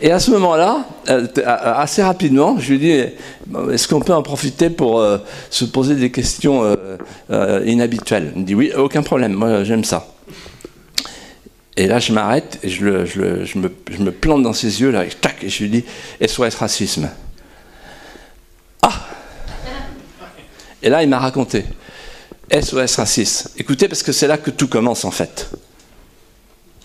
Et 0.00 0.12
à 0.12 0.20
ce 0.20 0.30
moment-là, 0.30 0.86
euh, 1.08 1.26
assez 1.44 2.02
rapidement, 2.02 2.58
je 2.58 2.72
lui 2.72 2.78
dis 2.78 2.90
est-ce 3.72 3.88
qu'on 3.88 4.00
peut 4.00 4.14
en 4.14 4.22
profiter 4.22 4.70
pour 4.70 5.00
euh, 5.00 5.18
se 5.50 5.64
poser 5.64 5.96
des 5.96 6.12
questions 6.12 6.76
euh, 7.30 7.62
inhabituelles? 7.66 8.32
Il 8.36 8.42
me 8.42 8.46
dit 8.46 8.54
oui, 8.54 8.72
aucun 8.76 9.02
problème, 9.02 9.32
moi 9.32 9.64
j'aime 9.64 9.82
ça. 9.82 10.06
Et 11.76 11.86
là, 11.86 11.98
je 11.98 12.12
m'arrête 12.12 12.58
et 12.62 12.68
je, 12.68 12.84
me, 12.84 14.10
plante 14.10 14.42
dans 14.42 14.52
ses 14.52 14.80
yeux, 14.80 14.90
là, 14.90 15.04
et, 15.04 15.10
tac, 15.10 15.42
et 15.42 15.48
je 15.48 15.62
lui 15.62 15.70
dis 15.70 15.84
SOS 16.24 16.56
racisme? 16.56 17.08
Ah 18.82 19.06
Et 20.82 20.88
là, 20.88 21.02
il 21.02 21.08
m'a 21.08 21.18
raconté 21.18 21.64
SOS 22.52 22.96
racisme. 22.96 23.50
Écoutez, 23.56 23.88
parce 23.88 24.02
que 24.02 24.12
c'est 24.12 24.26
là 24.28 24.38
que 24.38 24.50
tout 24.50 24.68
commence 24.68 25.04
en 25.04 25.10
fait. 25.10 25.50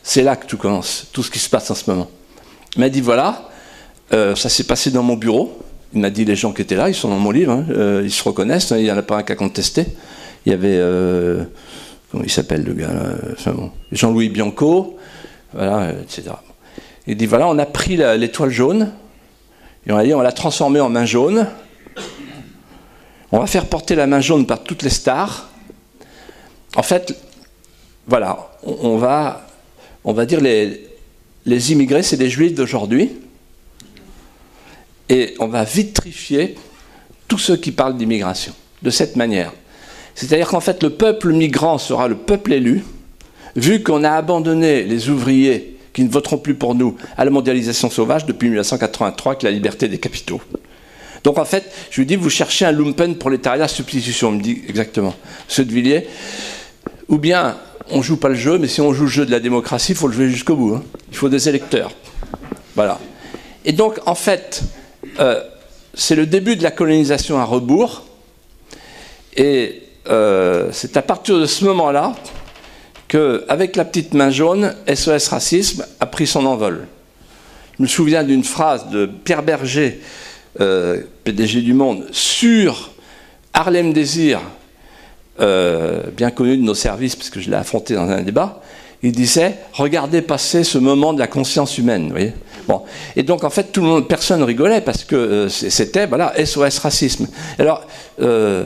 C'est 0.01 0.23
là 0.23 0.35
que 0.35 0.45
tout 0.45 0.57
commence, 0.57 1.07
tout 1.11 1.23
ce 1.23 1.31
qui 1.31 1.39
se 1.39 1.49
passe 1.49 1.69
en 1.69 1.75
ce 1.75 1.89
moment. 1.89 2.09
Il 2.75 2.79
m'a 2.79 2.89
dit 2.89 3.01
voilà, 3.01 3.49
euh, 4.13 4.35
ça 4.35 4.49
s'est 4.49 4.63
passé 4.63 4.91
dans 4.91 5.03
mon 5.03 5.15
bureau. 5.15 5.59
Il 5.93 6.01
m'a 6.01 6.09
dit 6.09 6.25
les 6.25 6.35
gens 6.35 6.53
qui 6.53 6.61
étaient 6.63 6.75
là, 6.75 6.89
ils 6.89 6.95
sont 6.95 7.09
dans 7.09 7.19
mon 7.19 7.29
livre, 7.29 7.51
hein, 7.51 7.65
euh, 7.69 8.01
ils 8.03 8.11
se 8.11 8.23
reconnaissent, 8.23 8.71
hein, 8.71 8.77
il 8.77 8.83
n'y 8.83 8.91
en 8.91 8.97
a 8.97 9.03
pas 9.03 9.17
un 9.17 9.23
qu'à 9.23 9.35
contester. 9.35 9.85
Il 10.45 10.51
y 10.51 10.55
avait, 10.55 10.77
euh, 10.77 11.43
comment 12.11 12.23
il 12.23 12.31
s'appelle 12.31 12.63
le 12.63 12.73
gars 12.73 12.91
Jean-Louis 13.91 14.29
Bianco, 14.29 14.97
voilà, 15.53 15.91
etc. 15.91 16.31
Il 17.05 17.15
dit 17.15 17.27
voilà, 17.27 17.47
on 17.47 17.59
a 17.59 17.65
pris 17.65 17.97
l'étoile 17.97 18.49
jaune, 18.49 18.91
et 19.85 19.91
on 19.91 19.97
a 19.97 20.03
dit 20.03 20.13
on 20.13 20.21
l'a 20.21 20.31
transformée 20.31 20.79
en 20.79 20.89
main 20.89 21.05
jaune. 21.05 21.47
On 23.31 23.39
va 23.39 23.47
faire 23.47 23.65
porter 23.65 23.95
la 23.95 24.07
main 24.07 24.21
jaune 24.21 24.45
par 24.45 24.63
toutes 24.63 24.81
les 24.81 24.89
stars. 24.89 25.49
En 26.75 26.83
fait, 26.83 27.15
voilà, 28.07 28.51
on, 28.63 28.97
va, 28.97 29.47
on 30.03 30.13
va 30.13 30.25
dire 30.25 30.39
les, 30.41 30.92
les 31.45 31.71
immigrés, 31.71 32.03
c'est 32.03 32.17
des 32.17 32.29
juifs 32.29 32.53
d'aujourd'hui. 32.53 33.11
Et 35.09 35.35
on 35.39 35.47
va 35.47 35.63
vitrifier 35.63 36.55
tous 37.27 37.37
ceux 37.37 37.57
qui 37.57 37.71
parlent 37.71 37.97
d'immigration, 37.97 38.53
de 38.81 38.89
cette 38.89 39.15
manière. 39.15 39.53
C'est-à-dire 40.15 40.47
qu'en 40.47 40.59
fait, 40.59 40.83
le 40.83 40.91
peuple 40.91 41.33
migrant 41.33 41.77
sera 41.77 42.07
le 42.07 42.15
peuple 42.15 42.53
élu, 42.53 42.83
vu 43.55 43.83
qu'on 43.83 44.03
a 44.03 44.11
abandonné 44.11 44.83
les 44.83 45.09
ouvriers 45.09 45.77
qui 45.93 46.03
ne 46.03 46.09
voteront 46.09 46.37
plus 46.37 46.55
pour 46.55 46.75
nous 46.75 46.97
à 47.17 47.25
la 47.25 47.31
mondialisation 47.31 47.89
sauvage 47.89 48.25
depuis 48.25 48.49
1983 48.49 49.31
avec 49.33 49.43
la 49.43 49.51
liberté 49.51 49.87
des 49.87 49.99
capitaux. 49.99 50.41
Donc 51.23 51.37
en 51.37 51.45
fait, 51.45 51.71
je 51.89 52.01
lui 52.01 52.05
dis, 52.05 52.15
vous 52.15 52.29
cherchez 52.29 52.65
un 52.65 52.71
lumpen 52.71 53.15
prolétariat 53.15 53.67
substitution, 53.67 54.31
il 54.31 54.37
me 54.37 54.41
dit 54.41 54.61
exactement, 54.67 55.15
ceux 55.47 55.63
de 55.65 55.71
Villiers. 55.71 56.07
Ou 57.07 57.17
bien, 57.17 57.57
on 57.89 58.01
joue 58.01 58.17
pas 58.17 58.29
le 58.29 58.35
jeu, 58.35 58.57
mais 58.57 58.67
si 58.67 58.81
on 58.81 58.93
joue 58.93 59.03
le 59.03 59.09
jeu 59.09 59.25
de 59.25 59.31
la 59.31 59.39
démocratie, 59.39 59.91
il 59.91 59.97
faut 59.97 60.07
le 60.07 60.13
jouer 60.13 60.29
jusqu'au 60.29 60.55
bout. 60.55 60.75
Hein. 60.75 60.83
Il 61.11 61.17
faut 61.17 61.29
des 61.29 61.49
électeurs. 61.49 61.91
Voilà. 62.75 62.99
Et 63.65 63.71
donc, 63.71 63.99
en 64.05 64.15
fait, 64.15 64.63
euh, 65.19 65.41
c'est 65.93 66.15
le 66.15 66.25
début 66.25 66.55
de 66.55 66.63
la 66.63 66.71
colonisation 66.71 67.37
à 67.39 67.43
rebours. 67.43 68.03
Et 69.35 69.83
euh, 70.09 70.69
c'est 70.71 70.97
à 70.97 71.01
partir 71.01 71.39
de 71.39 71.45
ce 71.45 71.65
moment-là 71.65 72.13
qu'avec 73.07 73.75
la 73.75 73.85
petite 73.85 74.13
main 74.13 74.29
jaune, 74.29 74.75
SOS 74.93 75.27
Racisme 75.29 75.85
a 75.99 76.05
pris 76.05 76.27
son 76.27 76.45
envol. 76.45 76.87
Je 77.77 77.83
me 77.83 77.87
souviens 77.87 78.23
d'une 78.23 78.43
phrase 78.43 78.89
de 78.89 79.05
Pierre 79.05 79.43
Berger, 79.43 80.01
euh, 80.59 81.01
PDG 81.23 81.61
du 81.61 81.73
Monde, 81.73 82.07
sur 82.11 82.91
Harlem 83.53 83.93
Désir, 83.93 84.41
bien 85.37 86.31
connu 86.31 86.57
de 86.57 86.63
nos 86.63 86.75
services, 86.75 87.15
puisque 87.15 87.39
je 87.39 87.49
l'ai 87.49 87.55
affronté 87.55 87.95
dans 87.95 88.09
un 88.09 88.21
débat. 88.21 88.61
Il 89.03 89.11
disait 89.11 89.57
Regardez 89.73 90.21
passer 90.21 90.63
ce 90.63 90.77
moment 90.77 91.13
de 91.13 91.19
la 91.19 91.27
conscience 91.27 91.77
humaine. 91.77 92.13
Bon. 92.67 92.81
Et 93.15 93.23
donc, 93.23 93.43
en 93.43 93.49
fait, 93.49 93.71
tout 93.71 93.81
le 93.81 94.01
personne 94.05 94.41
rigolait 94.43 94.81
parce 94.81 95.03
que 95.03 95.15
euh, 95.15 95.49
c'était, 95.49 96.07
voilà, 96.07 96.33
SOS 96.43 96.79
racisme. 96.79 97.27
Alors, 97.59 97.85
euh, 98.21 98.63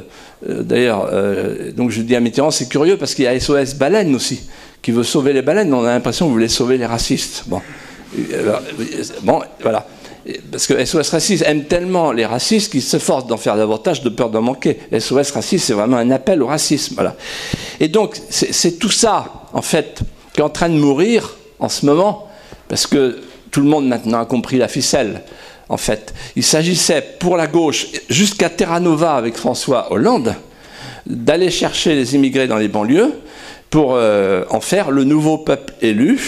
euh, 0.47 0.61
d'ailleurs, 0.61 1.09
je 1.11 2.01
dis 2.01 2.15
à 2.15 2.19
Mitterrand, 2.19 2.51
c'est 2.51 2.69
curieux 2.69 2.97
parce 2.97 3.15
qu'il 3.15 3.25
y 3.25 3.27
a 3.27 3.39
SOS 3.39 3.73
baleine 3.73 4.13
aussi, 4.13 4.41
qui 4.83 4.91
veut 4.91 5.03
sauver 5.03 5.33
les 5.33 5.41
baleines, 5.41 5.73
on 5.73 5.83
a 5.83 5.93
l'impression 5.93 6.25
que 6.25 6.29
vous 6.29 6.35
voulez 6.35 6.47
sauver 6.47 6.77
les 6.77 6.85
racistes. 6.85 7.45
Bon, 7.47 7.61
voilà. 9.61 9.87
Parce 10.51 10.67
que 10.67 10.83
SOS 10.83 11.09
Racisme 11.09 11.43
aime 11.45 11.65
tellement 11.65 12.11
les 12.11 12.25
racistes 12.25 12.71
qu'ils 12.71 12.81
s'efforcent 12.81 13.27
d'en 13.27 13.37
faire 13.37 13.55
davantage 13.55 14.01
de 14.01 14.09
peur 14.09 14.29
d'en 14.29 14.41
manquer. 14.41 14.77
SOS 14.97 15.31
Racisme, 15.31 15.65
c'est 15.65 15.73
vraiment 15.73 15.97
un 15.97 16.11
appel 16.11 16.41
au 16.41 16.47
racisme. 16.47 17.01
Et 17.79 17.87
donc, 17.87 18.19
c'est 18.29 18.77
tout 18.79 18.89
ça, 18.89 19.45
en 19.53 19.61
fait, 19.61 19.99
qui 20.33 20.41
est 20.41 20.43
en 20.43 20.49
train 20.49 20.69
de 20.69 20.75
mourir 20.75 21.35
en 21.59 21.69
ce 21.69 21.85
moment, 21.85 22.27
parce 22.67 22.87
que 22.87 23.21
tout 23.51 23.61
le 23.61 23.67
monde 23.67 23.87
maintenant 23.87 24.19
a 24.19 24.25
compris 24.25 24.57
la 24.57 24.67
ficelle. 24.67 25.21
En 25.69 25.77
fait, 25.77 26.13
il 26.35 26.43
s'agissait 26.43 27.01
pour 27.19 27.37
la 27.37 27.47
gauche, 27.47 27.87
jusqu'à 28.09 28.49
Terra 28.49 28.79
Nova 28.79 29.15
avec 29.15 29.35
François 29.35 29.91
Hollande, 29.91 30.35
d'aller 31.05 31.49
chercher 31.49 31.95
les 31.95 32.15
immigrés 32.15 32.47
dans 32.47 32.57
les 32.57 32.67
banlieues 32.67 33.13
pour 33.69 33.95
euh, 33.95 34.43
en 34.49 34.61
faire 34.61 34.91
le 34.91 35.03
nouveau 35.03 35.37
peuple 35.37 35.73
élu 35.81 36.19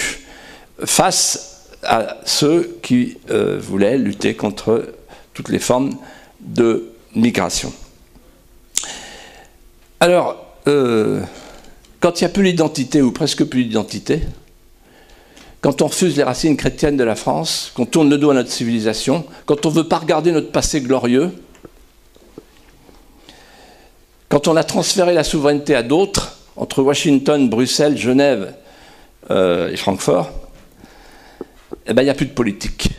face 0.85 1.48
à 1.83 2.17
ceux 2.25 2.77
qui 2.81 3.17
euh, 3.29 3.57
voulaient 3.59 3.97
lutter 3.97 4.35
contre 4.35 4.93
toutes 5.33 5.49
les 5.49 5.59
formes 5.59 5.95
de 6.41 6.91
migration. 7.15 7.73
Alors, 9.99 10.45
euh, 10.67 11.21
quand 11.99 12.19
il 12.19 12.23
n'y 12.23 12.29
a 12.29 12.33
plus 12.33 12.43
d'identité, 12.43 13.01
ou 13.01 13.11
presque 13.11 13.43
plus 13.43 13.65
d'identité, 13.65 14.21
quand 15.61 15.81
on 15.81 15.87
refuse 15.87 16.15
les 16.15 16.23
racines 16.23 16.55
chrétiennes 16.55 16.95
de 16.95 17.03
la 17.03 17.15
France, 17.15 17.71
qu'on 17.75 17.85
tourne 17.85 18.09
le 18.09 18.17
dos 18.17 18.29
à 18.29 18.33
notre 18.33 18.51
civilisation, 18.51 19.25
quand 19.45 19.65
on 19.65 19.69
ne 19.69 19.75
veut 19.75 19.87
pas 19.87 19.97
regarder 19.97 20.31
notre 20.31 20.51
passé 20.51 20.79
glorieux, 20.79 21.31
quand 24.29 24.47
on 24.47 24.55
a 24.55 24.63
transféré 24.63 25.13
la 25.13 25.23
souveraineté 25.23 25.75
à 25.75 25.83
d'autres, 25.83 26.37
entre 26.55 26.81
Washington, 26.81 27.49
Bruxelles, 27.49 27.97
Genève 27.97 28.53
euh, 29.31 29.71
et 29.71 29.77
Francfort, 29.77 30.31
eh 31.89 31.93
ben, 31.93 32.03
il 32.03 32.05
n'y 32.05 32.11
a 32.11 32.15
plus 32.15 32.27
de 32.27 32.33
politique. 32.33 32.91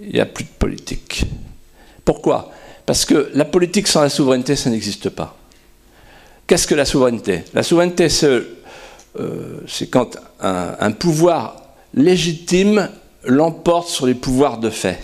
Il 0.00 0.12
n'y 0.12 0.20
a 0.20 0.26
plus 0.26 0.44
de 0.44 0.50
politique. 0.50 1.24
Pourquoi? 2.04 2.50
Parce 2.84 3.04
que 3.04 3.30
la 3.34 3.44
politique 3.44 3.86
sans 3.86 4.02
la 4.02 4.08
souveraineté, 4.08 4.56
ça 4.56 4.68
n'existe 4.68 5.08
pas. 5.08 5.36
Qu'est-ce 6.46 6.66
que 6.66 6.74
la 6.74 6.84
souveraineté? 6.84 7.44
La 7.54 7.62
souveraineté, 7.62 8.08
c'est 8.08 8.42
euh, 9.20 9.60
quand 9.90 10.16
un, 10.40 10.90
pouvoir 10.92 11.62
légitime 11.94 12.88
l'emporte 13.24 13.88
sur 13.88 14.06
les 14.06 14.14
pouvoirs 14.14 14.58
de 14.58 14.70
fait. 14.70 14.98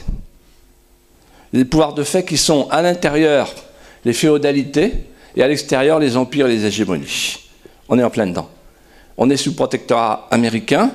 Les 1.53 1.65
pouvoirs 1.65 1.95
de 1.95 2.03
fait 2.03 2.25
qui 2.25 2.37
sont 2.37 2.69
à 2.71 2.83
l'intérieur 2.83 3.55
les 4.05 4.13
féodalités 4.13 4.93
et 5.37 5.43
à 5.43 5.49
l'extérieur 5.49 6.01
les 6.01 6.17
empires 6.17 6.49
et 6.49 6.57
les 6.57 6.67
hégémonies. 6.67 7.39
On 7.89 7.99
est 7.99 8.03
en 8.03 8.11
plein 8.11 8.27
dedans. 8.27 8.49
On 9.17 9.31
est 9.31 9.37
sous 9.37 9.55
protectorat 9.55 10.27
américain, 10.31 10.91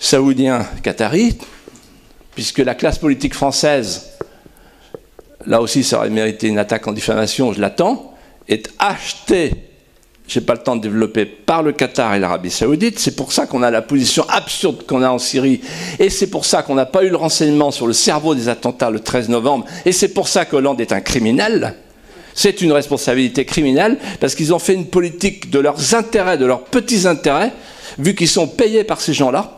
saoudien, 0.00 0.66
qatari, 0.82 1.38
puisque 2.34 2.58
la 2.58 2.74
classe 2.74 2.98
politique 2.98 3.34
française, 3.34 4.10
là 5.46 5.60
aussi 5.60 5.84
ça 5.84 5.98
aurait 5.98 6.10
mérité 6.10 6.48
une 6.48 6.58
attaque 6.58 6.88
en 6.88 6.92
diffamation, 6.92 7.52
je 7.52 7.60
l'attends, 7.60 8.14
est 8.48 8.68
achetée 8.80 9.70
je 10.30 10.38
n'ai 10.38 10.46
pas 10.46 10.54
le 10.54 10.60
temps 10.60 10.76
de 10.76 10.82
développer, 10.82 11.26
par 11.26 11.64
le 11.64 11.72
Qatar 11.72 12.14
et 12.14 12.20
l'Arabie 12.20 12.52
saoudite. 12.52 13.00
C'est 13.00 13.16
pour 13.16 13.32
ça 13.32 13.46
qu'on 13.46 13.64
a 13.64 13.70
la 13.70 13.82
position 13.82 14.24
absurde 14.28 14.86
qu'on 14.86 15.02
a 15.02 15.10
en 15.10 15.18
Syrie. 15.18 15.60
Et 15.98 16.08
c'est 16.08 16.28
pour 16.28 16.44
ça 16.44 16.62
qu'on 16.62 16.76
n'a 16.76 16.86
pas 16.86 17.02
eu 17.02 17.08
le 17.08 17.16
renseignement 17.16 17.72
sur 17.72 17.88
le 17.88 17.92
cerveau 17.92 18.36
des 18.36 18.48
attentats 18.48 18.90
le 18.90 19.00
13 19.00 19.28
novembre. 19.28 19.66
Et 19.84 19.90
c'est 19.90 20.14
pour 20.14 20.28
ça 20.28 20.44
qu'Hollande 20.44 20.80
est 20.80 20.92
un 20.92 21.00
criminel. 21.00 21.74
C'est 22.32 22.62
une 22.62 22.70
responsabilité 22.70 23.44
criminelle 23.44 23.98
parce 24.20 24.36
qu'ils 24.36 24.54
ont 24.54 24.60
fait 24.60 24.74
une 24.74 24.86
politique 24.86 25.50
de 25.50 25.58
leurs 25.58 25.96
intérêts, 25.96 26.38
de 26.38 26.46
leurs 26.46 26.62
petits 26.62 27.08
intérêts, 27.08 27.52
vu 27.98 28.14
qu'ils 28.14 28.28
sont 28.28 28.46
payés 28.46 28.84
par 28.84 29.00
ces 29.00 29.12
gens-là, 29.12 29.56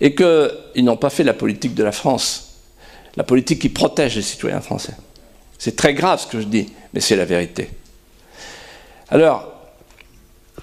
et 0.00 0.14
qu'ils 0.14 0.84
n'ont 0.84 0.96
pas 0.96 1.10
fait 1.10 1.24
la 1.24 1.34
politique 1.34 1.74
de 1.74 1.82
la 1.82 1.92
France, 1.92 2.54
la 3.16 3.24
politique 3.24 3.60
qui 3.60 3.68
protège 3.68 4.16
les 4.16 4.22
citoyens 4.22 4.60
français. 4.60 4.94
C'est 5.58 5.74
très 5.74 5.94
grave 5.94 6.20
ce 6.20 6.26
que 6.26 6.40
je 6.40 6.46
dis, 6.46 6.72
mais 6.94 7.00
c'est 7.00 7.16
la 7.16 7.24
vérité. 7.24 7.70
Alors, 9.10 9.52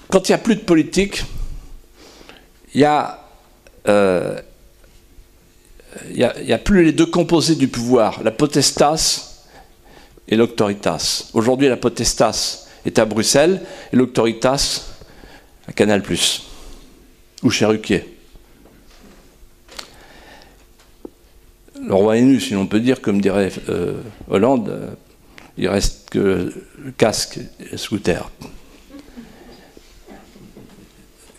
quand 0.09 0.29
il 0.29 0.31
n'y 0.31 0.35
a 0.35 0.39
plus 0.39 0.55
de 0.55 0.61
politique, 0.61 1.23
il 2.73 2.79
n'y 2.79 2.85
a, 2.85 3.19
euh, 3.87 4.39
a, 6.19 6.57
plus 6.57 6.85
les 6.85 6.91
deux 6.91 7.05
composés 7.05 7.55
du 7.55 7.67
pouvoir, 7.67 8.23
la 8.23 8.31
potestas 8.31 9.43
et 10.27 10.35
l'auctoritas. 10.35 11.29
Aujourd'hui, 11.33 11.67
la 11.67 11.77
potestas 11.77 12.67
est 12.85 12.99
à 12.99 13.05
Bruxelles 13.05 13.61
et 13.91 13.95
l'auctoritas 13.95 14.85
à 15.67 15.73
Canal, 15.73 16.03
ou 17.43 17.49
chez 17.49 17.65
Ruquier. 17.65 18.14
Le 21.81 21.93
roi 21.93 22.17
est 22.17 22.39
si 22.39 22.53
l'on 22.53 22.67
peut 22.67 22.79
dire, 22.79 23.01
comme 23.01 23.19
dirait 23.19 23.51
euh, 23.69 23.95
Hollande, 24.29 24.69
euh, 24.69 24.89
il 25.57 25.67
reste 25.67 26.09
que 26.09 26.53
le 26.83 26.91
casque 26.91 27.39
sous 27.75 27.99
terre. 27.99 28.29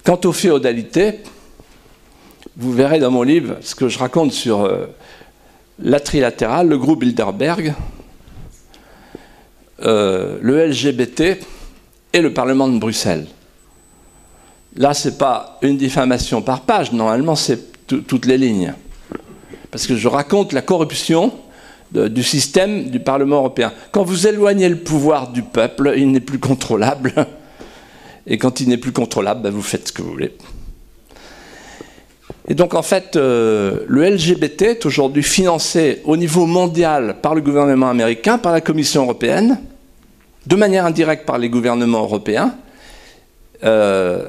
Quant 0.05 0.21
aux 0.25 0.33
féodalités, 0.33 1.21
vous 2.57 2.73
verrez 2.73 2.99
dans 2.99 3.11
mon 3.11 3.23
livre 3.23 3.57
ce 3.61 3.75
que 3.75 3.89
je 3.89 3.99
raconte 3.99 4.33
sur 4.33 4.65
euh, 4.65 4.87
la 5.79 6.01
trilatérale, 6.01 6.69
le 6.69 6.79
groupe 6.79 7.01
Bilderberg, 7.01 7.75
le 9.79 10.67
LGBT 10.69 11.39
et 12.13 12.21
le 12.21 12.33
Parlement 12.33 12.69
de 12.69 12.79
Bruxelles. 12.79 13.27
Là, 14.77 14.95
ce 14.95 15.09
n'est 15.09 15.17
pas 15.17 15.59
une 15.63 15.77
diffamation 15.77 16.41
par 16.41 16.63
page, 16.63 16.93
normalement, 16.93 17.37
c'est 17.37 17.87
toutes 17.87 18.27
les 18.27 18.39
lignes. 18.39 18.75
Parce 19.77 19.87
que 19.87 19.97
je 19.97 20.09
raconte 20.09 20.55
la 20.55 20.63
corruption 20.63 21.35
du 21.93 22.23
système 22.23 22.89
du 22.89 22.99
Parlement 22.99 23.37
européen. 23.37 23.75
Quand 23.93 24.05
vous 24.05 24.27
éloignez 24.27 24.71
le 24.71 24.79
pouvoir 24.79 25.29
du 25.29 25.43
peuple, 25.43 25.93
il 25.99 26.13
n'est 26.13 26.21
plus 26.21 26.39
contrôlable. 26.39 27.13
Et 28.27 28.39
quand 28.39 28.61
il 28.61 28.71
n'est 28.71 28.79
plus 28.79 28.93
contrôlable, 28.93 29.43
ben, 29.43 29.53
vous 29.53 29.61
faites 29.61 29.89
ce 29.89 29.93
que 29.93 30.01
vous 30.01 30.13
voulez. 30.13 30.33
Et 32.49 32.55
donc 32.55 32.73
en 32.73 32.81
fait, 32.81 33.17
euh, 33.17 33.81
le 33.87 34.09
LGBT 34.09 34.63
est 34.63 34.87
aujourd'hui 34.87 35.23
financé 35.23 36.01
au 36.07 36.17
niveau 36.17 36.47
mondial 36.47 37.17
par 37.21 37.35
le 37.35 37.43
gouvernement 37.43 37.91
américain, 37.91 38.39
par 38.39 38.53
la 38.53 38.63
Commission 38.63 39.03
européenne, 39.03 39.61
de 40.47 40.57
manière 40.57 40.87
indirecte 40.87 41.27
par 41.27 41.37
les 41.37 41.51
gouvernements 41.51 42.05
européens, 42.05 42.55
euh, 43.63 44.27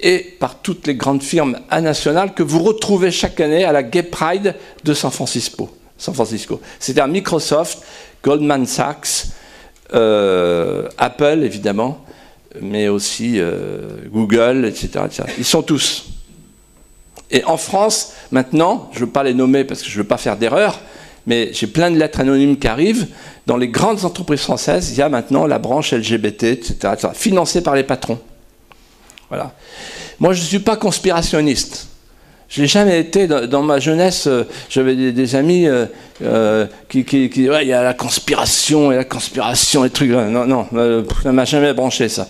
et 0.00 0.18
par 0.38 0.56
toutes 0.56 0.86
les 0.86 0.94
grandes 0.94 1.22
firmes 1.22 1.58
nationales 1.70 2.34
que 2.34 2.42
vous 2.42 2.62
retrouvez 2.62 3.10
chaque 3.10 3.40
année 3.40 3.64
à 3.64 3.72
la 3.72 3.82
Gay 3.82 4.02
Pride 4.02 4.54
de 4.84 4.94
San 4.94 5.10
Francisco. 5.10 5.70
C'est-à-dire 5.98 7.08
Microsoft, 7.08 7.82
Goldman 8.22 8.66
Sachs, 8.66 9.28
euh, 9.94 10.88
Apple 10.98 11.40
évidemment, 11.42 12.04
mais 12.60 12.88
aussi 12.88 13.40
Google, 14.10 14.64
etc., 14.66 15.04
etc. 15.06 15.24
Ils 15.38 15.44
sont 15.44 15.62
tous. 15.62 16.06
Et 17.30 17.44
en 17.44 17.56
France, 17.56 18.12
maintenant, 18.30 18.88
je 18.92 19.00
ne 19.00 19.04
veux 19.06 19.10
pas 19.10 19.22
les 19.22 19.34
nommer 19.34 19.64
parce 19.64 19.82
que 19.82 19.88
je 19.88 19.98
ne 19.98 20.02
veux 20.02 20.08
pas 20.08 20.16
faire 20.16 20.36
d'erreur, 20.36 20.80
mais 21.26 21.50
j'ai 21.52 21.66
plein 21.66 21.90
de 21.90 21.98
lettres 21.98 22.20
anonymes 22.20 22.58
qui 22.58 22.68
arrivent. 22.68 23.08
Dans 23.46 23.56
les 23.56 23.68
grandes 23.68 24.04
entreprises 24.04 24.40
françaises, 24.40 24.90
il 24.90 24.98
y 24.98 25.02
a 25.02 25.08
maintenant 25.08 25.46
la 25.46 25.58
branche 25.58 25.92
LGBT, 25.92 26.44
etc., 26.44 26.94
financée 27.14 27.62
par 27.62 27.74
les 27.74 27.82
patrons. 27.82 28.18
Voilà. 29.28 29.52
Moi, 30.20 30.32
je 30.32 30.40
ne 30.40 30.46
suis 30.46 30.58
pas 30.58 30.76
conspirationniste. 30.76 31.88
Je 32.48 32.62
n'ai 32.62 32.68
jamais 32.68 33.00
été 33.00 33.26
dans, 33.26 33.62
ma 33.62 33.80
jeunesse. 33.80 34.28
Euh, 34.28 34.44
j'avais 34.70 34.94
des, 35.12 35.34
amis 35.34 35.66
euh, 35.66 35.86
euh, 36.22 36.66
qui, 36.88 37.04
qui, 37.04 37.28
qui 37.28 37.50
ouais, 37.50 37.64
il 37.64 37.68
y 37.68 37.72
a 37.72 37.82
la 37.82 37.92
conspiration 37.92 38.92
et 38.92 38.96
la 38.96 39.04
conspiration 39.04 39.84
et 39.84 39.90
trucs. 39.90 40.10
Non, 40.10 40.46
non, 40.46 40.66
ça 41.22 41.32
m'a 41.32 41.44
jamais 41.44 41.72
branché 41.74 42.08
ça. 42.08 42.28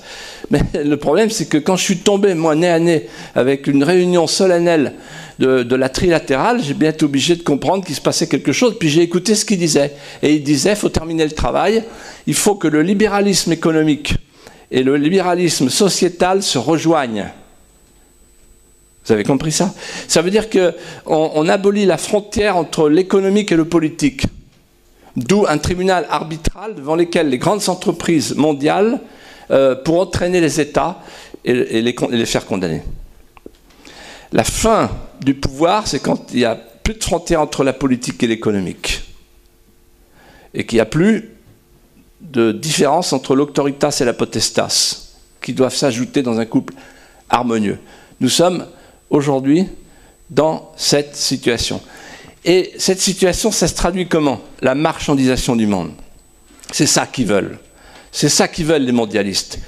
Mais 0.50 0.62
le 0.84 0.96
problème, 0.96 1.28
c'est 1.28 1.46
que 1.46 1.58
quand 1.58 1.76
je 1.76 1.82
suis 1.82 1.98
tombé, 1.98 2.34
moi, 2.34 2.54
nez 2.54 2.68
à 2.68 2.78
nez, 2.78 3.08
avec 3.34 3.66
une 3.66 3.84
réunion 3.84 4.26
solennelle 4.26 4.94
de, 5.38 5.76
la 5.76 5.90
trilatérale, 5.90 6.62
j'ai 6.62 6.72
bien 6.72 6.90
été 6.90 7.04
obligé 7.04 7.36
de 7.36 7.42
comprendre 7.42 7.84
qu'il 7.84 7.94
se 7.94 8.00
passait 8.00 8.26
quelque 8.26 8.52
chose. 8.52 8.76
Puis 8.80 8.88
j'ai 8.88 9.02
écouté 9.02 9.34
ce 9.34 9.44
qu'il 9.44 9.58
disait. 9.58 9.92
Et 10.22 10.32
il 10.32 10.42
disait, 10.42 10.70
il 10.70 10.76
faut 10.76 10.88
terminer 10.88 11.24
le 11.24 11.32
travail. 11.32 11.84
Il 12.26 12.34
faut 12.34 12.54
que 12.54 12.68
le 12.68 12.80
libéralisme 12.80 13.52
économique 13.52 14.14
et 14.70 14.82
le 14.82 14.96
libéralisme 14.96 15.68
sociétal 15.68 16.42
se 16.42 16.58
rejoignent. 16.58 17.30
Vous 19.04 19.12
avez 19.12 19.22
compris 19.22 19.52
ça? 19.52 19.72
Ça 20.08 20.20
veut 20.20 20.30
dire 20.30 20.50
qu'on 20.50 20.72
on 21.06 21.48
abolit 21.48 21.86
la 21.86 21.96
frontière 21.96 22.56
entre 22.56 22.88
l'économique 22.88 23.52
et 23.52 23.56
le 23.56 23.64
politique. 23.64 24.26
D'où 25.14 25.46
un 25.46 25.58
tribunal 25.58 26.06
arbitral 26.10 26.74
devant 26.74 26.96
lequel 26.96 27.28
les 27.28 27.38
grandes 27.38 27.68
entreprises 27.68 28.34
mondiales 28.34 29.00
euh, 29.50 29.76
pour 29.76 30.00
entraîner 30.00 30.40
les 30.40 30.60
États 30.60 31.00
et, 31.44 31.54
les, 31.54 31.94
les, 32.10 32.26
faire 32.26 32.44
condamner. 32.44 32.82
La 34.32 34.42
fin 34.42 34.90
du 35.20 35.34
pouvoir, 35.34 35.86
c'est 35.86 36.00
quand 36.00 36.32
il 36.32 36.38
n'y 36.38 36.44
a 36.44 36.56
plus 36.56 36.94
de 36.94 37.04
frontière 37.04 37.40
entre 37.40 37.62
la 37.62 37.72
politique 37.72 38.22
et 38.24 38.26
l'économique. 38.26 39.02
Et 40.52 40.66
qu'il 40.66 40.78
n'y 40.78 40.80
a 40.80 40.86
plus 40.86 41.35
de 42.20 42.52
différence 42.52 43.12
entre 43.12 43.34
l'autoritas 43.34 43.98
et 44.00 44.04
la 44.04 44.12
potestas, 44.12 45.12
qui 45.42 45.52
doivent 45.52 45.74
s'ajouter 45.74 46.22
dans 46.22 46.38
un 46.38 46.46
couple 46.46 46.74
harmonieux. 47.28 47.78
Nous 48.20 48.28
sommes 48.28 48.66
aujourd'hui 49.10 49.66
dans 50.30 50.72
cette 50.76 51.14
situation. 51.14 51.80
Et 52.44 52.72
cette 52.78 53.00
situation, 53.00 53.50
ça 53.50 53.68
se 53.68 53.74
traduit 53.74 54.08
comment? 54.08 54.40
La 54.62 54.74
marchandisation 54.74 55.56
du 55.56 55.66
monde. 55.66 55.92
C'est 56.72 56.86
ça 56.86 57.06
qu'ils 57.06 57.26
veulent. 57.26 57.58
C'est 58.12 58.28
ça 58.28 58.48
qu'ils 58.48 58.66
veulent 58.66 58.84
les 58.84 58.92
mondialistes. 58.92 59.58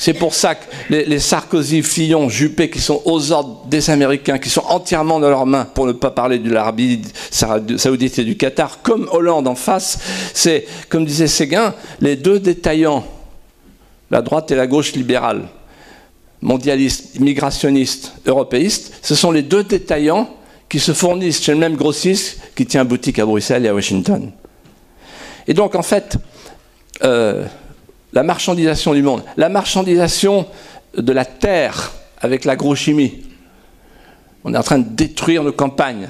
C'est 0.00 0.14
pour 0.14 0.34
ça 0.34 0.54
que 0.54 0.64
les, 0.88 1.18
Sarkozy, 1.18 1.82
Fillon, 1.82 2.30
Juppé, 2.30 2.70
qui 2.70 2.80
sont 2.80 3.02
aux 3.04 3.32
ordres 3.32 3.66
des 3.66 3.90
Américains, 3.90 4.38
qui 4.38 4.48
sont 4.48 4.64
entièrement 4.66 5.20
dans 5.20 5.28
leurs 5.28 5.44
mains, 5.44 5.66
pour 5.66 5.86
ne 5.86 5.92
pas 5.92 6.10
parler 6.10 6.38
de 6.38 6.50
l'Arabie 6.50 7.02
saoudite 7.30 8.18
et 8.18 8.24
du 8.24 8.34
Qatar, 8.34 8.80
comme 8.80 9.10
Hollande 9.12 9.46
en 9.46 9.54
face, 9.54 9.98
c'est, 10.32 10.64
comme 10.88 11.04
disait 11.04 11.26
Séguin, 11.26 11.74
les 12.00 12.16
deux 12.16 12.40
détaillants, 12.40 13.04
la 14.10 14.22
droite 14.22 14.50
et 14.50 14.54
la 14.54 14.66
gauche 14.66 14.94
libérale, 14.94 15.42
mondialistes, 16.40 17.14
immigrationnistes, 17.16 18.14
européistes, 18.24 18.94
ce 19.02 19.14
sont 19.14 19.32
les 19.32 19.42
deux 19.42 19.64
détaillants 19.64 20.30
qui 20.70 20.80
se 20.80 20.94
fournissent 20.94 21.42
chez 21.42 21.52
le 21.52 21.58
même 21.58 21.76
grossiste 21.76 22.40
qui 22.56 22.64
tient 22.64 22.86
boutique 22.86 23.18
à 23.18 23.26
Bruxelles 23.26 23.66
et 23.66 23.68
à 23.68 23.74
Washington. 23.74 24.32
Et 25.46 25.52
donc, 25.52 25.74
en 25.74 25.82
fait, 25.82 26.16
euh, 27.04 27.44
la 28.12 28.22
marchandisation 28.22 28.94
du 28.94 29.02
monde, 29.02 29.22
la 29.36 29.48
marchandisation 29.48 30.46
de 30.96 31.12
la 31.12 31.24
terre 31.24 31.92
avec 32.20 32.44
l'agrochimie. 32.44 33.22
On 34.44 34.54
est 34.54 34.58
en 34.58 34.62
train 34.62 34.78
de 34.78 34.88
détruire 34.88 35.42
nos 35.42 35.52
campagnes. 35.52 36.08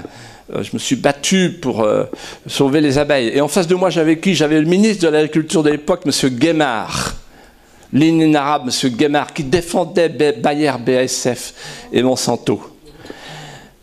Euh, 0.55 0.63
je 0.63 0.71
me 0.73 0.79
suis 0.79 0.97
battu 0.97 1.59
pour 1.61 1.83
euh, 1.83 2.05
sauver 2.47 2.81
les 2.81 2.99
abeilles. 2.99 3.29
Et 3.29 3.41
en 3.41 3.49
face 3.49 3.67
de 3.67 3.75
moi, 3.75 3.91
j'avais 3.91 4.19
qui? 4.19 4.35
J'avais 4.35 4.61
le 4.61 4.67
ministre 4.67 5.05
de 5.05 5.09
l'Agriculture 5.09 5.63
de 5.63 5.71
l'époque, 5.71 6.03
M. 6.07 6.31
Guémard, 6.31 7.15
l'inénarrable 7.93 8.71
M. 8.71 8.91
Guémard, 8.91 9.33
qui 9.33 9.45
défendait 9.45 10.09
Bayer, 10.09 10.73
BASF 10.85 11.55
et 11.93 12.03
Monsanto. 12.03 12.63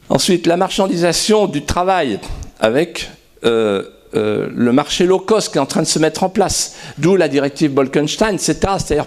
Ensuite, 0.10 0.48
la 0.48 0.58
marchandisation 0.58 1.48
du 1.48 1.64
travail 1.64 2.20
avec 2.60 3.10
euh, 3.44 3.84
euh, 4.16 4.48
le 4.56 4.72
marché 4.72 5.06
low 5.06 5.20
cost 5.20 5.52
qui 5.52 5.58
est 5.58 5.62
en 5.62 5.66
train 5.66 5.82
de 5.82 5.88
se 5.88 6.00
mettre 6.00 6.24
en 6.24 6.30
place, 6.30 6.76
d'où 6.98 7.18
la 7.18 7.28
directive 7.28 7.74
Bolkenstein. 7.74 8.38
C'est-à-dire 8.38 9.06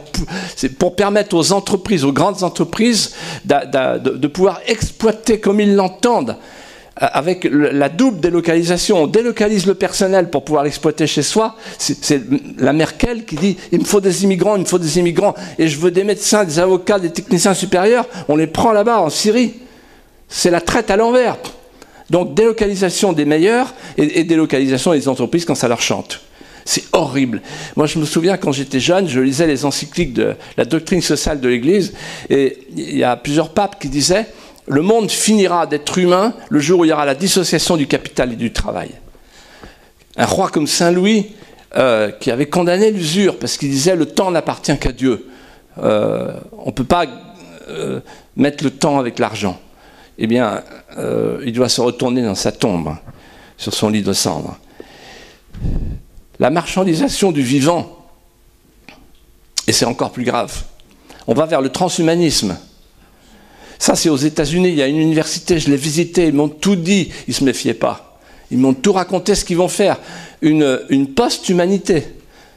pour 0.78 0.94
permettre 0.94 1.34
aux 1.34 1.52
entreprises, 1.52 2.04
aux 2.04 2.12
grandes 2.12 2.42
entreprises, 2.42 3.14
de, 3.44 4.26
pouvoir 4.26 4.60
exploiter 4.66 5.40
comme 5.40 5.58
ils 5.58 5.74
l'entendent, 5.74 6.36
euh, 7.02 7.06
avec 7.12 7.48
la 7.50 7.88
double 7.88 8.20
délocalisation. 8.20 9.04
On 9.04 9.06
délocalise 9.06 9.66
le 9.66 9.74
personnel 9.74 10.28
pour 10.28 10.44
pouvoir 10.44 10.64
l'exploiter 10.64 11.06
chez 11.06 11.22
soi. 11.22 11.56
C'est 11.78 12.20
la 12.58 12.74
Merkel 12.74 13.24
qui 13.24 13.36
dit 13.36 13.56
il 13.72 13.80
me 13.80 13.84
faut 13.84 14.02
des 14.02 14.24
immigrants, 14.24 14.56
il 14.56 14.62
me 14.62 14.66
faut 14.66 14.78
des 14.78 14.98
immigrants, 14.98 15.34
et 15.58 15.66
je 15.68 15.78
veux 15.78 15.90
des 15.90 16.04
médecins, 16.04 16.44
des 16.44 16.58
avocats, 16.58 16.98
des 16.98 17.10
techniciens 17.10 17.54
supérieurs. 17.54 18.06
On 18.28 18.36
les 18.36 18.46
prend 18.46 18.72
là-bas 18.72 19.00
en 19.00 19.08
Syrie. 19.08 19.54
C'est 20.28 20.50
la 20.50 20.60
traite 20.60 20.90
à 20.90 20.96
l'envers. 20.96 21.38
Donc 22.10 22.34
délocalisation 22.34 23.12
des 23.12 23.24
meilleurs 23.24 23.72
et, 23.96 24.24
délocalisation 24.24 24.92
des 24.92 25.08
entreprises 25.08 25.44
quand 25.44 25.54
ça 25.54 25.68
leur 25.68 25.80
chante. 25.80 26.20
C'est 26.64 26.84
horrible. 26.92 27.40
Moi, 27.76 27.86
je 27.86 27.98
me 27.98 28.04
souviens 28.04 28.36
quand 28.36 28.52
j'étais 28.52 28.80
jeune, 28.80 29.08
je 29.08 29.20
lisais 29.20 29.46
les 29.46 29.64
encycliques 29.64 30.12
de 30.12 30.34
la 30.56 30.64
doctrine 30.64 31.00
sociale 31.00 31.40
de 31.40 31.48
l'Église, 31.48 31.94
et 32.28 32.58
il 32.76 32.98
y 32.98 33.04
a 33.04 33.16
plusieurs 33.16 33.50
papes 33.50 33.80
qui 33.80 33.88
disaient 33.88 34.26
le 34.66 34.82
monde 34.82 35.10
finira 35.10 35.66
d'être 35.66 35.98
humain 35.98 36.34
le 36.48 36.60
jour 36.60 36.80
où 36.80 36.84
il 36.84 36.88
y 36.88 36.92
aura 36.92 37.04
la 37.04 37.14
dissociation 37.14 37.76
du 37.76 37.86
capital 37.86 38.32
et 38.32 38.36
du 38.36 38.52
travail. 38.52 38.90
Un 40.16 40.26
roi 40.26 40.48
comme 40.48 40.66
Saint 40.66 40.92
Louis, 40.92 41.32
euh, 41.76 42.10
qui 42.10 42.30
avait 42.30 42.46
condamné 42.46 42.90
l'usure 42.90 43.38
parce 43.38 43.56
qu'il 43.56 43.70
disait 43.70 43.96
le 43.96 44.06
temps 44.06 44.30
n'appartient 44.30 44.76
qu'à 44.78 44.92
Dieu. 44.92 45.26
Euh, 45.82 46.32
on 46.58 46.66
ne 46.66 46.72
peut 46.72 46.84
pas 46.84 47.06
euh, 47.68 48.00
mettre 48.36 48.62
le 48.64 48.70
temps 48.70 48.98
avec 48.98 49.18
l'argent 49.18 49.60
eh 50.22 50.26
bien, 50.26 50.62
euh, 50.98 51.42
il 51.46 51.54
doit 51.54 51.70
se 51.70 51.80
retourner 51.80 52.22
dans 52.22 52.34
sa 52.34 52.52
tombe, 52.52 52.94
sur 53.56 53.72
son 53.72 53.88
lit 53.88 54.02
de 54.02 54.12
cendre. 54.12 54.58
La 56.38 56.50
marchandisation 56.50 57.32
du 57.32 57.42
vivant, 57.42 58.06
et 59.66 59.72
c'est 59.72 59.86
encore 59.86 60.12
plus 60.12 60.24
grave, 60.24 60.64
on 61.26 61.32
va 61.32 61.46
vers 61.46 61.62
le 61.62 61.70
transhumanisme. 61.70 62.56
Ça, 63.78 63.96
c'est 63.96 64.10
aux 64.10 64.16
États-Unis, 64.16 64.68
il 64.68 64.74
y 64.74 64.82
a 64.82 64.88
une 64.88 64.98
université, 64.98 65.58
je 65.58 65.70
l'ai 65.70 65.76
visité, 65.76 66.26
ils 66.26 66.34
m'ont 66.34 66.50
tout 66.50 66.76
dit, 66.76 67.10
ils 67.26 67.30
ne 67.30 67.34
se 67.34 67.44
méfiaient 67.44 67.72
pas. 67.72 68.18
Ils 68.50 68.58
m'ont 68.58 68.74
tout 68.74 68.92
raconté 68.92 69.34
ce 69.34 69.44
qu'ils 69.44 69.56
vont 69.56 69.68
faire. 69.68 69.98
Une, 70.42 71.06
post-humanité 71.14 72.04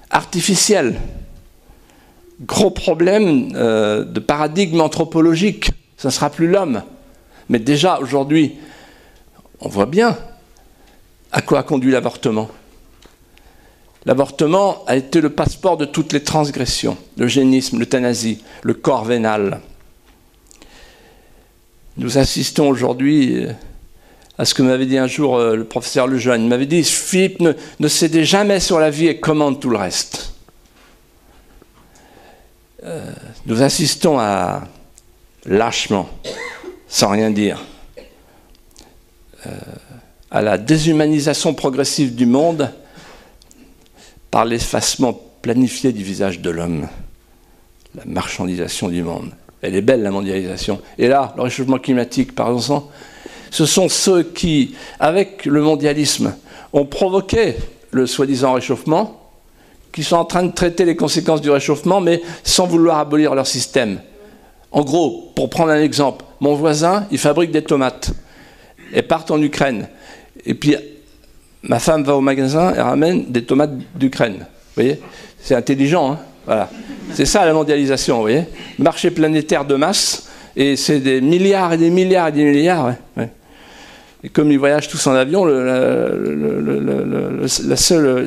artificielle. 0.09 0.99
Gros 2.41 2.72
problème 2.72 3.53
euh, 3.55 4.03
de 4.03 4.20
paradigme 4.20 4.82
anthropologique. 4.82 5.72
Ce 5.97 6.07
ne 6.07 6.11
sera 6.11 6.30
plus 6.30 6.47
l'homme. 6.47 6.82
Mais 7.49 7.59
déjà, 7.59 7.99
aujourd'hui, 7.99 8.55
on 9.59 9.69
voit 9.69 9.85
bien 9.85 10.17
à 11.31 11.41
quoi 11.41 11.59
a 11.59 11.63
conduit 11.63 11.91
l'avortement. 11.91 12.49
L'avortement 14.05 14.83
a 14.85 14.95
été 14.95 15.21
le 15.21 15.29
passeport 15.29 15.77
de 15.77 15.85
toutes 15.85 16.13
les 16.13 16.23
transgressions, 16.23 16.97
l'eugénisme, 17.17 17.79
l'euthanasie, 17.79 18.43
le 18.61 18.73
corps 18.73 19.05
vénal. 19.05 19.61
Nous 21.97 22.17
assistons 22.17 22.67
aujourd'hui 22.69 23.45
euh, 23.45 23.51
à 24.37 24.45
ce 24.45 24.53
que 24.53 24.61
m'avait 24.61 24.87
dit 24.87 24.97
un 24.97 25.07
jour 25.07 25.37
euh, 25.37 25.55
le 25.55 25.63
professeur 25.63 26.07
Lejeune. 26.07 26.43
Il 26.43 26.49
m'avait 26.49 26.65
dit 26.65 26.83
Philippe 26.83 27.39
ne, 27.39 27.87
cédait 27.87 28.25
jamais 28.25 28.59
sur 28.59 28.79
la 28.79 28.89
vie 28.89 29.07
et 29.07 29.19
commande 29.19 29.59
tout 29.59 29.69
le 29.69 29.77
reste. 29.77 30.33
Euh, 32.83 33.11
nous 33.45 33.61
assistons 33.61 34.19
à 34.19 34.63
lâchement, 35.45 36.09
sans 36.93 37.09
rien 37.09 37.31
dire, 37.31 37.59
euh, 39.47 39.49
à 40.29 40.43
la 40.43 40.59
déshumanisation 40.59 41.55
progressive 41.55 42.13
du 42.13 42.27
monde 42.27 42.71
par 44.29 44.45
l'effacement 44.45 45.19
planifié 45.41 45.91
du 45.91 46.03
visage 46.03 46.39
de 46.41 46.51
l'homme, 46.51 46.87
la 47.95 48.03
marchandisation 48.05 48.89
du 48.89 49.01
monde. 49.01 49.31
Elle 49.63 49.73
est 49.73 49.81
belle, 49.81 50.03
la 50.03 50.11
mondialisation. 50.11 50.81
Et 50.99 51.07
là, 51.07 51.33
le 51.35 51.41
réchauffement 51.41 51.79
climatique, 51.79 52.35
par 52.35 52.51
exemple, 52.51 52.93
ce 53.49 53.65
sont 53.65 53.89
ceux 53.89 54.21
qui, 54.21 54.75
avec 54.99 55.45
le 55.45 55.63
mondialisme, 55.63 56.35
ont 56.73 56.85
provoqué 56.85 57.55
le 57.89 58.05
soi-disant 58.05 58.53
réchauffement, 58.53 59.19
qui 59.91 60.03
sont 60.03 60.17
en 60.17 60.25
train 60.25 60.43
de 60.43 60.51
traiter 60.51 60.85
les 60.85 60.95
conséquences 60.95 61.41
du 61.41 61.49
réchauffement, 61.49 62.01
mais 62.01 62.21
sans 62.43 62.67
vouloir 62.67 62.99
abolir 62.99 63.33
leur 63.33 63.47
système. 63.47 63.99
En 64.74 64.82
gros, 64.82 65.32
pour 65.36 65.49
prendre 65.49 65.71
un 65.71 65.82
exemple, 65.82 66.26
mon 66.39 66.55
voisin, 66.55 67.05
il 67.11 67.19
fabrique 67.19 67.51
des 67.51 67.61
tomates 67.61 68.11
et 68.93 69.03
part 69.03 69.24
en 69.30 69.41
Ukraine. 69.41 69.88
Et 70.45 70.55
puis, 70.55 70.76
ma 71.61 71.80
femme 71.80 72.03
va 72.03 72.15
au 72.15 72.21
magasin 72.21 72.74
et 72.76 72.82
ramène 72.82 73.32
des 73.32 73.43
tomates 73.43 73.71
d'Ukraine. 73.95 74.39
Vous 74.39 74.45
voyez? 74.76 74.99
C'est 75.39 75.55
intelligent, 75.55 76.17
hein? 76.47 76.67
C'est 77.13 77.26
ça 77.26 77.45
la 77.45 77.53
mondialisation, 77.53 78.15
vous 78.15 78.24
voyez? 78.24 78.43
Marché 78.80 79.11
planétaire 79.11 79.63
de 79.63 79.76
masse, 79.76 80.28
et 80.55 80.76
c'est 80.76 80.99
des 80.99 81.21
milliards 81.21 81.71
et 81.74 81.78
des 81.78 81.89
milliards 81.89 82.28
et 82.30 82.32
des 82.32 82.43
milliards. 82.43 82.95
Et 84.24 84.30
comme 84.30 84.51
ils 84.51 84.59
voyagent 84.59 84.88
tous 84.88 85.05
en 85.07 85.13
avion, 85.13 85.47
il 85.47 85.53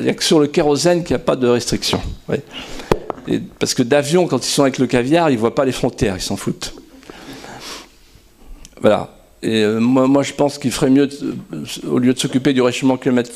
n'y 0.01 0.09
a 0.09 0.13
que 0.13 0.23
sur 0.23 0.39
le 0.39 0.47
kérosène 0.47 1.03
qu'il 1.03 1.15
n'y 1.15 1.21
a 1.21 1.25
pas 1.25 1.35
de 1.35 1.47
restriction. 1.47 1.99
Parce 3.59 3.73
que 3.73 3.83
d'avion, 3.83 4.27
quand 4.27 4.45
ils 4.45 4.49
sont 4.49 4.63
avec 4.63 4.77
le 4.77 4.87
caviar, 4.87 5.29
ils 5.29 5.35
ne 5.35 5.39
voient 5.39 5.55
pas 5.55 5.65
les 5.65 5.71
frontières, 5.71 6.15
ils 6.17 6.21
s'en 6.21 6.37
foutent. 6.37 6.73
Voilà. 8.81 9.13
Et 9.43 9.61
euh, 9.61 9.79
moi, 9.79 10.07
moi, 10.07 10.23
je 10.23 10.33
pense 10.33 10.57
qu'il 10.57 10.71
ferait 10.71 10.89
mieux, 10.89 11.07
au 11.87 11.99
lieu 11.99 12.13
de 12.13 12.19
s'occuper 12.19 12.53
du 12.53 12.61
réchauffement 12.61 12.97
climatique, 12.97 13.35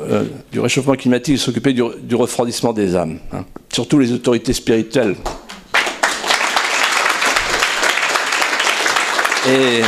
euh, 0.00 0.24
du 0.50 0.60
réchauffement 0.60 0.94
climatique, 0.94 1.38
s'occuper 1.38 1.72
du, 1.72 1.82
du, 2.02 2.14
refroidissement 2.14 2.72
des 2.72 2.96
âmes. 2.96 3.18
Hein. 3.32 3.44
Surtout 3.70 3.98
les 3.98 4.12
autorités 4.12 4.54
spirituelles. 4.54 5.16
Et 9.48 9.82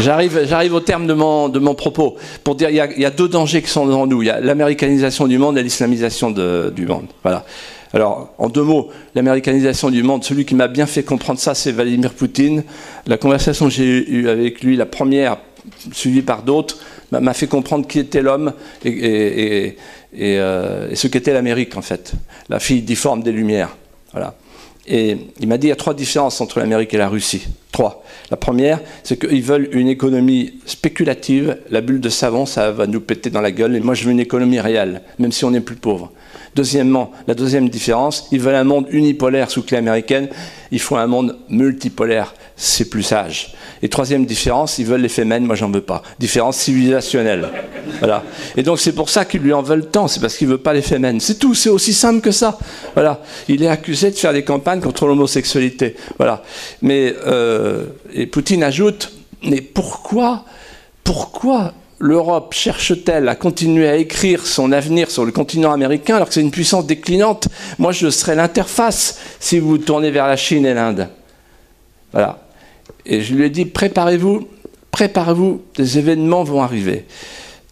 J'arrive, 0.00 0.46
j'arrive 0.46 0.74
au 0.74 0.80
terme 0.80 1.06
de 1.06 1.14
mon, 1.14 1.48
de 1.48 1.58
mon 1.58 1.74
propos 1.74 2.16
pour 2.44 2.54
dire 2.54 2.68
qu'il 2.68 3.00
y, 3.00 3.04
a 3.04 3.10
deux 3.10 3.28
dangers 3.28 3.62
qui 3.62 3.70
sont 3.70 3.86
devant 3.86 4.06
nous. 4.06 4.22
Il 4.22 4.26
y 4.26 4.30
a 4.30 4.40
l'américanisation 4.40 5.26
du 5.26 5.38
monde 5.38 5.56
et 5.58 5.62
l'islamisation 5.62 6.30
du 6.30 6.86
monde. 6.86 7.06
Voilà. 7.22 7.44
Alors, 7.92 8.34
en 8.38 8.48
deux 8.48 8.62
mots, 8.62 8.90
l'américanisation 9.14 9.90
du 9.90 10.02
monde, 10.02 10.22
celui 10.22 10.44
qui 10.44 10.54
m'a 10.54 10.68
bien 10.68 10.86
fait 10.86 11.02
comprendre 11.02 11.38
ça, 11.38 11.54
c'est 11.54 11.72
Vladimir 11.72 12.12
Poutine. 12.12 12.64
La 13.06 13.16
conversation 13.16 13.66
que 13.66 13.72
j'ai 13.72 14.10
eue 14.10 14.28
avec 14.28 14.62
lui, 14.62 14.76
la 14.76 14.86
première, 14.86 15.38
suivie 15.92 16.22
par 16.22 16.42
d'autres, 16.42 16.78
m'a 17.10 17.32
fait 17.32 17.46
comprendre 17.46 17.86
qui 17.86 17.98
était 17.98 18.20
l'homme 18.20 18.52
et, 18.84 19.76
euh, 20.18 20.90
et 20.90 20.96
ce 20.96 21.06
qu'était 21.06 21.32
l'Amérique, 21.32 21.76
en 21.76 21.82
fait. 21.82 22.12
La 22.48 22.58
fille 22.58 22.82
difforme 22.82 23.22
des 23.22 23.32
Lumières. 23.32 23.76
Voilà. 24.12 24.34
Et 24.88 25.16
il 25.40 25.48
m'a 25.48 25.58
dit 25.58 25.66
il 25.66 25.70
y 25.70 25.72
a 25.72 25.76
trois 25.76 25.94
différences 25.94 26.40
entre 26.40 26.60
l'Amérique 26.60 26.94
et 26.94 26.98
la 26.98 27.08
Russie. 27.08 27.48
Trois. 27.72 28.04
La 28.30 28.36
première, 28.36 28.80
c'est 29.02 29.18
qu'ils 29.18 29.42
veulent 29.42 29.68
une 29.72 29.88
économie 29.88 30.54
spéculative. 30.64 31.58
La 31.70 31.80
bulle 31.80 32.00
de 32.00 32.08
savon, 32.08 32.46
ça 32.46 32.70
va 32.70 32.86
nous 32.86 33.00
péter 33.00 33.30
dans 33.30 33.40
la 33.40 33.50
gueule. 33.50 33.76
Et 33.76 33.80
moi, 33.80 33.94
je 33.94 34.04
veux 34.04 34.12
une 34.12 34.20
économie 34.20 34.60
réelle, 34.60 35.02
même 35.18 35.32
si 35.32 35.44
on 35.44 35.52
est 35.52 35.60
plus 35.60 35.76
pauvre. 35.76 36.12
Deuxièmement, 36.56 37.12
la 37.28 37.34
deuxième 37.34 37.68
différence, 37.68 38.28
ils 38.32 38.40
veulent 38.40 38.54
un 38.54 38.64
monde 38.64 38.86
unipolaire 38.90 39.50
sous 39.50 39.62
clé 39.62 39.76
américaine. 39.76 40.28
Il 40.70 40.80
faut 40.80 40.96
un 40.96 41.06
monde 41.06 41.36
multipolaire. 41.50 42.34
C'est 42.56 42.88
plus 42.88 43.02
sage. 43.02 43.52
Et 43.82 43.90
troisième 43.90 44.24
différence, 44.24 44.78
ils 44.78 44.86
veulent 44.86 45.02
les 45.02 45.10
fémènes, 45.10 45.44
moi 45.44 45.54
j'en 45.54 45.70
veux 45.70 45.82
pas. 45.82 46.02
Différence 46.18 46.56
civilisationnelle. 46.56 47.50
Et 48.56 48.62
donc 48.62 48.80
c'est 48.80 48.94
pour 48.94 49.10
ça 49.10 49.26
qu'ils 49.26 49.42
lui 49.42 49.52
en 49.52 49.60
veulent 49.60 49.84
tant, 49.84 50.08
c'est 50.08 50.18
parce 50.18 50.34
qu'il 50.34 50.48
veut 50.48 50.56
pas 50.56 50.72
les 50.72 50.80
fémènes. 50.80 51.20
C'est 51.20 51.38
tout, 51.38 51.54
c'est 51.54 51.68
aussi 51.68 51.92
simple 51.92 52.22
que 52.22 52.30
ça. 52.30 52.58
Il 53.48 53.62
est 53.62 53.68
accusé 53.68 54.10
de 54.10 54.16
faire 54.16 54.32
des 54.32 54.42
campagnes 54.42 54.80
contre 54.80 55.06
l'homosexualité. 55.06 55.94
Voilà. 56.16 56.42
Mais 56.80 57.14
euh, 57.26 57.84
et 58.14 58.26
Poutine 58.26 58.62
ajoute, 58.62 59.12
mais 59.42 59.60
pourquoi, 59.60 60.46
pourquoi 61.04 61.74
l'Europe 61.98 62.52
cherche-t-elle 62.52 63.28
à 63.28 63.34
continuer 63.34 63.88
à 63.88 63.96
écrire 63.96 64.46
son 64.46 64.72
avenir 64.72 65.10
sur 65.10 65.24
le 65.24 65.32
continent 65.32 65.72
américain 65.72 66.16
alors 66.16 66.28
que 66.28 66.34
c'est 66.34 66.40
une 66.40 66.50
puissance 66.50 66.86
déclinante? 66.86 67.48
Moi, 67.78 67.92
je 67.92 68.10
serais 68.10 68.34
l'interface 68.34 69.18
si 69.40 69.58
vous 69.58 69.78
tournez 69.78 70.10
vers 70.10 70.26
la 70.26 70.36
Chine 70.36 70.66
et 70.66 70.74
l'Inde. 70.74 71.08
Voilà. 72.12 72.46
Et 73.04 73.22
je 73.22 73.34
lui 73.34 73.44
ai 73.44 73.50
dit, 73.50 73.64
préparez-vous, 73.64 74.48
préparez-vous, 74.90 75.62
des 75.76 75.98
événements 75.98 76.44
vont 76.44 76.62
arriver. 76.62 77.06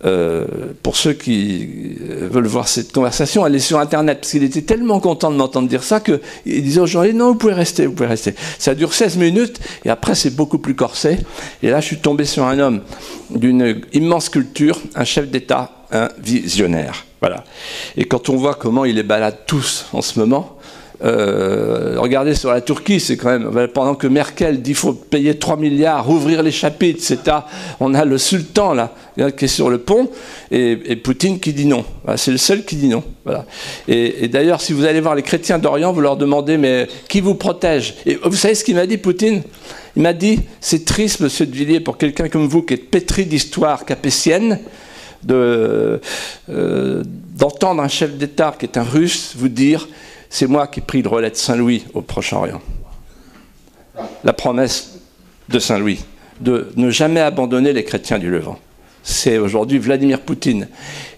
Euh, 0.04 0.44
pour 0.82 0.96
ceux 0.96 1.14
qui 1.14 1.66
veulent 1.98 2.46
voir 2.46 2.68
cette 2.68 2.92
conversation, 2.92 3.44
allez 3.44 3.58
sur 3.58 3.78
Internet, 3.78 4.20
parce 4.20 4.32
qu'il 4.32 4.42
était 4.42 4.62
tellement 4.62 5.00
content 5.00 5.30
de 5.30 5.36
m'entendre 5.36 5.68
dire 5.68 5.82
ça 5.82 6.00
qu'il 6.00 6.20
disait 6.44 6.80
aux 6.80 6.86
gens, 6.86 7.04
non, 7.14 7.28
vous 7.28 7.34
pouvez 7.36 7.54
rester, 7.54 7.86
vous 7.86 7.94
pouvez 7.94 8.08
rester. 8.08 8.34
Ça 8.58 8.74
dure 8.74 8.92
16 8.92 9.16
minutes, 9.16 9.60
et 9.84 9.90
après 9.90 10.14
c'est 10.14 10.34
beaucoup 10.34 10.58
plus 10.58 10.74
corsé. 10.74 11.18
Et 11.62 11.70
là, 11.70 11.80
je 11.80 11.86
suis 11.86 11.98
tombé 11.98 12.26
sur 12.26 12.44
un 12.44 12.58
homme 12.58 12.82
d'une 13.30 13.80
immense 13.92 14.28
culture, 14.28 14.78
un 14.94 15.04
chef 15.04 15.30
d'État, 15.30 15.86
un 15.90 16.08
visionnaire. 16.18 17.06
Voilà. 17.20 17.44
Et 17.96 18.04
quand 18.04 18.28
on 18.28 18.36
voit 18.36 18.54
comment 18.54 18.84
il 18.84 18.96
les 18.96 19.02
balade 19.02 19.38
tous 19.46 19.86
en 19.94 20.02
ce 20.02 20.18
moment, 20.18 20.53
euh, 21.04 21.96
regardez 21.98 22.34
sur 22.34 22.50
la 22.50 22.60
Turquie, 22.60 22.98
c'est 22.98 23.16
quand 23.16 23.28
même, 23.28 23.68
pendant 23.68 23.94
que 23.94 24.06
Merkel 24.06 24.62
dit 24.62 24.70
qu'il 24.70 24.74
faut 24.74 24.94
payer 24.94 25.38
3 25.38 25.56
milliards, 25.58 26.08
ouvrir 26.08 26.42
les 26.42 26.50
chapitres, 26.50 27.12
etc., 27.12 27.38
on 27.80 27.92
a 27.94 28.04
le 28.04 28.16
sultan 28.16 28.72
là, 28.72 28.94
qui 29.36 29.44
est 29.44 29.48
sur 29.48 29.68
le 29.68 29.78
pont, 29.78 30.08
et, 30.50 30.96
Poutine 30.96 31.38
qui 31.40 31.52
dit 31.52 31.66
non. 31.66 31.84
C'est 32.16 32.30
le 32.30 32.38
seul 32.38 32.64
qui 32.64 32.76
dit 32.76 32.88
non. 32.88 33.04
Et, 33.86 34.28
d'ailleurs, 34.28 34.60
si 34.60 34.72
vous 34.72 34.84
allez 34.84 35.00
voir 35.00 35.14
les 35.14 35.22
chrétiens 35.22 35.58
d'Orient, 35.58 35.92
vous 35.92 36.00
leur 36.00 36.16
demandez, 36.16 36.56
mais 36.56 36.88
qui 37.08 37.20
vous 37.20 37.34
protège? 37.34 37.94
Et 38.06 38.16
vous 38.22 38.36
savez 38.36 38.54
ce 38.54 38.64
qu'il 38.64 38.76
m'a 38.76 38.86
dit, 38.86 38.96
Poutine? 38.96 39.42
Il 39.96 40.02
m'a 40.02 40.12
dit, 40.12 40.40
c'est 40.60 40.84
triste, 40.84 41.20
monsieur 41.20 41.46
de 41.46 41.54
Villiers, 41.54 41.80
pour 41.80 41.98
quelqu'un 41.98 42.28
comme 42.28 42.48
vous 42.48 42.62
qui 42.62 42.74
est 42.74 42.78
pétri 42.78 43.26
d'histoire 43.26 43.84
capétienne, 43.84 44.58
euh, 45.30 45.98
d'entendre 46.48 47.82
un 47.82 47.88
chef 47.88 48.16
d'État 48.16 48.54
qui 48.58 48.66
est 48.66 48.76
un 48.76 48.82
russe 48.82 49.34
vous 49.36 49.48
dire 49.48 49.88
c'est 50.34 50.48
moi 50.48 50.66
qui 50.66 50.80
pris 50.80 51.00
le 51.00 51.08
relais 51.08 51.30
de 51.30 51.36
Saint-Louis 51.36 51.84
au 51.94 52.02
Proche-Orient. 52.02 52.60
La 54.24 54.32
promesse 54.32 54.98
de 55.48 55.60
Saint-Louis, 55.60 56.00
de 56.40 56.72
ne 56.74 56.90
jamais 56.90 57.20
abandonner 57.20 57.72
les 57.72 57.84
chrétiens 57.84 58.18
du 58.18 58.28
Levant. 58.28 58.58
C'est 59.04 59.38
aujourd'hui 59.38 59.78
Vladimir 59.78 60.22
Poutine. 60.22 60.66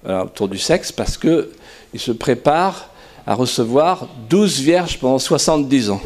autour 0.07 0.47
du 0.47 0.57
sexe 0.57 0.91
parce 0.91 1.17
que 1.17 1.51
ils 1.93 1.99
se 1.99 2.11
préparent 2.11 2.89
à 3.25 3.35
recevoir 3.35 4.07
12 4.29 4.59
vierges 4.61 4.99
pendant 4.99 5.19
70 5.19 5.91
ans. 5.91 6.01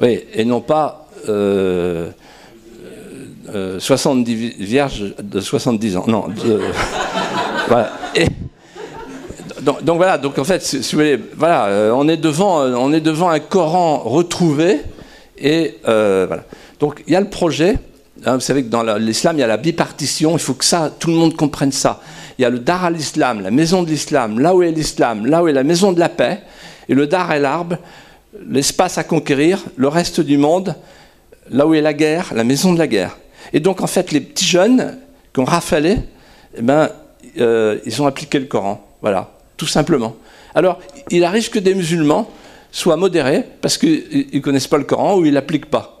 Oui, 0.00 0.24
et 0.32 0.44
non 0.44 0.60
pas 0.60 1.01
70 1.24 1.28
euh, 1.28 2.12
euh, 3.54 3.78
vierges 4.58 5.14
de 5.22 5.40
70 5.40 5.96
ans. 5.96 6.04
Non. 6.06 6.26
voilà. 7.68 7.92
donc, 9.60 9.96
voilà, 9.96 10.18
donc 10.18 10.38
en 10.38 10.44
fait, 10.44 10.62
si, 10.62 10.78
vous 10.78 10.84
voulez, 10.92 11.18
voilà, 11.36 11.66
euh, 11.66 11.92
on 11.94 12.08
est 12.08 12.16
devant, 12.16 12.92
est 12.92 13.36
un 13.36 13.40
Coran 13.40 13.98
retrouvé 13.98 14.80
et 15.38 15.78
voilà. 15.84 16.44
Donc 16.80 17.02
il 17.06 17.12
y 17.12 17.16
a 17.16 17.20
le 17.20 17.28
projet. 17.30 17.78
Hein, 18.24 18.34
vous 18.34 18.40
savez 18.40 18.62
que 18.62 18.68
dans 18.68 18.82
l'islam, 18.98 19.36
il 19.36 19.40
y 19.40 19.44
a 19.44 19.48
la 19.48 19.56
bipartition. 19.56 20.32
Il 20.32 20.38
faut 20.38 20.54
que 20.54 20.88
tout 20.98 21.08
le 21.08 21.16
monde 21.16 21.36
comprenne 21.36 21.72
ça. 21.72 22.00
Il 22.38 22.42
y 22.42 22.44
a 22.44 22.50
le 22.50 22.58
Dar 22.58 22.84
al-Islam, 22.84 23.40
la 23.40 23.50
maison 23.50 23.82
de 23.82 23.88
l'islam, 23.88 24.38
là 24.40 24.54
où 24.54 24.62
est 24.62 24.70
l'islam, 24.70 25.26
là 25.26 25.42
où 25.42 25.48
est 25.48 25.52
la 25.52 25.64
maison 25.64 25.92
de 25.92 26.00
la 26.00 26.08
paix, 26.08 26.40
et 26.88 26.94
le 26.94 27.06
Dar 27.06 27.30
el-Arb, 27.32 27.76
l'espace 28.48 28.98
à 28.98 29.04
conquérir, 29.04 29.62
le 29.76 29.88
reste 29.88 30.20
du 30.20 30.38
monde, 30.38 30.74
là 31.50 31.66
où 31.66 31.74
est 31.74 31.80
la 31.80 31.94
guerre, 31.94 32.32
la 32.34 32.44
maison 32.44 32.72
de 32.72 32.78
la 32.78 32.86
guerre. 32.86 33.18
Et 33.52 33.60
donc, 33.60 33.80
en 33.80 33.86
fait, 33.86 34.12
les 34.12 34.20
petits 34.20 34.44
jeunes 34.44 34.98
qui 35.32 35.40
ont 35.40 35.44
rafalé, 35.44 35.98
eh 36.56 36.62
ben, 36.62 36.90
euh, 37.38 37.78
ils 37.84 38.02
ont 38.02 38.06
appliqué 38.06 38.38
le 38.38 38.46
Coran. 38.46 38.86
Voilà, 39.00 39.32
tout 39.56 39.66
simplement. 39.66 40.16
Alors, 40.54 40.78
il 41.10 41.24
arrive 41.24 41.50
que 41.50 41.58
des 41.58 41.74
musulmans 41.74 42.30
soient 42.70 42.96
modérés 42.96 43.44
parce 43.60 43.78
qu'ils 43.78 44.28
ne 44.32 44.38
connaissent 44.40 44.68
pas 44.68 44.78
le 44.78 44.84
Coran 44.84 45.16
ou 45.16 45.24
ils 45.24 45.30
ne 45.30 45.34
l'appliquent 45.34 45.70
pas. 45.70 45.98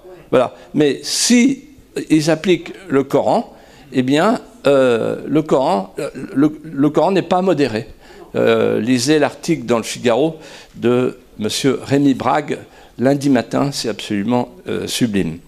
Mais 0.72 1.00
si 1.02 1.64
ils 2.08 2.30
appliquent 2.30 2.72
le 2.88 3.04
Coran, 3.04 3.54
eh 3.92 4.02
bien, 4.02 4.40
euh, 4.66 5.20
le 5.26 5.42
Coran, 5.42 5.94
euh, 5.98 6.08
le, 6.34 6.88
Coran 6.90 7.12
n'est 7.12 7.20
pas 7.22 7.42
modéré. 7.42 7.86
lisez 8.34 9.18
l'article 9.18 9.66
dans 9.66 9.76
le 9.76 9.82
Figaro 9.82 10.38
de 10.74 11.18
M. 11.38 11.48
Rémi 11.82 12.14
Brague 12.14 12.58
lundi 12.98 13.30
matin, 13.30 13.70
c'est 13.72 13.88
absolument 13.88 14.50
euh, 14.68 14.86
sublime. 14.86 15.38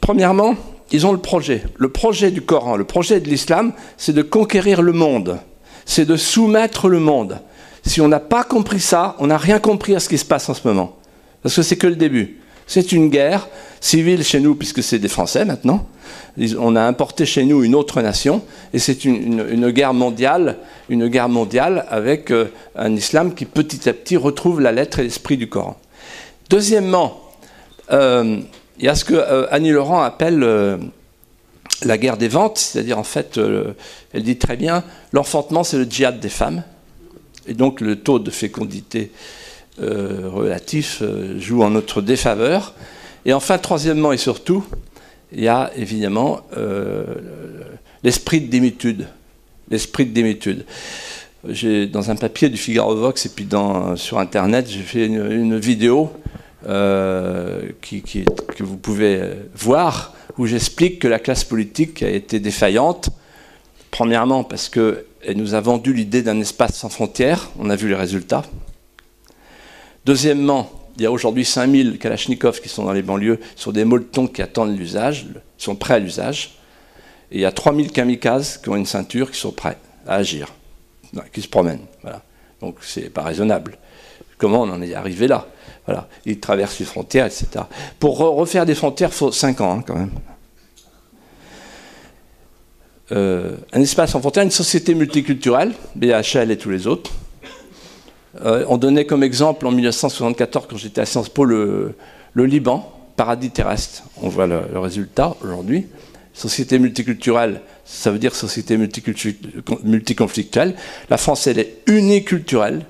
Premièrement, 0.00 0.54
ils 0.92 1.06
ont 1.06 1.12
le 1.12 1.18
projet. 1.18 1.62
Le 1.76 1.88
projet 1.88 2.30
du 2.30 2.42
Coran, 2.42 2.76
le 2.76 2.84
projet 2.84 3.20
de 3.20 3.28
l'islam, 3.28 3.72
c'est 3.96 4.12
de 4.12 4.22
conquérir 4.22 4.82
le 4.82 4.92
monde, 4.92 5.38
c'est 5.84 6.04
de 6.04 6.16
soumettre 6.16 6.88
le 6.88 7.00
monde. 7.00 7.40
Si 7.84 8.00
on 8.00 8.08
n'a 8.08 8.20
pas 8.20 8.44
compris 8.44 8.80
ça, 8.80 9.16
on 9.18 9.28
n'a 9.28 9.38
rien 9.38 9.58
compris 9.58 9.94
à 9.94 10.00
ce 10.00 10.08
qui 10.08 10.18
se 10.18 10.24
passe 10.24 10.48
en 10.48 10.54
ce 10.54 10.66
moment. 10.66 10.96
Parce 11.42 11.54
que 11.54 11.62
c'est 11.62 11.76
que 11.76 11.86
le 11.86 11.96
début. 11.96 12.40
C'est 12.66 12.90
une 12.90 13.10
guerre 13.10 13.48
civile 13.80 14.24
chez 14.24 14.40
nous, 14.40 14.56
puisque 14.56 14.82
c'est 14.82 14.98
des 14.98 15.08
Français 15.08 15.44
maintenant. 15.44 15.86
On 16.58 16.74
a 16.74 16.82
importé 16.82 17.24
chez 17.24 17.44
nous 17.44 17.62
une 17.62 17.76
autre 17.76 18.02
nation, 18.02 18.42
et 18.72 18.80
c'est 18.80 19.04
une, 19.04 19.70
guerre 19.70 19.94
mondiale, 19.94 20.56
une 20.88 21.06
guerre 21.06 21.28
mondiale 21.28 21.86
avec 21.88 22.30
euh, 22.30 22.46
un 22.74 22.94
islam 22.94 23.34
qui 23.34 23.44
petit 23.44 23.88
à 23.88 23.92
petit 23.92 24.16
retrouve 24.16 24.60
la 24.60 24.72
lettre 24.72 24.98
et 24.98 25.04
l'esprit 25.04 25.36
du 25.36 25.48
Coran. 25.48 25.76
Deuxièmement, 26.48 27.20
euh, 27.90 28.40
il 28.78 28.84
y 28.84 28.88
a 28.88 28.94
ce 28.94 29.04
que 29.04 29.14
euh, 29.14 29.46
Annie 29.50 29.70
Laurent 29.70 30.02
appelle 30.02 30.80
la 31.82 31.98
guerre 31.98 32.16
des 32.16 32.28
ventes, 32.28 32.58
c'est-à-dire 32.58 32.98
en 32.98 33.04
fait, 33.04 33.38
elle 34.12 34.22
dit 34.22 34.38
très 34.38 34.56
bien, 34.56 34.84
l'enfantement 35.12 35.64
c'est 35.64 35.78
le 35.78 35.84
djihad 35.84 36.20
des 36.20 36.28
femmes, 36.28 36.62
et 37.46 37.54
donc 37.54 37.80
le 37.80 37.96
taux 37.96 38.18
de 38.18 38.30
fécondité 38.30 39.12
euh, 39.78 40.30
relatif 40.32 41.02
euh, 41.02 41.38
joue 41.38 41.62
en 41.62 41.68
notre 41.68 42.00
défaveur. 42.00 42.72
Et 43.26 43.34
enfin, 43.34 43.58
troisièmement 43.58 44.10
et 44.10 44.16
surtout, 44.16 44.64
il 45.32 45.44
y 45.44 45.48
a 45.48 45.70
évidemment 45.76 46.40
euh, 46.56 47.04
l'esprit 48.02 48.40
de 48.40 48.46
démitude. 48.46 49.06
L'esprit 49.68 50.06
de 50.06 50.12
démitude. 50.12 50.64
Dans 51.92 52.10
un 52.10 52.16
papier 52.16 52.48
du 52.48 52.56
Figaro 52.56 52.96
Vox 52.96 53.26
et 53.26 53.28
puis 53.28 53.44
dans, 53.44 53.96
sur 53.96 54.18
Internet, 54.18 54.66
j'ai 54.66 54.80
fait 54.80 55.06
une, 55.06 55.58
vidéo 55.58 56.10
qui, 56.62 58.02
que 58.02 58.62
vous 58.62 58.76
pouvez 58.76 59.20
voir 59.54 60.14
où 60.38 60.46
j'explique 60.46 60.98
que 60.98 61.08
la 61.08 61.18
classe 61.18 61.44
politique 61.44 62.02
a 62.02 62.10
été 62.10 62.40
défaillante. 62.40 63.10
Premièrement 63.90 64.44
parce 64.44 64.68
qu'elle 64.68 65.04
nous 65.36 65.54
a 65.54 65.60
vendu 65.60 65.92
l'idée 65.92 66.22
d'un 66.22 66.40
espace 66.40 66.74
sans 66.76 66.88
frontières. 66.88 67.50
On 67.58 67.70
a 67.70 67.76
vu 67.76 67.88
les 67.88 67.94
résultats. 67.94 68.44
Deuxièmement, 70.04 70.70
il 70.96 71.02
y 71.02 71.06
a 71.06 71.12
aujourd'hui 71.12 71.44
5000 71.44 71.98
Kalachnikovs 71.98 72.60
qui 72.60 72.68
sont 72.68 72.84
dans 72.84 72.92
les 72.92 73.02
banlieues 73.02 73.38
sur 73.54 73.72
des 73.72 73.84
molletons 73.84 74.26
qui 74.26 74.42
attendent 74.42 74.76
l'usage, 74.76 75.26
sont 75.58 75.76
prêts 75.76 75.94
à 75.94 75.98
l'usage. 75.98 76.58
Et 77.30 77.36
il 77.36 77.40
y 77.40 77.44
a 77.44 77.52
3000 77.52 77.90
kamikazes 77.90 78.58
qui 78.58 78.68
ont 78.68 78.76
une 78.76 78.86
ceinture, 78.86 79.30
qui 79.30 79.38
sont 79.38 79.50
prêts 79.50 79.78
à 80.06 80.14
agir, 80.14 80.52
qui 81.32 81.42
se 81.42 81.48
promènent. 81.48 81.84
Donc 82.60 82.76
c'est 82.82 83.10
pas 83.10 83.22
raisonnable. 83.22 83.78
Comment 84.38 84.62
on 84.62 84.70
en 84.70 84.80
est 84.80 84.94
arrivé 84.94 85.26
là? 85.26 85.48
Voilà. 85.86 86.08
Ils 86.24 86.40
traversent 86.40 86.78
les 86.78 86.84
frontières, 86.84 87.26
etc. 87.26 87.64
Pour 87.98 88.18
refaire 88.18 88.66
des 88.66 88.74
frontières, 88.74 89.10
il 89.10 89.16
faut 89.16 89.32
5 89.32 89.60
ans 89.60 89.78
hein, 89.78 89.84
quand 89.86 89.94
même. 89.94 90.10
Euh, 93.12 93.56
un 93.72 93.80
espace 93.80 94.14
en 94.16 94.20
frontière, 94.20 94.44
une 94.44 94.50
société 94.50 94.94
multiculturelle, 94.94 95.72
BHL 95.94 96.50
et 96.50 96.58
tous 96.58 96.70
les 96.70 96.88
autres, 96.88 97.12
euh, 98.44 98.64
on 98.68 98.76
donnait 98.78 99.06
comme 99.06 99.22
exemple 99.22 99.66
en 99.66 99.70
1974, 99.70 100.66
quand 100.68 100.76
j'étais 100.76 101.00
à 101.00 101.06
Sciences 101.06 101.28
Po, 101.28 101.44
le, 101.44 101.94
Liban, 102.34 102.92
paradis 103.16 103.50
terrestre. 103.50 104.02
On 104.20 104.28
voit 104.28 104.46
le, 104.46 104.78
résultat 104.78 105.36
aujourd'hui. 105.42 105.86
Société 106.34 106.78
multiculturelle, 106.78 107.62
ça 107.84 108.10
veut 108.10 108.18
dire 108.18 108.34
société 108.34 108.76
multiconflictuelle. 108.76 110.74
La 111.08 111.16
France, 111.16 111.46
elle 111.46 111.58
est 111.58 111.78
uniculturelle. 111.86 112.84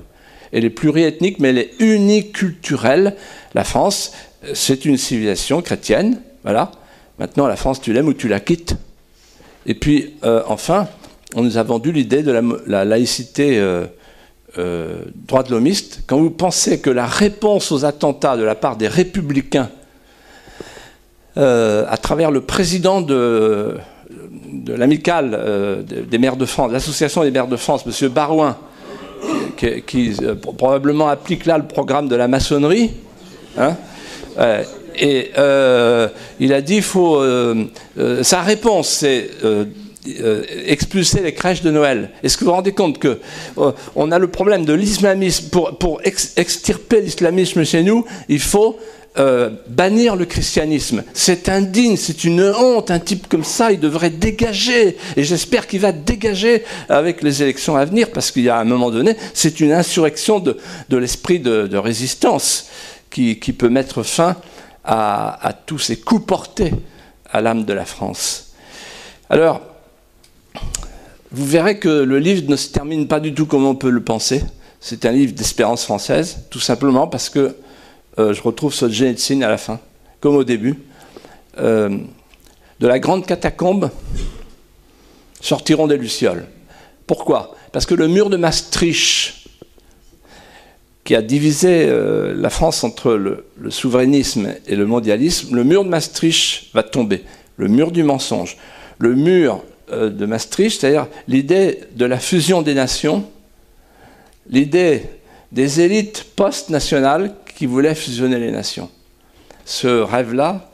Elle 0.56 0.64
est 0.64 0.70
pluriethnique, 0.70 1.38
mais 1.38 1.50
elle 1.50 1.58
est 1.58 1.70
uniculturelle. 1.80 3.14
La 3.54 3.62
France, 3.62 4.12
c'est 4.54 4.86
une 4.86 4.96
civilisation 4.96 5.60
chrétienne. 5.60 6.22
Voilà. 6.44 6.72
Maintenant, 7.18 7.46
la 7.46 7.56
France, 7.56 7.80
tu 7.80 7.92
l'aimes 7.92 8.08
ou 8.08 8.14
tu 8.14 8.26
la 8.26 8.40
quittes. 8.40 8.74
Et 9.66 9.74
puis, 9.74 10.14
euh, 10.24 10.42
enfin, 10.46 10.88
on 11.34 11.42
nous 11.42 11.58
a 11.58 11.62
vendu 11.62 11.92
l'idée 11.92 12.22
de 12.22 12.32
la, 12.66 12.84
laïcité. 12.86 13.58
Euh, 13.58 13.84
euh, 14.58 15.02
droit 15.26 15.42
de 15.42 15.50
l'homiste, 15.50 16.04
quand 16.06 16.16
vous 16.16 16.30
pensez 16.30 16.80
que 16.80 16.88
la 16.88 17.04
réponse 17.04 17.70
aux 17.72 17.84
attentats 17.84 18.38
de 18.38 18.42
la 18.42 18.54
part 18.54 18.78
des 18.78 18.88
républicains, 18.88 19.68
euh, 21.36 21.84
à 21.90 21.98
travers 21.98 22.30
le 22.30 22.40
président 22.40 23.02
de, 23.02 23.76
de 24.50 24.72
l'amicale 24.72 25.36
euh, 25.38 25.82
des 25.82 26.16
maires 26.16 26.38
de 26.38 26.46
France, 26.46 26.72
l'association 26.72 27.22
des 27.22 27.30
maires 27.30 27.48
de 27.48 27.56
France, 27.56 27.84
M. 27.86 28.08
Barouin, 28.08 28.56
qui, 29.56 30.16
probablement 30.56 31.08
applique 31.08 31.46
là 31.46 31.58
le 31.58 31.66
programme 31.66 32.08
de 32.08 32.16
la 32.16 32.28
maçonnerie, 32.28 32.90
hein, 33.58 33.76
et 34.98 35.30
il 36.40 36.52
a 36.52 36.60
dit, 36.60 36.82
faut, 36.82 37.22
sa 38.22 38.42
réponse, 38.42 38.88
c'est 38.88 39.30
euh, 40.20 40.42
expulser 40.66 41.20
les 41.20 41.32
crèches 41.32 41.62
de 41.62 41.70
Noël. 41.70 42.10
Est-ce 42.22 42.36
que 42.36 42.44
vous 42.44 42.50
vous 42.50 42.56
rendez 42.56 42.72
compte 42.72 42.98
que 42.98 43.18
euh, 43.58 43.72
on 43.96 44.12
a 44.12 44.18
le 44.20 44.28
problème 44.28 44.64
de 44.64 44.72
l'islamisme 44.72 45.48
pour, 45.48 45.76
pour 45.78 46.00
extirper 46.04 47.00
l'islamisme 47.00 47.64
chez 47.64 47.82
nous, 47.82 48.04
il 48.28 48.38
faut 48.38 48.78
euh, 49.18 49.50
bannir 49.68 50.14
le 50.14 50.26
christianisme. 50.26 51.02
C'est 51.14 51.48
indigne, 51.48 51.96
c'est 51.96 52.24
une 52.24 52.42
honte. 52.42 52.90
Un 52.90 52.98
type 52.98 53.28
comme 53.28 53.44
ça, 53.44 53.72
il 53.72 53.80
devrait 53.80 54.10
dégager. 54.10 54.96
Et 55.16 55.24
j'espère 55.24 55.66
qu'il 55.66 55.80
va 55.80 55.92
dégager 55.92 56.64
avec 56.88 57.22
les 57.22 57.42
élections 57.42 57.76
à 57.76 57.84
venir, 57.86 58.10
parce 58.10 58.30
qu'il 58.30 58.42
y 58.42 58.50
a 58.50 58.58
un 58.58 58.64
moment 58.64 58.90
donné, 58.90 59.16
c'est 59.32 59.60
une 59.60 59.72
insurrection 59.72 60.38
de, 60.38 60.56
l'esprit 60.90 61.40
de, 61.40 61.76
résistance 61.76 62.68
qui, 63.10 63.38
qui, 63.38 63.52
peut 63.52 63.70
mettre 63.70 64.02
fin 64.02 64.36
à, 64.84 65.46
à 65.46 65.52
tous 65.52 65.78
ces 65.78 65.96
coups 65.96 66.26
portés 66.26 66.72
à 67.30 67.40
l'âme 67.40 67.64
de 67.64 67.72
la 67.72 67.84
France. 67.84 68.52
Alors, 69.30 69.62
vous 71.32 71.46
verrez 71.46 71.78
que 71.78 71.88
le 71.88 72.18
livre 72.18 72.48
ne 72.48 72.56
se 72.56 72.68
termine 72.68 73.08
pas 73.08 73.20
du 73.20 73.34
tout 73.34 73.46
comme 73.46 73.64
on 73.64 73.74
peut 73.74 73.90
le 73.90 74.02
penser. 74.02 74.42
C'est 74.80 75.04
un 75.04 75.12
livre 75.12 75.32
d'espérance 75.32 75.84
française, 75.84 76.44
tout 76.50 76.60
simplement 76.60 77.06
parce 77.08 77.28
que 77.28 77.56
euh, 78.18 78.32
je 78.32 78.42
retrouve 78.42 78.72
Solzhenitsyn 78.72 79.42
à 79.42 79.48
la 79.48 79.58
fin, 79.58 79.78
comme 80.20 80.36
au 80.36 80.44
début. 80.44 80.78
Euh, 81.58 81.98
de 82.80 82.86
la 82.86 82.98
grande 82.98 83.26
catacombe 83.26 83.90
sortiront 85.40 85.86
des 85.86 85.96
lucioles. 85.96 86.46
Pourquoi? 87.06 87.54
Parce 87.72 87.86
que 87.86 87.94
le 87.94 88.08
mur 88.08 88.30
de 88.30 88.36
Maastricht 88.36 89.34
qui 91.04 91.14
a 91.14 91.22
divisé 91.22 91.86
euh, 91.88 92.34
la 92.36 92.50
France 92.50 92.82
entre 92.84 93.14
le, 93.14 93.44
souverainisme 93.70 94.54
et 94.66 94.76
le 94.76 94.86
mondialisme, 94.86 95.54
le 95.54 95.62
mur 95.62 95.84
de 95.84 95.88
Maastricht 95.88 96.74
va 96.74 96.82
tomber, 96.82 97.22
le 97.56 97.68
mur 97.68 97.92
du 97.92 98.02
mensonge. 98.02 98.56
Le 98.98 99.14
mur 99.14 99.62
de 99.92 100.26
Maastricht, 100.26 100.80
c'est-à-dire 100.80 101.06
l'idée 101.28 101.80
de 101.94 102.06
la 102.06 102.18
fusion 102.18 102.62
des 102.62 102.74
nations, 102.74 103.24
l'idée 104.48 105.02
des 105.52 105.80
élites 105.80 106.26
post-nationales 106.34 107.34
qui 107.56 107.64
voulaient 107.66 107.94
fusionner 107.94 108.38
les 108.38 108.52
nations. 108.52 108.90
Ce 109.64 109.88
rêve-là 109.88 110.70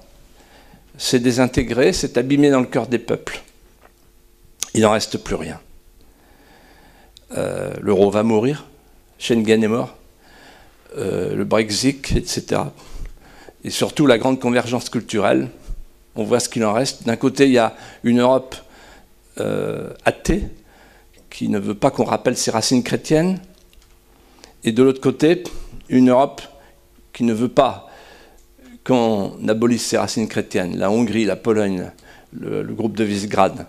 s'est 0.99 1.21
désintégré, 1.21 1.93
s'est 1.93 2.19
abîmé 2.19 2.51
dans 2.51 2.61
le 2.61 2.67
cœur 2.67 2.89
des 2.89 2.99
peuples. 2.99 3.41
Il 4.75 4.83
n'en 4.83 4.91
reste 4.91 5.17
plus 5.19 5.37
rien. 5.37 5.61
Euh, 7.37 7.73
l'euro 7.81 8.11
va 8.11 8.25
mourir, 8.25 8.67
Schengen 9.19 9.63
est 9.63 9.69
mort, 9.69 9.97
euh, 10.99 11.35
le 11.35 11.45
Brexit, 11.45 12.13
etc. 12.17 12.63
Et 13.65 13.71
surtout 13.71 14.07
la 14.07 14.19
grande 14.19 14.41
convergence 14.41 14.91
culturelle. 14.91 15.49
On 16.17 16.25
voit 16.25 16.41
ce 16.41 16.49
qu'il 16.49 16.65
en 16.65 16.73
reste. 16.73 17.05
D'un 17.05 17.17
côté, 17.17 17.47
il 17.47 17.53
y 17.53 17.59
a 17.59 17.75
une 18.03 18.21
Europe 18.21 18.57
euh, 19.39 19.95
athée 20.05 20.43
qui 21.31 21.49
ne 21.49 21.61
veut 21.61 21.77
pas 21.77 21.91
qu'on 21.91 22.05
rappelle 22.05 22.37
ses 22.37 22.51
racines 22.51 22.83
chrétiennes. 22.83 23.41
Et 24.65 24.73
de 24.73 24.83
l'autre 24.83 25.01
côté, 25.01 25.45
une 25.89 26.11
Europe 26.11 26.43
qui 27.13 27.25
ne 27.25 27.33
veut 27.33 27.49
pas 27.49 27.89
qu'on 28.85 29.37
abolisse 29.49 29.87
ses 29.87 29.99
racines 29.99 30.29
chrétiennes. 30.29 30.77
La 30.77 30.91
Hongrie, 30.91 31.25
la 31.25 31.37
Pologne, 31.37 31.91
le, 32.33 32.63
groupe 32.75 32.97
de 32.97 33.05
Visegrad. 33.05 33.67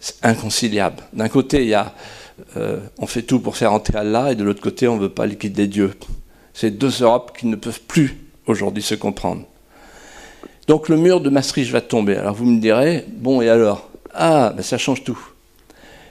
C'est 0.00 0.24
inconciliable. 0.24 1.02
D'un 1.12 1.28
côté, 1.28 1.62
il 1.62 1.68
y 1.68 1.74
a 1.74 1.94
euh, 2.56 2.80
on 2.98 3.06
fait 3.06 3.22
tout 3.22 3.40
pour 3.40 3.56
faire 3.56 3.72
entrer 3.72 3.98
Allah, 3.98 4.32
et 4.32 4.34
de 4.34 4.44
l'autre 4.44 4.60
côté, 4.60 4.88
on 4.88 4.96
ne 4.96 5.00
veut 5.00 5.08
pas 5.08 5.26
liquider 5.26 5.66
Dieu. 5.66 5.92
C'est 6.52 6.70
deux 6.70 7.02
Europes 7.02 7.36
qui 7.38 7.46
ne 7.46 7.56
peuvent 7.56 7.80
plus 7.80 8.18
aujourd'hui 8.46 8.82
se 8.82 8.94
comprendre. 8.94 9.42
Donc 10.66 10.88
le 10.88 10.96
mur 10.96 11.20
de 11.20 11.30
Maastricht 11.30 11.70
va 11.70 11.80
tomber. 11.80 12.16
Alors 12.16 12.34
vous 12.34 12.44
me 12.44 12.60
direz, 12.60 13.04
bon 13.08 13.40
et 13.40 13.48
alors? 13.48 13.88
Ah, 14.12 14.52
ben 14.54 14.62
ça 14.62 14.78
change 14.78 15.04
tout. 15.04 15.18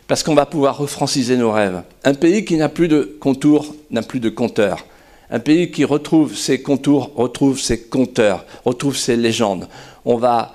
Parce 0.08 0.24
qu'on 0.24 0.36
va 0.36 0.46
pouvoir 0.46 0.78
refranciser 0.78 1.36
nos 1.36 1.52
rêves. 1.52 1.82
Un 2.04 2.14
pays 2.14 2.46
qui 2.46 2.56
n'a 2.58 2.70
plus 2.70 2.88
de 2.88 3.18
contours 3.20 3.76
n'a 3.90 4.02
plus 4.02 4.20
de 4.20 4.30
compteurs. 4.30 4.86
Un 5.30 5.40
pays 5.40 5.72
qui 5.72 5.84
retrouve 5.84 6.36
ses 6.36 6.62
contours 6.62 7.12
retrouve 7.16 7.60
ses 7.60 7.82
compteurs, 7.82 8.46
retrouve 8.64 8.96
ses 8.96 9.16
légendes. 9.16 9.68
On 10.06 10.18
va 10.18 10.54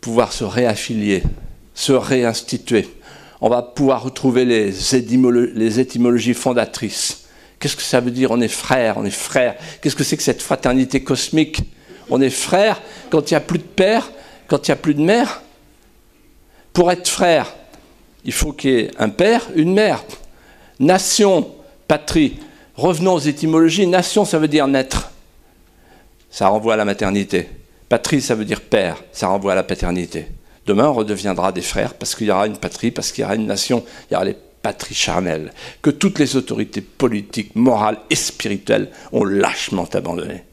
pouvoir 0.00 0.32
se 0.32 0.44
réaffilier, 0.44 1.22
se 1.74 1.92
réinstituer. 1.92 2.88
On 3.40 3.48
va 3.48 3.62
pouvoir 3.62 4.02
retrouver 4.02 4.44
les, 4.44 4.94
étymologies 5.80 6.34
fondatrices 6.34 7.24
Qu'est-ce 7.58 7.76
que 7.76 7.82
ça 7.82 8.00
veut 8.00 8.10
dire 8.10 8.30
On 8.30 8.40
est 8.40 8.48
frères, 8.48 8.96
on 8.96 9.04
est 9.04 9.10
frères. 9.10 9.54
Qu'est-ce 9.80 9.94
que 9.94 10.04
c'est 10.04 10.16
que 10.16 10.22
cette 10.22 10.42
fraternité 10.42 11.02
cosmique? 11.02 11.62
On 12.08 12.20
est 12.20 12.30
frères 12.30 12.80
quand 13.10 13.30
il 13.30 13.34
n'y 13.34 13.36
a 13.36 13.40
plus 13.40 13.58
de 13.58 13.64
père, 13.64 14.10
quand 14.48 14.66
il 14.66 14.70
n'y 14.70 14.72
a 14.72 14.76
plus 14.76 14.94
de 14.94 15.02
mère? 15.02 15.42
Pour 16.72 16.90
être 16.90 17.06
frère, 17.06 17.54
il 18.24 18.32
faut 18.32 18.52
qu'il 18.52 18.70
y 18.70 18.74
ait 18.78 18.90
un 18.98 19.10
père, 19.10 19.46
une 19.54 19.74
mère. 19.74 20.02
Nation, 20.78 21.50
patrie. 21.86 22.38
Revenons 22.80 23.12
aux 23.12 23.18
étymologies. 23.18 23.86
Nation, 23.86 24.24
ça 24.24 24.38
veut 24.38 24.48
dire 24.48 24.66
naître. 24.66 25.10
Ça 26.30 26.48
renvoie 26.48 26.72
à 26.74 26.76
la 26.78 26.86
maternité. 26.86 27.46
Patrie, 27.90 28.22
ça 28.22 28.34
veut 28.34 28.46
dire 28.46 28.62
père. 28.62 29.04
Ça 29.12 29.28
renvoie 29.28 29.52
à 29.52 29.54
la 29.54 29.62
paternité. 29.62 30.28
Demain, 30.64 30.88
on 30.88 30.94
redeviendra 30.94 31.52
des 31.52 31.60
frères 31.60 31.92
parce 31.92 32.14
qu'il 32.14 32.28
y 32.28 32.30
aura 32.30 32.46
une 32.46 32.56
patrie, 32.56 32.90
parce 32.90 33.12
qu'il 33.12 33.20
y 33.20 33.24
aura 33.26 33.34
une 33.34 33.46
nation. 33.46 33.84
Il 34.08 34.14
y 34.14 34.16
aura 34.16 34.24
les 34.24 34.36
patrie 34.62 34.94
charnelle 34.94 35.52
que 35.82 35.90
toutes 35.90 36.18
les 36.18 36.36
autorités 36.36 36.80
politiques, 36.80 37.54
morales 37.54 37.98
et 38.08 38.14
spirituelles 38.14 38.88
ont 39.12 39.24
lâchement 39.24 39.88
abandonné. 39.92 40.44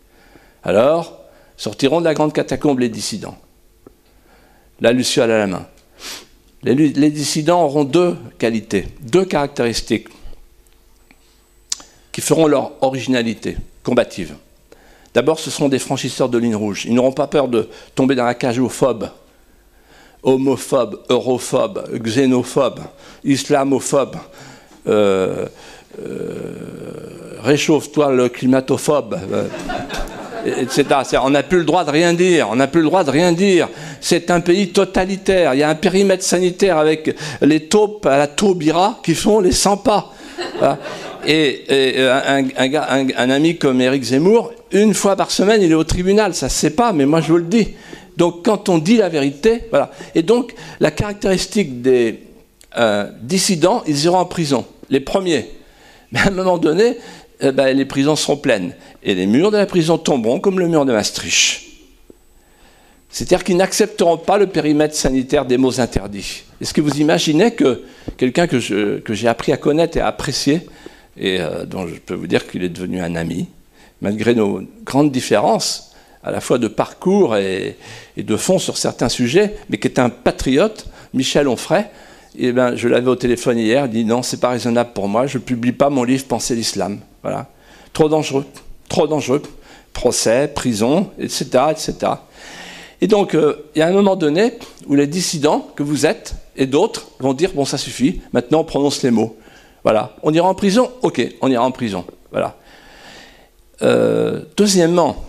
Alors, 0.63 1.21
sortiront 1.55 1.99
de 1.99 2.05
la 2.05 2.13
grande 2.13 2.33
catacombe 2.33 2.79
les 2.79 2.89
dissidents. 2.89 3.37
La 4.81 4.91
Luciole 4.91 5.31
à 5.31 5.37
la 5.37 5.47
main. 5.47 5.65
Les, 6.63 7.11
dissidents 7.11 7.63
auront 7.63 7.85
deux 7.85 8.17
qualités, 8.37 8.89
deux 9.01 9.23
caractéristiques 9.23 10.09
qui 12.17 12.21
feront 12.21 12.47
leur 12.47 12.71
originalité 12.81 13.57
combative. 13.83 14.33
D'abord, 15.13 15.37
ce 15.37 15.51
seront 15.51 15.69
des 15.69 15.77
franchisseurs 15.77 16.29
de 16.29 16.39
lignes 16.39 16.55
rouges. 16.55 16.85
Ils 16.85 16.95
n'auront 16.95 17.11
pas 17.11 17.27
peur 17.27 17.47
de 17.47 17.69
tomber 17.93 18.15
dans 18.15 18.25
la 18.25 18.33
cage 18.33 18.57
aux 18.57 18.69
phobes 18.69 19.07
homophobe, 20.23 20.99
europhobe, 21.09 21.87
xénophobe, 21.93 22.79
islamophobe, 23.23 24.15
euh, 24.87 25.45
euh, 26.03 26.55
réchauffe-toi 27.43 28.11
le 28.13 28.29
climatophobe, 28.29 29.19
euh, 29.31 29.47
etc. 30.43 30.85
On 31.21 31.29
n'a 31.29 31.43
plus 31.43 31.59
le 31.59 31.65
droit 31.65 31.83
de 31.83 31.91
rien 31.91 32.15
dire. 32.15 32.47
On 32.49 32.55
n'a 32.55 32.65
plus 32.65 32.81
le 32.81 32.87
droit 32.87 33.03
de 33.03 33.11
rien 33.11 33.31
dire. 33.31 33.69
C'est 34.01 34.31
un 34.31 34.39
pays 34.39 34.69
totalitaire. 34.69 35.53
Il 35.53 35.59
y 35.59 35.63
a 35.63 35.69
un 35.69 35.75
périmètre 35.75 36.23
sanitaire 36.23 36.79
avec 36.79 37.15
les 37.41 37.67
taupes 37.67 38.07
à 38.07 38.17
la 38.17 38.25
taubira 38.25 38.99
qui 39.03 39.13
font 39.13 39.39
les 39.39 39.51
100 39.51 39.77
pas. 39.77 40.13
Et, 41.25 41.97
un, 41.99 43.29
ami 43.29 43.57
comme 43.57 43.81
Éric 43.81 44.03
Zemmour, 44.03 44.51
une 44.71 44.93
fois 44.93 45.15
par 45.15 45.31
semaine, 45.31 45.61
il 45.61 45.71
est 45.71 45.75
au 45.75 45.83
tribunal. 45.83 46.33
Ça 46.33 46.49
se 46.49 46.59
sait 46.59 46.71
pas, 46.71 46.93
mais 46.93 47.05
moi 47.05 47.21
je 47.21 47.31
vous 47.31 47.37
le 47.37 47.45
dis. 47.45 47.69
Donc 48.17 48.43
quand 48.45 48.69
on 48.69 48.77
dit 48.77 48.97
la 48.97 49.09
vérité, 49.09 49.63
voilà. 49.69 49.91
Et 50.15 50.23
donc 50.23 50.53
la 50.79 50.91
caractéristique 50.91 51.81
des 51.81 52.19
euh, 52.77 53.09
dissidents, 53.21 53.83
ils 53.87 54.05
iront 54.05 54.17
en 54.17 54.25
prison, 54.25 54.65
les 54.89 54.99
premiers. 54.99 55.49
Mais 56.11 56.19
à 56.19 56.27
un 56.27 56.31
moment 56.31 56.57
donné, 56.57 56.97
eh 57.41 57.51
ben, 57.51 57.75
les 57.75 57.85
prisons 57.85 58.15
seront 58.15 58.37
pleines. 58.37 58.73
Et 59.03 59.13
les 59.13 59.25
murs 59.25 59.51
de 59.51 59.57
la 59.57 59.65
prison 59.65 59.97
tomberont 59.97 60.39
comme 60.39 60.59
le 60.59 60.67
mur 60.67 60.85
de 60.85 60.93
Maastricht. 60.93 61.67
C'est-à-dire 63.09 63.43
qu'ils 63.43 63.57
n'accepteront 63.57 64.17
pas 64.17 64.37
le 64.37 64.47
périmètre 64.47 64.95
sanitaire 64.95 65.45
des 65.45 65.57
mots 65.57 65.79
interdits. 65.79 66.43
Est-ce 66.61 66.73
que 66.73 66.81
vous 66.81 66.99
imaginez 66.99 67.51
que 67.51 67.83
quelqu'un 68.17 68.47
que, 68.47 68.59
j'ai 68.59 69.27
appris 69.27 69.51
à 69.51 69.57
connaître 69.57 69.97
et 69.97 70.01
à 70.01 70.07
apprécier, 70.07 70.61
et 71.19 71.39
euh, 71.39 71.65
dont 71.65 71.87
je 71.87 71.95
peux 71.95 72.13
vous 72.13 72.27
dire 72.27 72.47
qu'il 72.47 72.63
est 72.63 72.69
devenu 72.69 73.01
un 73.01 73.15
ami, 73.15 73.47
malgré 74.01 74.35
nos 74.35 74.61
grandes 74.83 75.11
différences, 75.11 75.91
à 76.23 76.31
la 76.31 76.41
fois 76.41 76.57
de 76.57 76.67
parcours 76.67 77.37
et, 77.37 77.77
de 78.17 78.37
fond 78.37 78.59
sur 78.59 78.77
certains 78.77 79.09
sujets, 79.09 79.55
mais 79.69 79.77
qui 79.77 79.87
est 79.87 79.99
un 79.99 80.09
patriote, 80.09 80.87
Michel 81.13 81.47
Onfray. 81.47 81.85
Et 82.37 82.51
ben, 82.51 82.75
je 82.75 82.87
l'avais 82.87 83.07
au 83.07 83.15
téléphone 83.15 83.57
hier, 83.57 83.85
il 83.85 83.91
dit 83.91 84.05
non, 84.05 84.21
c'est 84.21 84.39
pas 84.39 84.49
raisonnable 84.49 84.91
pour 84.93 85.07
moi, 85.07 85.25
je 85.25 85.37
ne 85.37 85.43
publie 85.43 85.71
pas 85.71 85.89
mon 85.89 86.03
livre 86.03 86.25
Penser 86.25 86.55
l'islam. 86.55 86.99
Voilà. 87.23 87.47
Trop 87.93 88.09
dangereux, 88.09 88.45
trop 88.89 89.07
dangereux. 89.07 89.41
Procès, 89.93 90.51
prison, 90.53 91.09
etc. 91.17 91.45
etc. 91.71 91.95
Et 93.01 93.07
donc, 93.07 93.33
euh, 93.33 93.65
il 93.73 93.79
y 93.79 93.81
a 93.81 93.87
un 93.87 93.91
moment 93.91 94.15
donné 94.15 94.53
où 94.85 94.93
les 94.93 95.07
dissidents 95.07 95.71
que 95.75 95.81
vous 95.81 96.05
êtes 96.05 96.35
et 96.55 96.67
d'autres 96.67 97.07
vont 97.19 97.33
dire 97.33 97.51
bon, 97.53 97.65
ça 97.65 97.77
suffit, 97.77 98.21
maintenant 98.33 98.59
on 98.59 98.63
prononce 98.63 99.01
les 99.01 99.11
mots. 99.11 99.37
Voilà. 99.87 100.17
On 100.21 100.33
ira 100.33 100.49
en 100.49 100.53
prison? 100.53 100.91
Ok, 101.01 101.25
on 101.39 101.49
ira 101.49 101.63
en 101.63 101.71
prison. 101.71 102.03
Voilà. 102.31 102.57
Euh, 103.83 104.41
deuxièmement, 104.57 105.23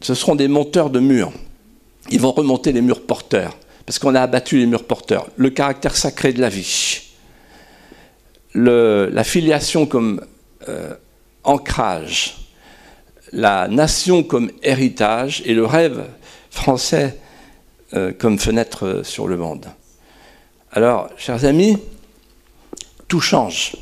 ce 0.00 0.14
seront 0.14 0.36
des 0.36 0.46
monteurs 0.46 0.90
de 0.90 1.00
murs. 1.00 1.32
Ils 2.08 2.20
vont 2.20 2.30
remonter 2.30 2.70
les 2.70 2.80
murs 2.80 3.04
porteurs, 3.04 3.56
parce 3.86 3.98
qu'on 3.98 4.14
a 4.14 4.20
abattu 4.20 4.56
les 4.58 4.66
murs 4.66 4.84
porteurs. 4.84 5.26
Le 5.34 5.50
caractère 5.50 5.96
sacré 5.96 6.32
de 6.32 6.40
la 6.40 6.48
vie, 6.48 7.08
la 8.54 9.24
filiation 9.24 9.84
comme 9.84 10.24
euh, 10.68 10.94
ancrage, 11.42 12.36
la 13.32 13.66
nation 13.66 14.22
comme 14.22 14.52
héritage 14.62 15.42
et 15.44 15.54
le 15.54 15.66
rêve 15.66 16.04
français 16.50 17.18
euh, 17.94 18.12
comme 18.16 18.38
fenêtre 18.38 19.00
sur 19.02 19.26
le 19.26 19.36
monde. 19.36 19.66
Alors, 20.70 21.08
chers 21.16 21.44
amis, 21.44 21.78
tout 23.08 23.20
change. 23.20 23.72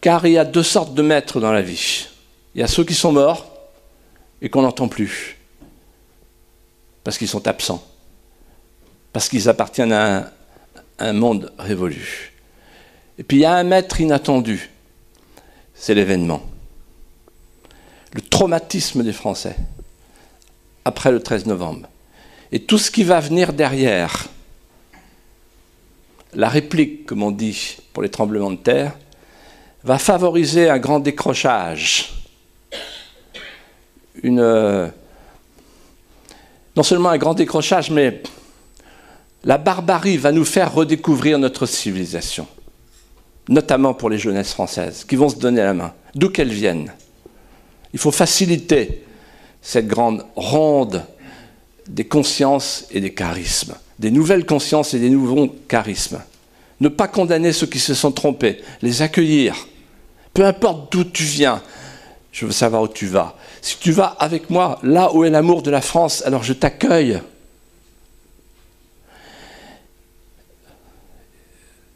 Car 0.00 0.26
il 0.26 0.32
y 0.32 0.38
a 0.38 0.44
deux 0.44 0.62
sortes 0.62 0.94
de 0.94 1.02
maîtres 1.02 1.40
dans 1.40 1.52
la 1.52 1.62
vie. 1.62 2.06
Il 2.54 2.60
y 2.60 2.64
a 2.64 2.66
ceux 2.66 2.84
qui 2.84 2.94
sont 2.94 3.12
morts 3.12 3.46
et 4.40 4.48
qu'on 4.48 4.62
n'entend 4.62 4.88
plus. 4.88 5.36
Parce 7.04 7.18
qu'ils 7.18 7.28
sont 7.28 7.46
absents. 7.46 7.86
Parce 9.12 9.28
qu'ils 9.28 9.48
appartiennent 9.48 9.92
à 9.92 10.32
un, 10.98 11.12
monde 11.12 11.52
révolu. 11.58 12.32
Et 13.18 13.22
puis 13.22 13.38
il 13.38 13.40
y 13.40 13.46
a 13.46 13.54
un 13.54 13.64
maître 13.64 14.00
inattendu. 14.00 14.70
C'est 15.74 15.94
l'événement. 15.94 16.42
Le 18.12 18.22
traumatisme 18.22 19.02
des 19.02 19.12
Français. 19.12 19.56
Après 20.84 21.12
le 21.12 21.22
13 21.22 21.46
novembre. 21.46 21.88
Et 22.52 22.60
tout 22.60 22.78
ce 22.78 22.90
qui 22.90 23.02
va 23.02 23.20
venir 23.20 23.52
derrière. 23.52 24.28
La 26.32 26.48
réplique, 26.48 27.06
comme 27.06 27.22
on 27.22 27.30
dit 27.30 27.76
pour 27.92 28.02
les 28.02 28.08
tremblements 28.08 28.50
de 28.50 28.56
terre, 28.56 28.96
va 29.84 29.98
favoriser 29.98 30.68
un 30.68 30.78
grand 30.78 31.00
décrochage 31.00 32.20
euh, 34.24 34.88
non 36.76 36.82
seulement 36.82 37.10
un 37.10 37.18
grand 37.18 37.34
décrochage, 37.34 37.90
mais 37.90 38.22
la 39.44 39.58
barbarie 39.58 40.16
va 40.16 40.32
nous 40.32 40.44
faire 40.44 40.72
redécouvrir 40.72 41.38
notre 41.38 41.66
civilisation. 41.66 42.46
notamment 43.48 43.94
pour 43.94 44.10
les 44.10 44.18
jeunesses 44.18 44.52
françaises, 44.52 45.04
qui 45.04 45.16
vont 45.16 45.28
se 45.28 45.36
donner 45.36 45.62
la 45.62 45.74
main, 45.74 45.92
d'où 46.14 46.28
qu'elles 46.28 46.52
viennent. 46.52 46.92
Il 47.92 47.98
faut 47.98 48.12
faciliter 48.12 49.02
cette 49.60 49.88
grande 49.88 50.24
ronde 50.36 51.02
des 51.88 52.04
consciences 52.04 52.86
et 52.92 53.00
des 53.00 53.12
charismes, 53.12 53.74
des 53.98 54.12
nouvelles 54.12 54.46
consciences 54.46 54.94
et 54.94 55.00
des 55.00 55.10
nouveaux 55.10 55.48
charismes. 55.66 56.20
Ne 56.78 56.88
pas 56.88 57.08
condamner 57.08 57.52
ceux 57.52 57.66
qui 57.66 57.80
se 57.80 57.94
sont 57.94 58.12
trompés, 58.12 58.60
les 58.82 59.02
accueillir. 59.02 59.66
Peu 60.32 60.44
importe 60.44 60.92
d'où 60.92 61.04
tu 61.04 61.24
viens, 61.24 61.62
je 62.32 62.46
veux 62.46 62.52
savoir 62.52 62.82
où 62.82 62.88
tu 62.88 63.06
vas. 63.06 63.36
Si 63.60 63.78
tu 63.78 63.92
vas 63.92 64.06
avec 64.18 64.50
moi 64.50 64.78
là 64.82 65.12
où 65.12 65.24
est 65.24 65.30
l'amour 65.30 65.62
de 65.62 65.70
la 65.70 65.80
France, 65.80 66.22
alors 66.24 66.42
je 66.42 66.52
t'accueille. 66.52 67.20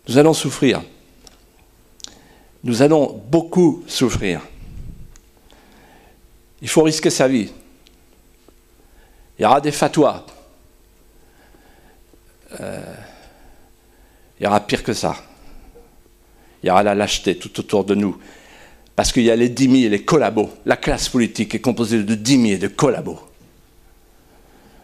Nous 0.09 0.19
allons 0.19 0.35
souffrir. 0.35 0.82
Nous 2.62 2.82
allons 2.82 3.23
beaucoup 3.28 3.85
souffrir. 3.86 4.40
Il 6.61 6.69
faut 6.69 6.82
risquer 6.82 7.11
sa 7.11 7.28
vie. 7.28 7.51
Il 9.39 9.43
y 9.43 9.44
aura 9.44 9.61
des 9.61 9.73
fatwas. 9.73 10.24
Euh, 12.61 12.94
il 14.39 14.44
y 14.44 14.47
aura 14.47 14.61
pire 14.61 14.82
que 14.82 14.93
ça. 14.93 15.16
Il 16.65 16.69
y 16.69 16.70
aura 16.70 16.82
la 16.82 16.95
lâcheté 16.95 17.36
tout 17.36 17.61
autour 17.61 17.85
de 17.85 17.95
nous. 17.95 18.16
Parce 18.97 19.12
qu'il 19.12 19.24
y 19.24 19.31
a 19.31 19.36
les 19.36 19.51
dix 19.51 19.85
et 19.85 19.91
les 19.91 20.03
collabos. 20.03 20.51
La 20.65 20.78
classe 20.78 21.11
politique 21.11 21.55
est 21.55 21.61
composée 21.61 22.03
de 22.03 22.15
dix 22.15 22.43
et 22.47 22.57
de 22.57 22.69
collabos. 22.69 23.20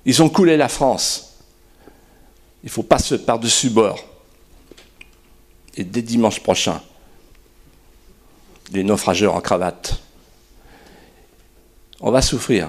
Ils 0.04 0.22
ont 0.22 0.28
coulé 0.28 0.58
la 0.58 0.68
France. 0.68 1.38
Il 2.62 2.66
ne 2.66 2.70
faut 2.70 2.82
pas 2.82 2.98
se 2.98 3.14
par-dessus 3.14 3.70
bord. 3.70 3.98
Et 5.74 5.84
dès 5.84 6.02
dimanche 6.02 6.40
prochain, 6.40 6.82
les 8.72 8.84
naufrageurs 8.84 9.34
en 9.34 9.40
cravate. 9.40 10.02
On 12.02 12.10
va 12.10 12.20
souffrir. 12.20 12.68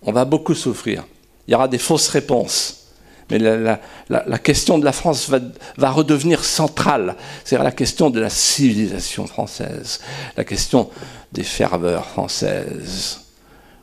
On 0.00 0.12
va 0.12 0.24
beaucoup 0.24 0.54
souffrir. 0.54 1.04
Il 1.48 1.50
y 1.50 1.54
aura 1.56 1.66
des 1.66 1.78
fausses 1.78 2.08
réponses. 2.08 2.83
Mais 3.30 3.38
la, 3.38 4.38
question 4.38 4.78
de 4.78 4.84
la 4.84 4.92
France 4.92 5.30
va, 5.30 5.90
redevenir 5.90 6.44
centrale. 6.44 7.16
C'est 7.44 7.58
la 7.58 7.72
question 7.72 8.10
de 8.10 8.20
la 8.20 8.30
civilisation 8.30 9.26
française, 9.26 10.00
la 10.36 10.44
question 10.44 10.90
des 11.32 11.42
ferveurs 11.42 12.06
françaises. 12.06 13.20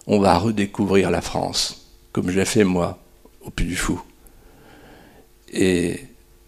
On 0.08 0.20
va 0.20 0.38
redécouvrir 0.38 1.10
la 1.12 1.22
France, 1.22 1.88
comme 2.12 2.30
je 2.30 2.40
l'ai 2.40 2.46
fait 2.46 2.64
moi, 2.64 3.00
au 3.42 3.50
Puy 3.50 3.66
du 3.66 3.76
Fou. 3.76 4.02
Et 5.52 6.06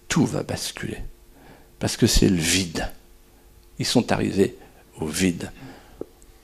tout 0.07 0.25
va 0.25 0.43
basculer. 0.43 0.97
Parce 1.79 1.97
que 1.97 2.07
c'est 2.07 2.29
le 2.29 2.37
vide. 2.37 2.87
Ils 3.79 3.85
sont 3.85 4.11
arrivés 4.11 4.55
au 4.99 5.07
vide. 5.07 5.51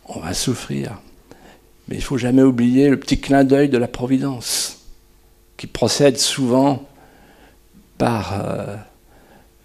On 0.05 0.19
va 0.19 0.33
souffrir. 0.33 0.99
Mais 1.87 1.95
il 1.95 1.99
ne 1.99 2.03
faut 2.03 2.17
jamais 2.17 2.41
oublier 2.41 2.89
le 2.89 2.99
petit 2.99 3.19
clin 3.19 3.43
d'œil 3.43 3.69
de 3.69 3.77
la 3.77 3.87
Providence 3.87 4.78
qui 5.59 5.67
procède 5.67 6.17
souvent 6.17 6.87
par 7.97 8.39
euh, 8.39 8.77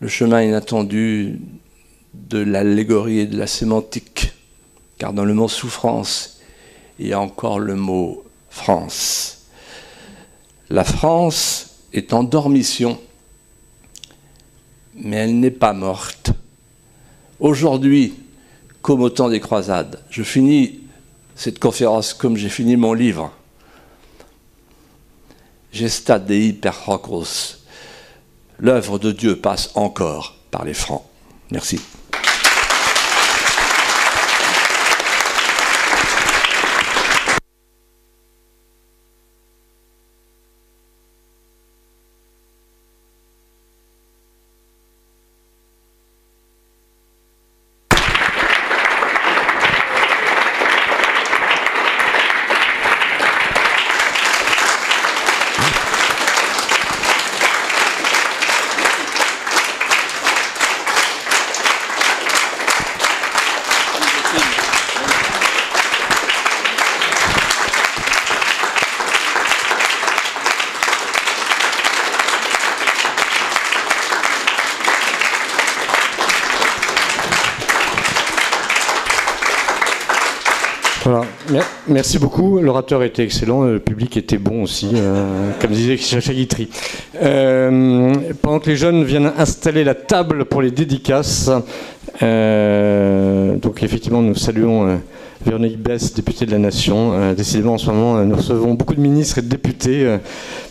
le 0.01 0.09
chemin 0.09 0.43
inattendu 0.43 1.41
de 2.15 2.39
l'allégorie 2.39 3.21
et 3.21 3.27
de 3.27 3.39
la 3.39 3.47
sémantique, 3.47 4.33
car 4.99 5.13
dans 5.13 5.25
le 5.25 5.35
mot 5.35 5.47
souffrance, 5.47 6.41
il 6.99 7.07
y 7.07 7.13
a 7.13 7.21
encore 7.21 7.61
le 7.61 7.77
mot 7.77 8.25
France. 8.51 9.45
La 10.69 10.83
France 10.83 11.77
est 11.93 12.13
en 12.13 12.25
dormition, 12.25 12.99
mais 14.97 15.19
elle 15.19 15.39
n'est 15.39 15.53
pas 15.53 15.75
morte. 15.75 16.33
Aujourd'hui, 17.39 18.15
comme 18.83 19.01
au 19.01 19.11
temps 19.11 19.29
des 19.29 19.39
croisades, 19.39 20.01
je 20.11 20.25
finis 20.25 20.81
cette 21.37 21.61
conférence 21.61 22.15
comme 22.15 22.37
j'ai 22.37 22.49
fini 22.49 22.77
mon 22.77 22.95
livre 22.95 23.33
Gesta 25.75 26.21
Dei 26.21 26.53
per 26.53 26.71
L'œuvre 28.61 29.01
de 29.01 29.11
Dieu 29.11 29.41
passe 29.41 29.73
encore 29.75 30.37
par 30.53 30.65
les 30.65 30.73
francs. 30.73 31.03
Merci. 31.51 31.81
Merci 81.95 82.19
beaucoup. 82.19 82.59
L'orateur 82.59 83.05
était 83.05 83.23
excellent, 83.23 83.63
le 83.63 83.79
public 83.79 84.17
était 84.17 84.37
bon 84.37 84.65
aussi, 84.65 84.91
euh, 84.95 85.53
comme 85.61 85.71
disait 85.71 85.97
Chacha 85.97 86.35
Guitry. 86.35 86.69
Euh, 87.23 88.13
pendant 88.43 88.59
que 88.59 88.69
les 88.69 88.75
jeunes 88.75 89.05
viennent 89.05 89.31
installer 89.39 89.85
la 89.85 89.95
table 89.95 90.47
pour 90.47 90.61
les 90.61 90.73
dédicaces, 90.73 91.53
euh, 92.21 93.55
donc 93.59 93.85
effectivement 93.85 94.23
nous 94.23 94.35
saluons 94.35 94.99
Véronique 95.47 95.81
Bess, 95.81 96.13
députée 96.15 96.47
de 96.47 96.51
la 96.51 96.59
Nation. 96.59 97.33
décidément 97.33 97.75
en 97.75 97.79
ce 97.79 97.89
moment 97.89 98.25
nous 98.25 98.35
recevons 98.35 98.75
beaucoup 98.75 98.97
de 98.97 99.01
ministres 99.01 99.39
et 99.39 99.43
de 99.43 99.47
députés. 99.49 100.17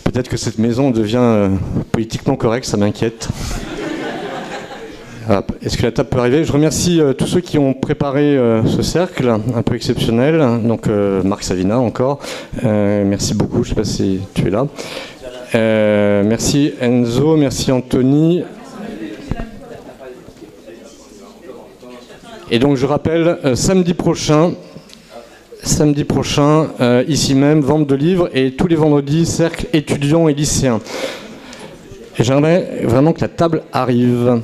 Peut-être 0.04 0.28
que 0.28 0.36
cette 0.36 0.58
maison 0.58 0.90
devient 0.90 1.48
politiquement 1.90 2.36
correcte, 2.36 2.66
ça 2.66 2.76
m'inquiète. 2.76 3.30
Est-ce 5.62 5.78
que 5.78 5.84
la 5.84 5.92
table 5.92 6.10
peut 6.10 6.18
arriver? 6.18 6.44
Je 6.44 6.52
remercie 6.52 7.00
euh, 7.00 7.14
tous 7.14 7.26
ceux 7.26 7.40
qui 7.40 7.56
ont 7.56 7.72
préparé 7.72 8.36
euh, 8.36 8.62
ce 8.66 8.82
cercle 8.82 9.28
un 9.28 9.62
peu 9.62 9.74
exceptionnel. 9.74 10.38
Donc 10.64 10.86
euh, 10.86 11.22
Marc 11.22 11.44
Savina 11.44 11.78
encore. 11.78 12.18
merci 12.62 13.32
beaucoup. 13.34 13.64
Je 13.64 13.70
ne 13.70 13.74
sais 13.74 13.74
pas 13.74 13.84
si 13.84 14.20
tu 14.34 14.48
es 14.48 14.50
là. 14.50 14.66
merci 16.24 16.74
Enzo. 16.78 17.36
Merci 17.36 17.72
Anthony. 17.72 18.42
Et 22.50 22.58
donc 22.58 22.76
je 22.76 22.84
rappelle, 22.84 23.38
samedi 23.54 23.94
prochain, 23.94 24.52
samedi 25.62 26.04
prochain, 26.04 26.68
ici 27.08 27.34
même, 27.34 27.60
vente 27.60 27.86
de 27.86 27.94
livres 27.94 28.28
et 28.34 28.52
tous 28.52 28.66
les 28.66 28.76
vendredis, 28.76 29.24
cercle 29.24 29.66
étudiants 29.72 30.28
et 30.28 30.34
lycéens. 30.34 30.80
Et 32.18 32.24
j'aimerais 32.24 32.82
vraiment 32.84 33.14
que 33.14 33.22
la 33.22 33.28
table 33.28 33.62
arrive. 33.72 34.40